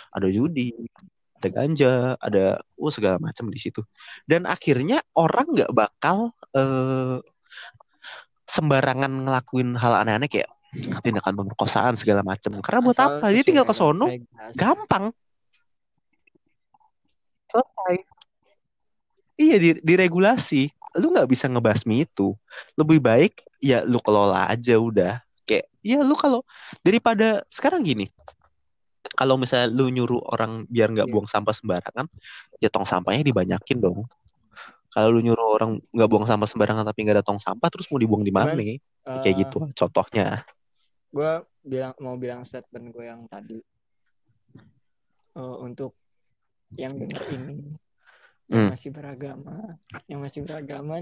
ada 0.09 0.29
judi 0.33 0.73
ada 1.37 1.49
ganja 1.53 1.93
ada 2.17 2.45
oh 2.81 2.89
segala 2.89 3.21
macam 3.21 3.53
di 3.53 3.61
situ 3.61 3.85
dan 4.25 4.49
akhirnya 4.49 5.05
orang 5.13 5.53
nggak 5.53 5.73
bakal 5.77 6.33
eh, 6.57 7.21
sembarangan 8.49 9.29
ngelakuin 9.29 9.77
hal 9.77 10.01
aneh-aneh 10.01 10.29
kayak 10.33 10.49
tindakan 10.73 11.35
pemerkosaan 11.37 11.93
segala 11.95 12.25
macam. 12.25 12.57
Karena 12.59 12.81
buat 12.81 12.97
Asal 12.97 13.21
apa? 13.21 13.27
Dia 13.29 13.45
tinggal 13.45 13.69
ke 13.69 13.75
sono? 13.77 14.09
gampang. 14.57 15.13
Selesai. 17.47 17.95
Iya 19.37 19.57
di- 19.61 19.83
diregulasi. 19.85 20.73
Lu 21.01 21.13
nggak 21.13 21.29
bisa 21.29 21.49
ngebasmi 21.49 22.05
itu. 22.05 22.33
Lebih 22.77 23.01
baik 23.01 23.33
ya 23.61 23.85
lu 23.85 24.01
kelola 24.01 24.49
aja 24.49 24.77
udah. 24.77 25.21
Kayak 25.45 25.69
ya 25.85 26.01
lu 26.01 26.17
kalau 26.17 26.41
daripada 26.81 27.45
sekarang 27.49 27.85
gini. 27.85 28.09
Kalau 29.13 29.37
misalnya 29.37 29.69
lu 29.69 29.93
nyuruh 29.93 30.25
orang 30.25 30.65
biar 30.73 30.89
nggak 30.89 31.05
Iya. 31.05 31.13
buang 31.13 31.29
sampah 31.29 31.53
sembarangan 31.53 32.07
ya 32.63 32.69
tong 32.73 32.89
sampahnya 32.89 33.21
dibanyakin 33.21 33.77
dong. 33.77 34.09
Kalau 34.89 35.09
lu 35.13 35.21
nyuruh 35.21 35.49
orang 35.53 35.71
nggak 35.93 36.09
buang 36.09 36.25
sampah 36.25 36.49
sembarangan 36.49 36.85
tapi 36.85 37.05
nggak 37.05 37.21
ada 37.21 37.25
tong 37.25 37.41
sampah 37.41 37.69
terus 37.69 37.89
mau 37.93 38.01
dibuang 38.01 38.25
di 38.25 38.33
mana 38.33 38.57
nih? 38.57 38.81
Kayak 39.05 39.27
Eh, 39.29 39.41
gitu 39.45 39.59
contohnya 39.77 40.41
gue 41.13 41.31
bilang 41.63 41.93
mau 42.01 42.17
bilang 42.17 42.43
statement 42.43 42.89
gue 42.91 43.05
yang 43.07 43.23
tadi 43.29 43.61
Eh, 45.33 45.57
untuk 45.65 45.97
yang 46.77 46.93
denger 46.93 47.25
ini 47.31 47.57
yang 48.45 48.69
Hmm. 48.69 48.69
masih 48.69 48.93
beragama 48.93 49.81
yang 50.05 50.21
masih 50.21 50.45
beragama 50.45 51.01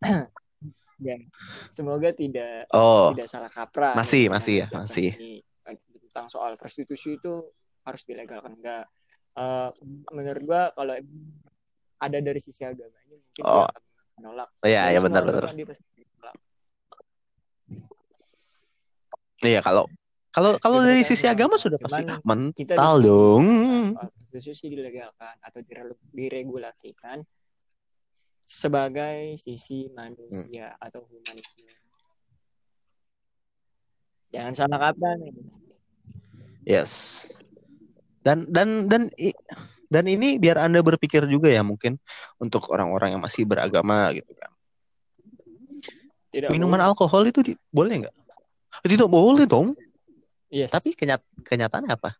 dan 1.04 1.20
semoga 1.68 2.16
tidak 2.16 2.64
oh 2.72 3.12
tidak 3.12 3.28
salah 3.28 3.52
kaprah 3.52 3.92
Masih, 3.92 4.24
nih 4.24 4.32
dengan 4.32 4.40
masih 4.40 4.54
ya, 4.56 4.66
masih. 4.72 5.08
ini. 5.20 5.32
Eh, 5.68 5.76
tentang 6.08 6.32
soal 6.32 6.56
prostitusi 6.56 7.20
itu 7.20 7.32
harus 7.84 8.02
dilegalkan 8.04 8.56
enggak 8.56 8.84
Eh, 9.36 9.70
menurut 10.16 10.42
gue 10.42 10.62
kalau 10.72 10.96
ada 12.00 12.18
dari 12.24 12.40
sisi 12.40 12.64
agamanya 12.64 13.20
mungkin 13.20 13.42
dia 13.44 13.52
Oh. 13.52 13.68
akan 13.68 13.82
menolak 14.16 14.48
iya 14.64 14.88
Dari 14.88 14.96
ya 14.96 15.00
semua 15.04 15.04
benar 15.12 15.22
agama 15.28 15.36
benar 15.44 15.52
dia 15.52 15.66
pasti 15.68 15.84
menolak. 16.08 16.36
Iya 19.42 19.60
kalau 19.60 19.84
kalau 20.30 20.60
kalau 20.60 20.84
Gitu 20.84 20.88
dari 20.88 21.02
kan, 21.02 21.08
sisi 21.08 21.24
Bang. 21.24 21.34
agama 21.34 21.54
sudah 21.56 21.78
pasti 21.80 22.02
mental 22.22 22.94
dong 23.00 23.44
prostitusi 23.96 24.68
dilegalkan 24.68 25.34
atau 25.40 25.60
dire- 25.64 25.96
diregulasikan 26.12 27.24
sebagai 28.40 29.34
sisi 29.36 29.88
manusia 29.90 30.70
Hmm. 30.70 30.84
atau 30.86 31.02
humanisme. 31.08 31.66
Jangan 34.30 34.52
salah 34.52 34.78
kaprah 34.78 35.16
nih. 35.16 35.32
Yes. 36.62 37.24
Dan 38.20 38.44
dan 38.50 38.86
dan 38.86 39.02
i- 39.16 39.38
dan 39.86 40.04
ini 40.04 40.36
biar 40.36 40.58
Anda 40.58 40.82
berpikir 40.82 41.24
juga 41.26 41.46
ya 41.48 41.62
mungkin 41.62 41.96
untuk 42.36 42.68
orang-orang 42.68 43.16
yang 43.16 43.22
masih 43.22 43.46
beragama 43.46 44.10
gitu 44.12 44.34
kan. 44.34 44.50
Tidak 46.28 46.50
Minuman 46.50 46.82
boleh. 46.82 46.88
alkohol 46.90 47.22
itu 47.24 47.40
di- 47.40 47.58
boleh 47.70 48.04
nggak? 48.04 48.14
Tidak 48.84 49.08
boleh 49.08 49.46
dong. 49.48 49.72
Yes. 50.50 50.72
Tapi 50.72 50.94
kenyat 50.94 51.22
kenyataannya 51.44 51.92
apa? 51.92 52.16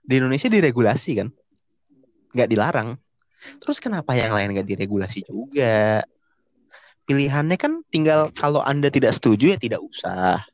Di 0.00 0.18
Indonesia 0.18 0.48
diregulasi 0.48 1.10
kan, 1.20 1.28
nggak 2.34 2.48
dilarang. 2.48 2.96
Terus 3.60 3.80
kenapa 3.80 4.12
yang 4.16 4.36
lain 4.36 4.52
nggak 4.52 4.68
diregulasi 4.68 5.24
juga? 5.24 6.04
Pilihannya 7.08 7.56
kan 7.56 7.82
tinggal 7.88 8.30
kalau 8.36 8.62
Anda 8.62 8.92
tidak 8.92 9.16
setuju 9.16 9.56
ya 9.56 9.58
tidak 9.58 9.80
usah. 9.82 10.44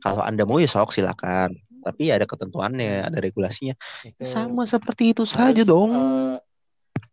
Kalau 0.00 0.22
Anda 0.24 0.48
mau 0.48 0.56
ya 0.56 0.70
sok 0.70 0.96
silakan. 0.96 1.52
Tapi 1.80 2.12
ya 2.12 2.20
ada 2.20 2.28
ketentuannya, 2.28 3.08
ada 3.08 3.18
regulasinya. 3.20 3.72
itu 4.04 4.20
Sama 4.20 4.68
seperti 4.68 5.16
itu 5.16 5.24
harus, 5.24 5.32
saja 5.32 5.62
dong. 5.64 5.90
eh, 5.96 6.36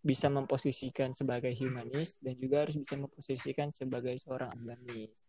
bisa 0.04 0.28
memposisikan 0.28 1.16
sebagai 1.16 1.52
humanis 1.56 2.20
dan 2.20 2.36
juga 2.36 2.68
harus 2.68 2.76
bisa 2.76 3.00
memposisikan 3.00 3.72
sebagai 3.72 4.16
seorang 4.20 4.52
agamis. 4.56 5.28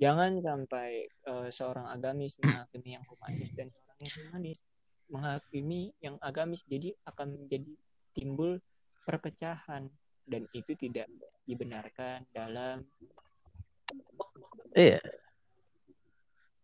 Jangan 0.00 0.40
sampai 0.40 1.04
eh, 1.06 1.48
seorang 1.52 1.86
agamis 1.92 2.40
menghakimi 2.40 2.96
yang 2.96 3.04
humanis 3.04 3.50
dan 3.52 3.68
orang 3.68 3.98
yang 4.00 4.12
humanis 4.16 4.58
menghakimi 5.12 5.82
yang 6.00 6.16
agamis. 6.24 6.64
Jadi 6.64 6.96
akan 7.04 7.36
menjadi 7.36 7.72
timbul 8.16 8.56
perpecahan 9.04 9.92
dan 10.24 10.42
itu 10.56 10.72
tidak 10.72 11.04
dibenarkan 11.44 12.24
dalam 12.32 12.86
Iya. 14.70 15.02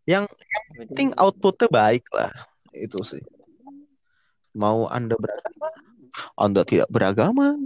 Yang 0.07 0.31
penting 0.79 1.11
outputnya 1.19 1.67
baik 1.67 2.07
lah. 2.15 2.31
Itu 2.71 3.03
sih. 3.03 3.23
Mau 4.55 4.87
Anda 4.87 5.19
beragama, 5.19 5.69
Anda 6.39 6.63
tidak 6.63 6.89
beragama. 6.89 7.59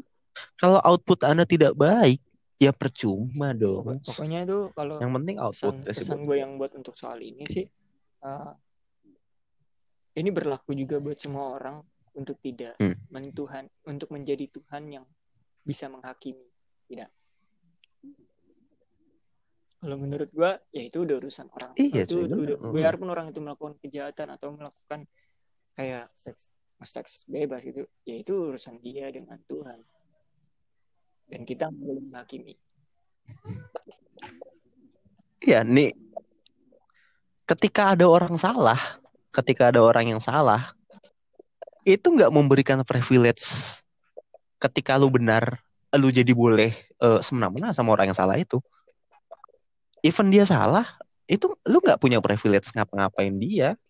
Kalau 0.57 0.81
output 0.81 1.21
Anda 1.29 1.45
tidak 1.45 1.77
baik, 1.77 2.25
ya 2.61 2.71
percuma 2.71 3.57
dong. 3.57 4.05
Pokoknya 4.05 4.45
itu 4.45 4.69
kalau 4.71 5.01
Yang 5.01 5.13
penting 5.17 5.37
pesan, 5.37 5.47
outputnya 5.49 5.91
sih. 5.91 6.01
pesan 6.05 6.19
gue 6.23 6.37
yang 6.37 6.53
buat 6.55 6.73
untuk 6.77 6.93
soal 6.93 7.19
ini 7.19 7.49
sih 7.49 7.65
uh, 8.21 8.53
ini 10.13 10.29
berlaku 10.29 10.77
juga 10.77 11.01
buat 11.01 11.17
semua 11.17 11.57
orang 11.57 11.81
untuk 12.13 12.37
tidak 12.39 12.77
Hmm. 12.77 13.01
mentuhan 13.09 13.65
untuk 13.87 14.13
menjadi 14.13 14.45
Tuhan 14.47 14.93
yang 14.93 15.07
bisa 15.63 15.89
menghakimi 15.89 16.45
tidak 16.85 17.09
kalau 19.81 19.97
menurut 19.97 20.29
gue 20.29 20.51
ya 20.71 20.83
itu 20.85 20.99
udah 21.01 21.17
urusan 21.17 21.49
orang 21.49 21.73
Iya, 21.73 22.05
itu 22.05 22.29
udah 22.29 22.57
biarpun 22.69 23.09
orang 23.09 23.33
itu 23.33 23.41
melakukan 23.41 23.81
kejahatan 23.81 24.29
atau 24.37 24.53
melakukan 24.53 25.09
kayak 25.73 26.13
seks 26.13 26.53
seks 26.81 27.25
bebas 27.25 27.65
itu 27.65 27.89
ya 28.05 28.21
itu 28.21 28.53
urusan 28.53 28.77
dia 28.81 29.09
dengan 29.09 29.41
Tuhan 29.47 29.81
dan 31.31 31.47
kita 31.47 31.71
boleh 31.71 32.03
menghakimi 32.11 32.59
Iya, 35.41 35.65
nih. 35.65 35.97
Ketika 37.49 37.97
ada 37.97 38.05
orang 38.05 38.37
salah, 38.37 38.77
ketika 39.33 39.73
ada 39.73 39.81
orang 39.81 40.13
yang 40.13 40.21
salah, 40.21 40.77
itu 41.89 42.05
nggak 42.05 42.29
memberikan 42.29 42.85
privilege. 42.85 43.81
Ketika 44.61 45.01
lu 45.01 45.09
benar, 45.09 45.65
lu 45.97 46.13
jadi 46.13 46.31
boleh 46.37 46.77
eh, 46.77 47.21
semena-mena 47.25 47.73
sama 47.73 47.97
orang 47.97 48.13
yang 48.13 48.19
salah 48.21 48.37
itu. 48.37 48.61
Even 50.05 50.29
dia 50.29 50.45
salah, 50.45 50.85
itu 51.25 51.49
lu 51.65 51.81
nggak 51.81 52.01
punya 52.01 52.21
privilege 52.21 52.69
ngapa-ngapain 52.77 53.33
dia. 53.41 53.81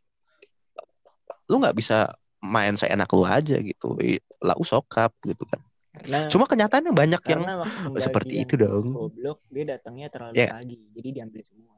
Lu 1.50 1.58
nggak 1.58 1.74
bisa 1.74 2.14
main 2.38 2.78
seenak 2.78 3.10
lu 3.10 3.26
aja 3.26 3.58
gitu. 3.58 3.98
I- 3.98 4.22
Lau 4.40 4.62
sokap 4.64 5.12
gitu 5.26 5.44
kan. 5.44 5.60
Karena 5.90 6.26
Cuma 6.26 6.44
kenyataannya 6.44 6.92
banyak 6.92 7.22
yang 7.24 7.42
seperti 8.04 8.34
itu 8.40 8.54
dong. 8.54 8.94
goblok 8.94 9.42
dia 9.46 9.64
datangnya 9.68 10.06
terlalu 10.06 10.34
Ya. 10.36 10.48
pagi 10.52 10.78
jadi 10.90 11.08
diambil 11.12 11.42
semua 11.42 11.74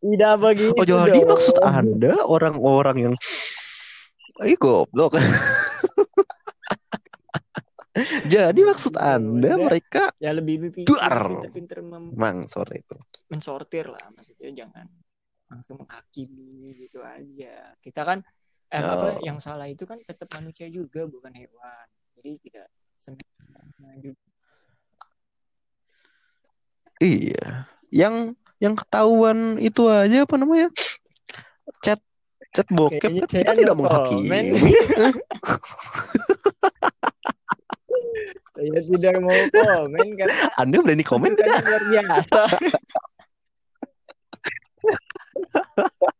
tidak 0.00 0.34
begitu 0.40 0.72
Oh 0.74 0.86
jadi 0.86 1.20
maksud 1.22 1.56
Anda 1.60 2.14
orang-orang 2.24 2.96
yang 2.98 3.14
Ih 4.40 4.56
goblok. 4.56 5.20
jadi 8.26 8.56
maksud 8.56 8.96
Anda 8.96 9.60
mereka 9.60 10.08
ya 10.16 10.32
lebih 10.32 10.72
Duar. 10.82 11.20
pinter-pinter 11.44 11.78
mem- 11.82 12.10
Emang 12.10 12.48
sore 12.48 12.80
itu. 12.80 12.96
mensortir 13.28 13.86
lah 13.86 14.08
maksudnya 14.10 14.48
jangan 14.56 14.88
langsung 15.46 15.76
menghakimi 15.78 16.72
gitu 16.78 16.98
aja 16.98 17.76
kita 17.78 18.00
kan 18.00 18.24
eh, 18.70 18.78
apa 18.78 19.06
Oh. 19.10 19.20
yang 19.20 19.36
salah 19.36 19.66
itu 19.66 19.82
kan 19.82 19.98
tetap 20.00 20.30
manusia 20.30 20.66
juga 20.66 21.04
bukan 21.04 21.30
hewan 21.30 21.86
jadi 22.14 22.30
tidak 22.40 22.66
semena 22.94 23.62
juga 23.98 24.20
Iya. 27.00 27.64
Yang 27.88 28.36
yang 28.60 28.76
ketahuan 28.76 29.56
itu 29.56 29.88
aja 29.88 30.28
apa 30.28 30.36
namanya? 30.36 30.68
Chat 31.80 31.96
chat 32.52 32.68
bokep 32.68 33.00
Kayaknya 33.00 33.24
kan 33.24 33.32
kita 33.40 33.52
tidak 33.56 33.72
no 33.72 33.80
menghakimi. 33.80 34.40
saya 38.52 38.80
tidak 38.84 39.14
mau 39.16 39.32
komen 39.48 40.06
karena 40.12 40.36
Anda 40.60 40.76
berani 40.84 41.00
komen 41.00 41.32
kan 41.32 41.46
tidak? 41.48 41.64
luar 41.64 41.82
biasa 41.88 42.40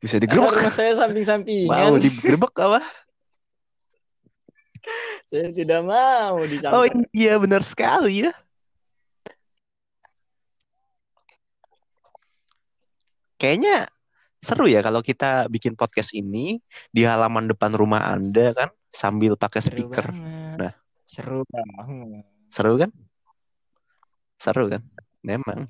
Bisa 0.00 0.16
Karena 0.16 0.24
digerebek. 0.32 0.54
rumah 0.58 0.72
saya 0.74 0.92
samping-sampingan 0.96 1.68
Mau 1.92 1.94
digerebek 2.00 2.54
apa? 2.56 2.80
saya 5.28 5.52
tidak 5.52 5.84
mau 5.84 6.40
Oh 6.40 6.46
dicampur 6.48 7.04
iya 7.12 7.36
benar 7.36 7.60
sekali 7.60 8.24
ya. 8.24 8.32
Kayaknya 13.38 13.86
seru 14.38 14.66
ya 14.70 14.80
kalau 14.82 15.02
kita 15.02 15.46
bikin 15.50 15.74
podcast 15.74 16.14
ini 16.14 16.62
di 16.90 17.02
halaman 17.04 17.50
depan 17.50 17.74
rumah 17.74 18.06
Anda 18.10 18.54
kan 18.54 18.70
sambil 18.90 19.36
pakai 19.38 19.60
seru 19.62 19.74
speaker. 19.76 20.06
banget 20.10 20.58
Nah. 20.58 20.74
seru 21.04 21.40
banget 21.48 22.24
Seru 22.48 22.74
kan? 22.80 22.90
Seru 24.40 24.64
kan? 24.72 24.82
Memang. 25.20 25.68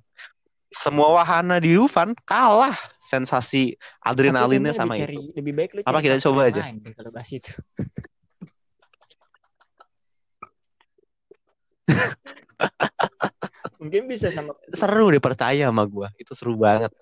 Semua 0.68 1.16
wahana 1.16 1.56
di 1.56 1.72
Dufan 1.72 2.12
kalah 2.22 2.76
sensasi 3.00 3.72
adrenalinnya 3.98 4.76
sama 4.76 4.92
cari, 4.94 5.16
itu. 5.16 5.32
lebih 5.32 5.52
baik 5.56 5.70
lu 5.72 5.80
Apa 5.80 5.98
kita 5.98 6.20
coba 6.20 6.44
aja? 6.44 6.60
deh 6.60 6.92
kalau 6.92 7.08
bahas 7.08 7.30
itu 7.32 7.52
mungkin 13.80 14.04
bisa 14.04 14.28
sama 14.28 14.52
Seru 14.68 15.08
deh 15.08 15.22
percaya 15.22 15.68
sama 15.68 15.84
gua. 15.84 16.12
Itu 16.16 16.34
seru 16.34 16.58
banget. 16.58 16.92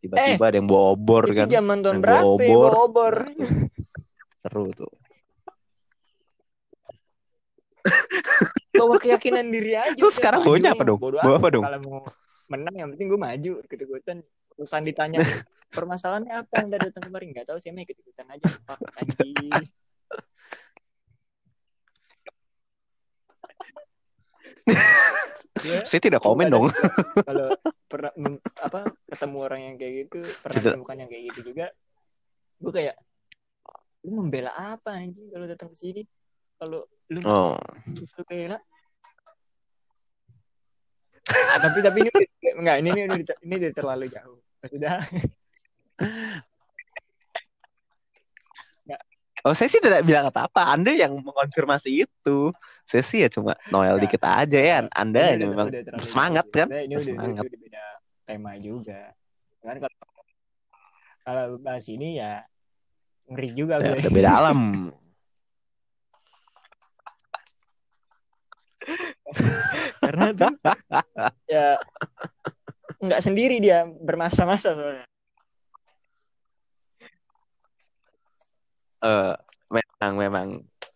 Tiba-tiba 0.00 0.44
ada 0.44 0.56
yang 0.56 0.68
bawa 0.68 0.82
obor 0.92 1.22
itu 1.28 1.36
kan. 1.36 1.48
zaman 1.48 1.78
tahun 1.80 1.98
berapa 2.00 2.24
bawa 2.24 2.40
ya, 2.40 2.52
obor. 2.52 2.68
bawa 2.68 2.80
obor 2.84 3.14
Seru 4.40 4.64
tuh. 4.74 4.92
bawa 8.70 8.96
keyakinan 8.96 9.44
diri 9.46 9.72
aja 9.72 9.96
Terus 9.96 10.16
sekarang 10.16 10.40
nih, 10.42 10.68
apa 10.68 10.84
dong? 10.84 11.00
bodo 11.00 11.16
Bawa 11.16 11.24
amat. 11.26 11.40
apa 11.40 11.48
dong? 11.50 11.64
kalau 11.64 11.78
mau 11.80 12.00
menang 12.50 12.74
yang 12.76 12.88
penting 12.92 13.08
gue 13.08 13.20
maju 13.20 13.52
ikut 13.62 13.78
ikutan 13.78 14.18
urusan 14.58 14.82
ditanya 14.82 15.18
permasalahannya 15.70 16.34
apa 16.34 16.54
anda 16.60 16.76
datang 16.76 17.06
kemarin 17.06 17.30
nggak 17.30 17.46
tahu 17.46 17.58
saya 17.62 17.72
mah 17.72 17.84
ikut 17.86 17.96
ikutan 17.96 18.26
aja 18.28 18.46
Fuck, 18.66 18.80
anjing 18.98 19.70
Gue 25.60 25.78
Saya 25.88 26.00
tidak 26.00 26.20
komen 26.22 26.48
dong. 26.48 26.66
kalau 27.26 27.52
pernah 27.90 28.10
apa 28.62 28.86
ketemu 29.08 29.36
orang 29.42 29.60
yang 29.66 29.74
kayak 29.76 29.92
gitu 30.06 30.20
pernah 30.40 30.56
Tidak. 30.62 30.70
menemukan 30.78 30.96
yang 31.02 31.10
kayak 31.10 31.24
gitu 31.34 31.40
juga 31.50 31.66
gue 32.60 32.72
kayak 32.72 32.96
lu 34.06 34.10
membela 34.14 34.52
apa 34.54 34.94
anjing 34.94 35.26
kalau 35.26 35.46
datang 35.50 35.68
ke 35.72 35.76
sini 35.76 36.02
kalau 36.54 36.86
lu 37.10 37.18
Oh. 37.26 37.58
lu 37.90 38.22
bela 38.24 38.56
tapi 41.58 41.78
tapi 41.80 41.98
ini 42.00 42.10
enggak 42.54 42.76
ini 42.78 42.88
ini 42.90 43.02
ini, 43.06 43.16
ini 43.42 43.54
udah 43.58 43.72
terlalu 43.72 44.06
jauh 44.08 44.38
sudah 44.62 44.96
Oh, 49.40 49.56
saya 49.56 49.72
sih 49.72 49.80
tidak 49.80 50.04
bilang 50.04 50.28
apa-apa. 50.28 50.68
Anda 50.68 50.92
yang 50.92 51.16
mengonfirmasi 51.16 52.04
itu. 52.04 52.52
Saya 52.84 53.00
sih 53.00 53.24
ya 53.24 53.32
cuma 53.32 53.56
Noel 53.72 53.96
Nggak. 53.96 54.04
dikit 54.04 54.22
aja 54.22 54.60
ya. 54.60 54.76
Anda 54.92 55.16
Ini 55.16 55.28
ini 55.32 55.40
udah- 55.40 55.48
memang 55.48 55.66
udah 55.72 55.82
bersemangat 55.96 56.46
kan? 56.52 56.66
Nah, 56.68 56.76
ini 56.76 56.92
udah, 56.92 57.00
udah, 57.00 57.00
Bersemangat. 57.16 57.44
udah 57.48 57.56
beda 57.56 57.84
tema 58.20 58.52
juga 58.54 59.00
kan 59.60 59.76
kalau 59.76 59.96
kalau 61.20 61.44
bahas 61.56 61.88
ini 61.88 62.16
ya 62.16 62.44
ngeri 63.26 63.48
juga 63.50 63.74
Ya, 63.76 63.88
gue. 63.88 63.96
udah 63.98 64.12
beda 64.12 64.30
alam. 64.34 64.60
Karena 70.02 70.26
tuh 70.32 70.52
ya 71.46 71.76
nggak 73.00 73.22
sendiri 73.22 73.56
dia 73.58 73.84
bermasa-masa 73.86 74.74
soalnya. 74.74 75.06
Eh, 79.00 79.34
memang 79.70 80.12
memang 80.14 80.48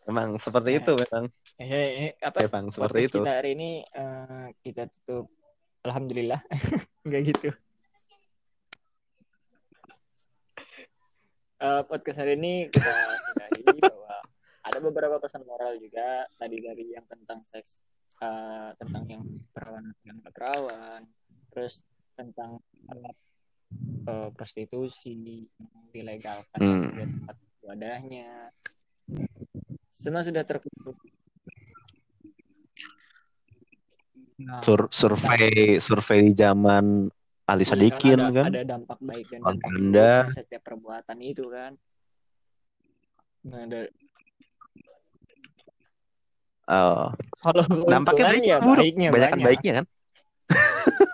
memang 0.05 0.29
seperti 0.37 0.77
Ya. 0.77 0.81
itu 0.81 0.93
memang 0.95 1.25
Eh, 1.55 1.71
ini 1.95 2.09
apa 2.19 2.43
memang 2.45 2.65
seperti 2.69 2.99
itu. 3.07 3.19
kita 3.19 3.33
hari 3.33 3.51
ini 3.55 3.71
eh, 3.87 4.47
kita 4.61 4.91
tutup 4.91 5.31
alhamdulillah 5.83 6.41
nggak 7.07 7.23
gitu 7.25 7.51
Eh, 11.57 11.83
podcast 11.89 12.21
hari 12.21 12.37
ini 12.37 12.69
kita 12.69 12.93
sudahi 13.25 13.63
bahwa 13.81 14.21
ada 14.61 14.79
beberapa 14.83 15.17
pesan 15.17 15.49
moral 15.49 15.81
juga 15.81 16.29
tadi 16.37 16.61
dari 16.61 16.93
yang 16.93 17.07
tentang 17.09 17.41
seks 17.41 17.81
eh, 18.21 18.71
tentang 18.79 19.05
yang 19.09 19.23
perawan 19.51 19.85
dan 20.03 20.15
nggak 20.23 20.35
perawan 20.35 21.01
terus 21.51 21.83
tentang 22.15 22.63
alat 22.87 23.17
eh, 24.07 24.29
prostitusi 24.31 25.47
yang 25.59 25.87
dilegalkan 25.91 26.59
Hmm. 26.61 26.91
di 26.95 27.03
tempat 27.03 27.37
wadahnya 27.65 28.53
semua 29.89 30.23
sudah 30.23 30.45
terkumpul 30.45 30.95
Nah, 34.35 34.61
Sur- 34.67 34.91
survei 34.91 35.79
survei 35.79 36.27
di 36.27 36.35
zaman 36.35 37.07
Ali 37.47 37.63
Iya, 37.63 37.71
Sadikin 37.71 38.19
ada, 38.19 38.35
kan. 38.35 38.45
ada 38.51 38.63
dampak 38.67 38.99
baik 38.99 39.27
dan 39.31 39.41
Dampak 39.47 39.71
dari 39.95 40.31
setiap 40.35 40.63
perbuatan 40.67 41.19
itu 41.23 41.45
kan 41.49 41.73
nah 43.45 43.61
ada 43.61 43.85
Eh, 46.65 47.07
kalau 47.39 47.63
dampaknya 47.85 48.25
keuntungan 48.25 48.33
baik 48.33 48.45
ya 48.45 48.57
buruk. 48.59 48.81
baiknya 48.81 49.09
Banyak 49.09 49.31
banyak 49.31 49.45
baiknya 49.45 49.73
kan. 49.75 49.85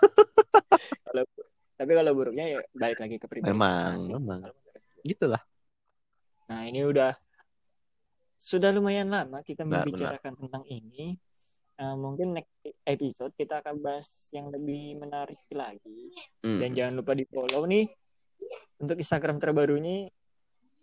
Kalau- 1.03 1.27
tapi 1.75 1.91
kalau 1.91 2.11
buruknya 2.13 2.45
ya 2.47 2.59
balik 2.71 2.99
lagi 2.99 3.15
ke 3.17 3.25
pribadi 3.25 3.49
Memang, 3.49 3.97
memang. 3.99 4.41
Gitulah. 5.01 5.41
nah 6.45 6.61
ini 6.63 6.83
udah 6.83 7.15
sudah 8.33 8.69
lumayan 8.69 9.07
lama 9.07 9.39
kita 9.39 9.63
Benar, 9.63 9.83
membicarakan 9.83 10.33
tentang 10.37 10.63
ini 10.65 11.15
Eh, 11.73 11.97
mungkin 11.97 12.37
next 12.37 12.53
episode 12.83 13.33
kita 13.33 13.57
akan 13.57 13.81
bahas 13.81 14.05
yang 14.29 14.47
lebih 14.47 14.93
menarik 14.95 15.41
lagi 15.49 16.13
Hmm. 16.39 16.61
dan 16.61 16.69
jangan 16.71 16.93
lupa 16.95 17.11
di 17.11 17.25
follow 17.25 17.65
nih 17.65 17.89
untuk 18.77 18.95
Instagram 18.95 19.35
terbarunya 19.35 20.05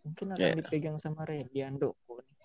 mungkin 0.03 0.27
akan 0.35 0.43
Yeah. 0.43 0.59
dipegang 0.59 0.99
sama 0.99 1.23
Redian 1.23 1.79
Doko 1.79 2.19
nih. 2.19 2.38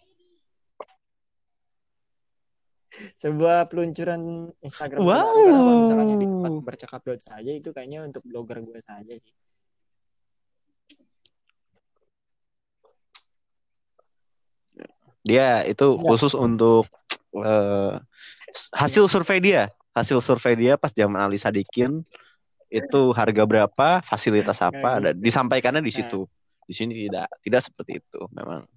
Sebuah 3.18 3.68
peluncuran 3.70 4.52
Instagram 4.62 5.02
Wow. 5.02 5.18
baru. 5.18 5.42
Kalau 5.50 5.74
misalkan 5.82 6.08
yang 6.14 6.22
di 6.22 6.28
tempat 6.30 6.52
bercakap 6.62 7.02
saja 7.20 7.52
itu 7.52 7.70
kayaknya 7.74 8.06
untuk 8.06 8.22
blogger 8.26 8.62
gue 8.62 8.80
saja 8.82 9.14
sih 9.18 9.34
Dia 15.24 15.64
itu 15.64 15.96
Iya. 15.98 16.04
khusus 16.04 16.36
untuk 16.36 16.84
eh, 17.34 17.96
hasil 18.78 19.10
survei 19.10 19.40
dia, 19.42 19.72
hasil 19.96 20.22
survei 20.22 20.54
dia 20.54 20.78
pas 20.78 20.94
zaman 20.94 21.18
Ali 21.18 21.40
Sadikin 21.42 22.04
itu 22.70 23.02
harga 23.16 23.44
berapa, 23.48 24.04
fasilitas 24.06 24.62
Nah, 24.62 24.70
apa, 24.70 24.92
gitu. 25.00 25.04
dan 25.10 25.16
disampaikannya 25.18 25.82
di 25.82 25.90
Nah. 25.90 25.98
situ. 26.04 26.22
Di 26.70 26.74
sini 26.78 26.94
tidak, 27.08 27.28
tidak 27.42 27.62
seperti 27.66 28.04
itu 28.04 28.22
memang. 28.36 28.68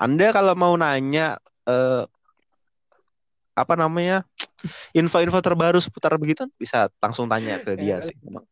Anda 0.00 0.34
kalau 0.34 0.58
mau 0.58 0.74
nanya 0.74 1.38
eh, 1.68 2.02
apa 3.52 3.74
namanya 3.76 4.24
info-info 4.92 5.38
terbaru 5.38 5.78
seputar 5.78 6.16
begitu 6.16 6.48
bisa 6.56 6.88
langsung 6.98 7.28
tanya 7.28 7.60
ke 7.60 7.76
dia 7.76 8.00
sih. 8.00 8.16
Memang. 8.22 8.44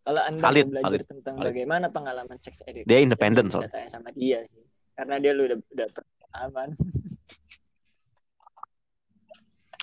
kalau 0.00 0.22
anda 0.24 0.40
Valid, 0.40 0.66
belajar 0.70 0.86
valid, 0.88 1.02
tentang 1.04 1.34
valid. 1.36 1.48
bagaimana 1.52 1.86
pengalaman 1.88 2.38
seks 2.38 2.64
edukasi 2.64 2.86
Dia 2.86 2.98
independen, 3.00 3.50
soalnya. 3.50 3.68
tanya 3.68 3.88
sama 3.90 4.08
dia 4.10 4.40
sih 4.42 4.62
karena 4.94 5.18
dia 5.18 5.32
lu 5.32 5.44
udah 5.44 5.58
udah 5.68 5.88
pengalaman 5.92 6.68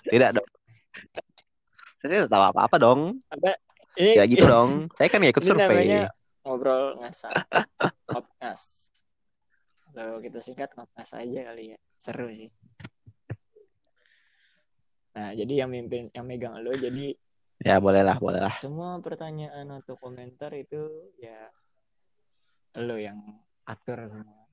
Tidak 0.06 0.30
dong. 0.32 0.48
Saya 1.98 2.10
tidak 2.22 2.30
tahu 2.30 2.44
apa-apa 2.46 2.76
dong. 2.78 3.02
apa 3.26 3.58
ini 3.98 4.14
Ya 4.14 4.24
gitu 4.30 4.46
dong. 4.46 4.86
Saya 4.94 5.10
kan 5.10 5.22
ikut 5.24 5.42
survei. 5.42 6.06
ngobrol 6.46 7.02
ngasah. 7.02 7.34
Ngopngas. 8.06 8.94
Kalau 9.90 10.22
kita 10.22 10.40
singkat 10.46 10.70
ngopngas 10.78 11.18
aja 11.18 11.40
kali 11.50 11.74
ya. 11.74 11.78
Seru 11.98 12.30
sih. 12.30 12.54
Nah, 15.16 15.32
jadi 15.32 15.64
yang 15.64 15.72
mimpin 15.72 16.12
yang 16.12 16.24
megang 16.24 16.56
lo 16.60 16.72
jadi 16.72 17.16
Ya 17.58 17.80
bolehlah, 17.80 18.20
bolehlah. 18.20 18.52
semua 18.52 19.00
pertanyaan 19.00 19.72
atau 19.72 19.96
komentar 19.96 20.52
itu 20.52 20.92
ya 21.16 21.50
lo 22.76 23.00
yang 23.00 23.18
atur 23.64 24.04
semua. 24.06 24.44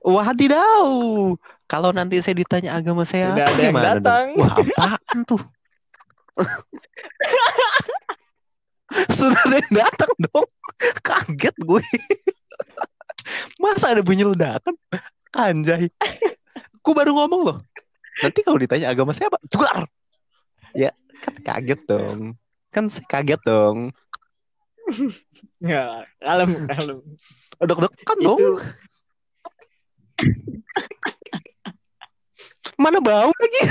Wadidaw. 0.00 0.86
Kalau 1.66 1.90
nanti 1.92 2.22
saya 2.22 2.34
ditanya 2.34 2.74
agama 2.74 3.04
saya 3.04 3.30
Sudah 3.30 3.44
apa, 3.46 3.52
ada 3.52 3.62
yang 3.62 3.74
dong? 3.74 3.84
datang. 4.00 4.26
Wah, 4.38 4.54
apaan 4.56 5.18
tuh? 5.26 5.42
Sudah 9.18 9.40
ada 9.44 9.56
yang 9.60 9.72
datang 9.76 10.12
dong. 10.24 10.48
Kaget 11.04 11.56
gue. 11.60 11.82
Masa 13.60 13.92
ada 13.92 14.00
bunyi 14.00 14.24
ledakan? 14.24 14.72
Anjay. 15.34 15.90
Gue 16.80 16.94
baru 16.96 17.14
ngomong 17.14 17.40
loh. 17.46 17.58
Nanti 18.20 18.40
kalau 18.42 18.58
ditanya 18.58 18.90
agama 18.90 19.14
saya 19.14 19.30
apa? 19.30 19.38
Ya, 20.74 20.90
kan 21.22 21.34
kaget 21.40 21.80
dong. 21.86 22.34
Kan 22.70 22.90
saya 22.90 23.06
kaget 23.06 23.40
dong. 23.46 23.94
Ya, 25.62 26.02
kalem 26.18 26.66
kalem. 26.66 26.98
Deg-degan 27.62 28.18
dong. 28.24 28.38
Itu 28.40 28.58
Mana 32.80 32.96
bau 32.96 33.28
lagi? 33.28 33.62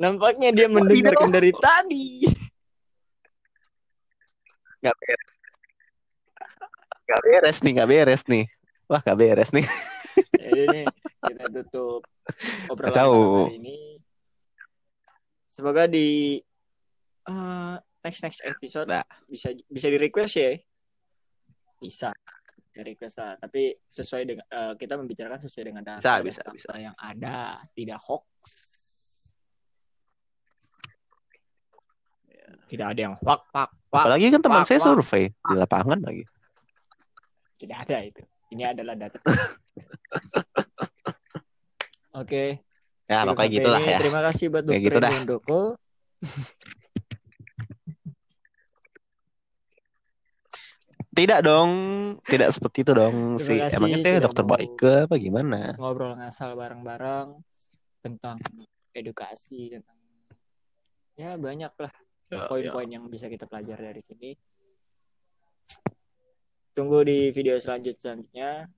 nampaknya 0.00 0.48
dia 0.56 0.66
mendengarkan 0.72 1.28
dari 1.28 1.52
tadi. 1.52 2.24
Gak 4.80 4.96
beres. 4.96 5.32
Gak 7.04 7.20
beres 7.20 7.58
nih, 7.60 7.72
gak 7.76 7.88
beres 7.92 8.22
nih. 8.24 8.44
Wah, 8.88 9.04
gak 9.04 9.18
beres 9.20 9.52
nih. 9.52 9.68
Jadi 10.30 10.62
nih 10.70 10.84
kita 11.26 11.44
tutup 11.52 12.02
obrolan 12.68 12.92
Kacau. 12.92 13.12
hari 13.46 13.56
ini. 13.58 13.78
Semoga 15.46 15.84
di 15.86 16.38
eh, 17.26 17.74
next 18.00 18.20
next 18.22 18.40
episode 18.44 18.88
Nah. 18.88 19.04
bisa 19.26 19.50
bisa 19.66 19.86
di 19.90 19.98
request 19.98 20.34
ya. 20.36 20.52
Bisa 21.80 22.08
di 22.70 22.80
request 22.86 23.16
lah. 23.18 23.34
Tapi 23.36 23.74
sesuai 23.82 24.22
dengan 24.24 24.46
eh, 24.46 24.72
kita 24.78 24.94
membicarakan 24.94 25.40
sesuai 25.40 25.64
dengan 25.66 25.82
data 25.82 25.98
Bisa, 26.00 26.22
bisa, 26.22 26.42
bisa. 26.54 26.70
yang 26.78 26.94
ada, 26.96 27.60
tidak 27.74 27.98
hoax. 28.00 28.24
Tidak 32.70 32.86
ada 32.86 33.00
yang 33.02 33.14
fak 33.18 33.42
fak. 33.50 33.70
Apalagi 33.90 34.30
kan 34.30 34.38
teman 34.38 34.62
wak, 34.62 34.66
saya 34.70 34.78
wak. 34.78 34.86
survei 34.86 35.24
di 35.34 35.54
lapangan 35.58 35.98
lagi. 36.06 36.22
Tidak 37.58 37.74
ada 37.74 37.98
itu. 38.06 38.22
Ini 38.50 38.74
adalah 38.74 38.94
data. 38.98 39.18
Oke. 42.20 42.66
Ya, 43.06 43.22
Cukup 43.22 43.34
pokoknya 43.34 43.50
gitulah 43.54 43.82
ya. 43.82 43.98
Terima 43.98 44.20
kasih 44.26 44.44
buat 44.50 44.64
Kayak 44.66 44.70
Dokter 44.70 44.86
gitu 44.86 44.98
dah. 44.98 45.12
Indoko. 45.14 45.60
Tidak 51.10 51.42
dong, 51.42 51.70
tidak 52.22 52.54
seperti 52.54 52.86
itu 52.86 52.92
dong. 52.94 53.34
Si 53.42 53.58
kasih 53.58 53.82
emangnya 53.82 53.98
saya 53.98 54.12
sudah 54.14 54.24
dokter 54.30 54.44
Boyke 54.46 54.94
apa 55.10 55.14
gimana? 55.18 55.74
ngobrol 55.74 56.14
ngasal 56.14 56.54
bareng-bareng 56.54 57.34
tentang 57.98 58.38
edukasi 58.94 59.74
tentang 59.74 59.98
ya 61.18 61.34
banyak 61.34 61.74
lah 61.74 61.92
Ya, 62.30 62.46
poin-poin 62.46 62.86
yang 62.86 63.10
bisa 63.10 63.26
kita 63.26 63.50
pelajari 63.50 63.90
dari 63.90 63.98
sini. 63.98 64.30
Tunggu 66.70 67.02
di 67.02 67.34
video 67.34 67.58
selanjut 67.58 67.98
selanjutnya. 67.98 68.70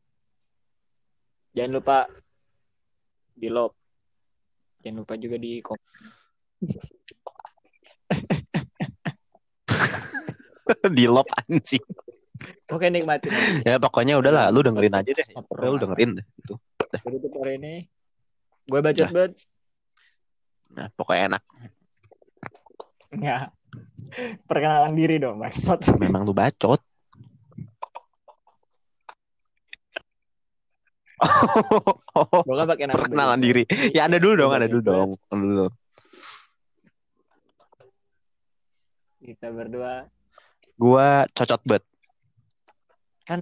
Jangan 1.52 1.72
lupa 1.76 2.08
di 3.36 3.52
love. 3.52 3.76
Jangan 4.80 5.04
lupa 5.04 5.20
juga 5.20 5.36
di 5.36 5.60
komen. 5.60 5.84
di 10.96 11.04
lop 11.04 11.28
anjing. 11.44 11.84
Oke 12.72 12.88
nikmatin. 12.88 13.28
Ya 13.62 13.76
pokoknya 13.76 14.18
udahlah, 14.18 14.48
lu 14.48 14.64
dengerin 14.64 14.96
aja 14.96 15.12
deh. 15.12 15.26
Udah, 15.52 15.68
lu 15.68 15.78
dengerin 15.78 16.10
deh 16.18 16.26
itu. 16.40 16.54
Tutup 17.04 17.32
hari 17.40 17.60
ini. 17.60 17.86
Gue 18.66 18.80
bacot 18.80 19.08
Dah. 19.08 19.12
banget. 19.12 19.32
Nah, 20.72 20.88
pokoknya 20.96 21.36
enak. 21.36 21.42
Enggak. 23.12 23.52
Perkenalan 24.48 24.92
diri 24.96 25.20
dong, 25.20 25.40
maksud. 25.40 25.84
Memang 26.00 26.24
lu 26.24 26.32
bacot. 26.32 26.80
Gue 32.42 32.54
kan 32.56 32.66
pakai 32.66 32.84
nama 32.86 32.96
Perkenalan 32.98 33.38
begitu. 33.38 33.64
diri. 33.66 33.94
Ya 33.94 34.02
ada 34.06 34.18
dulu 34.18 34.34
dong, 34.36 34.52
ada 34.52 34.66
dulu 34.66 34.82
Coba-coba. 34.82 34.98
dong. 34.98 35.10
Ada 35.22 35.42
dulu. 35.42 35.66
Kita 39.22 39.46
berdua 39.54 39.92
Gua 40.74 41.28
cocot 41.30 41.62
bet. 41.62 41.84
kan 43.22 43.38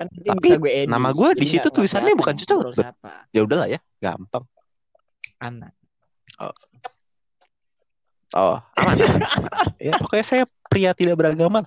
nanti 0.00 0.16
Tapi 0.24 0.40
bisa 0.40 0.56
gue 0.56 0.72
edit. 0.72 0.88
nama 0.88 1.12
gue 1.12 1.28
di 1.36 1.44
situ 1.44 1.68
tulisannya 1.68 2.16
bukan 2.16 2.32
ngobrol 2.32 2.72
Bet. 2.72 2.96
Ya 3.36 3.40
udahlah 3.44 3.68
ya, 3.68 3.76
gampang. 4.00 4.48
Anak. 5.36 5.76
Oh, 8.32 8.56
aman. 8.80 8.94
ya, 9.84 9.92
pokoknya 10.00 10.24
saya 10.24 10.44
pria 10.72 10.96
tidak 10.96 11.20
beragama. 11.20 11.66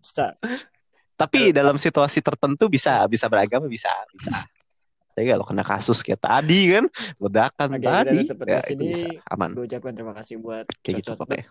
Bisa. 0.00 0.34
Tapi 1.16 1.50
dalam 1.50 1.80
situasi 1.80 2.20
tertentu 2.20 2.68
bisa 2.68 3.04
bisa 3.08 3.26
beragama 3.26 3.66
bisa 3.66 3.88
bisa. 4.12 4.32
Tapi 5.16 5.32
kalau 5.32 5.48
kena 5.48 5.64
kasus 5.64 6.04
kayak 6.04 6.20
tadi 6.20 6.76
kan, 6.76 6.84
ledakan 7.16 7.70
Oke, 7.80 7.86
tadi, 7.88 8.20
ya 8.44 8.60
itu 8.68 8.84
bisa 8.84 9.08
aman. 9.32 9.56
Gue 9.56 9.64
ucapkan 9.64 9.96
terima 9.96 10.12
kasih 10.12 10.36
buat 10.36 10.68
Kayak 10.84 10.94
gitu 11.00 11.16
pokoknya. 11.16 11.48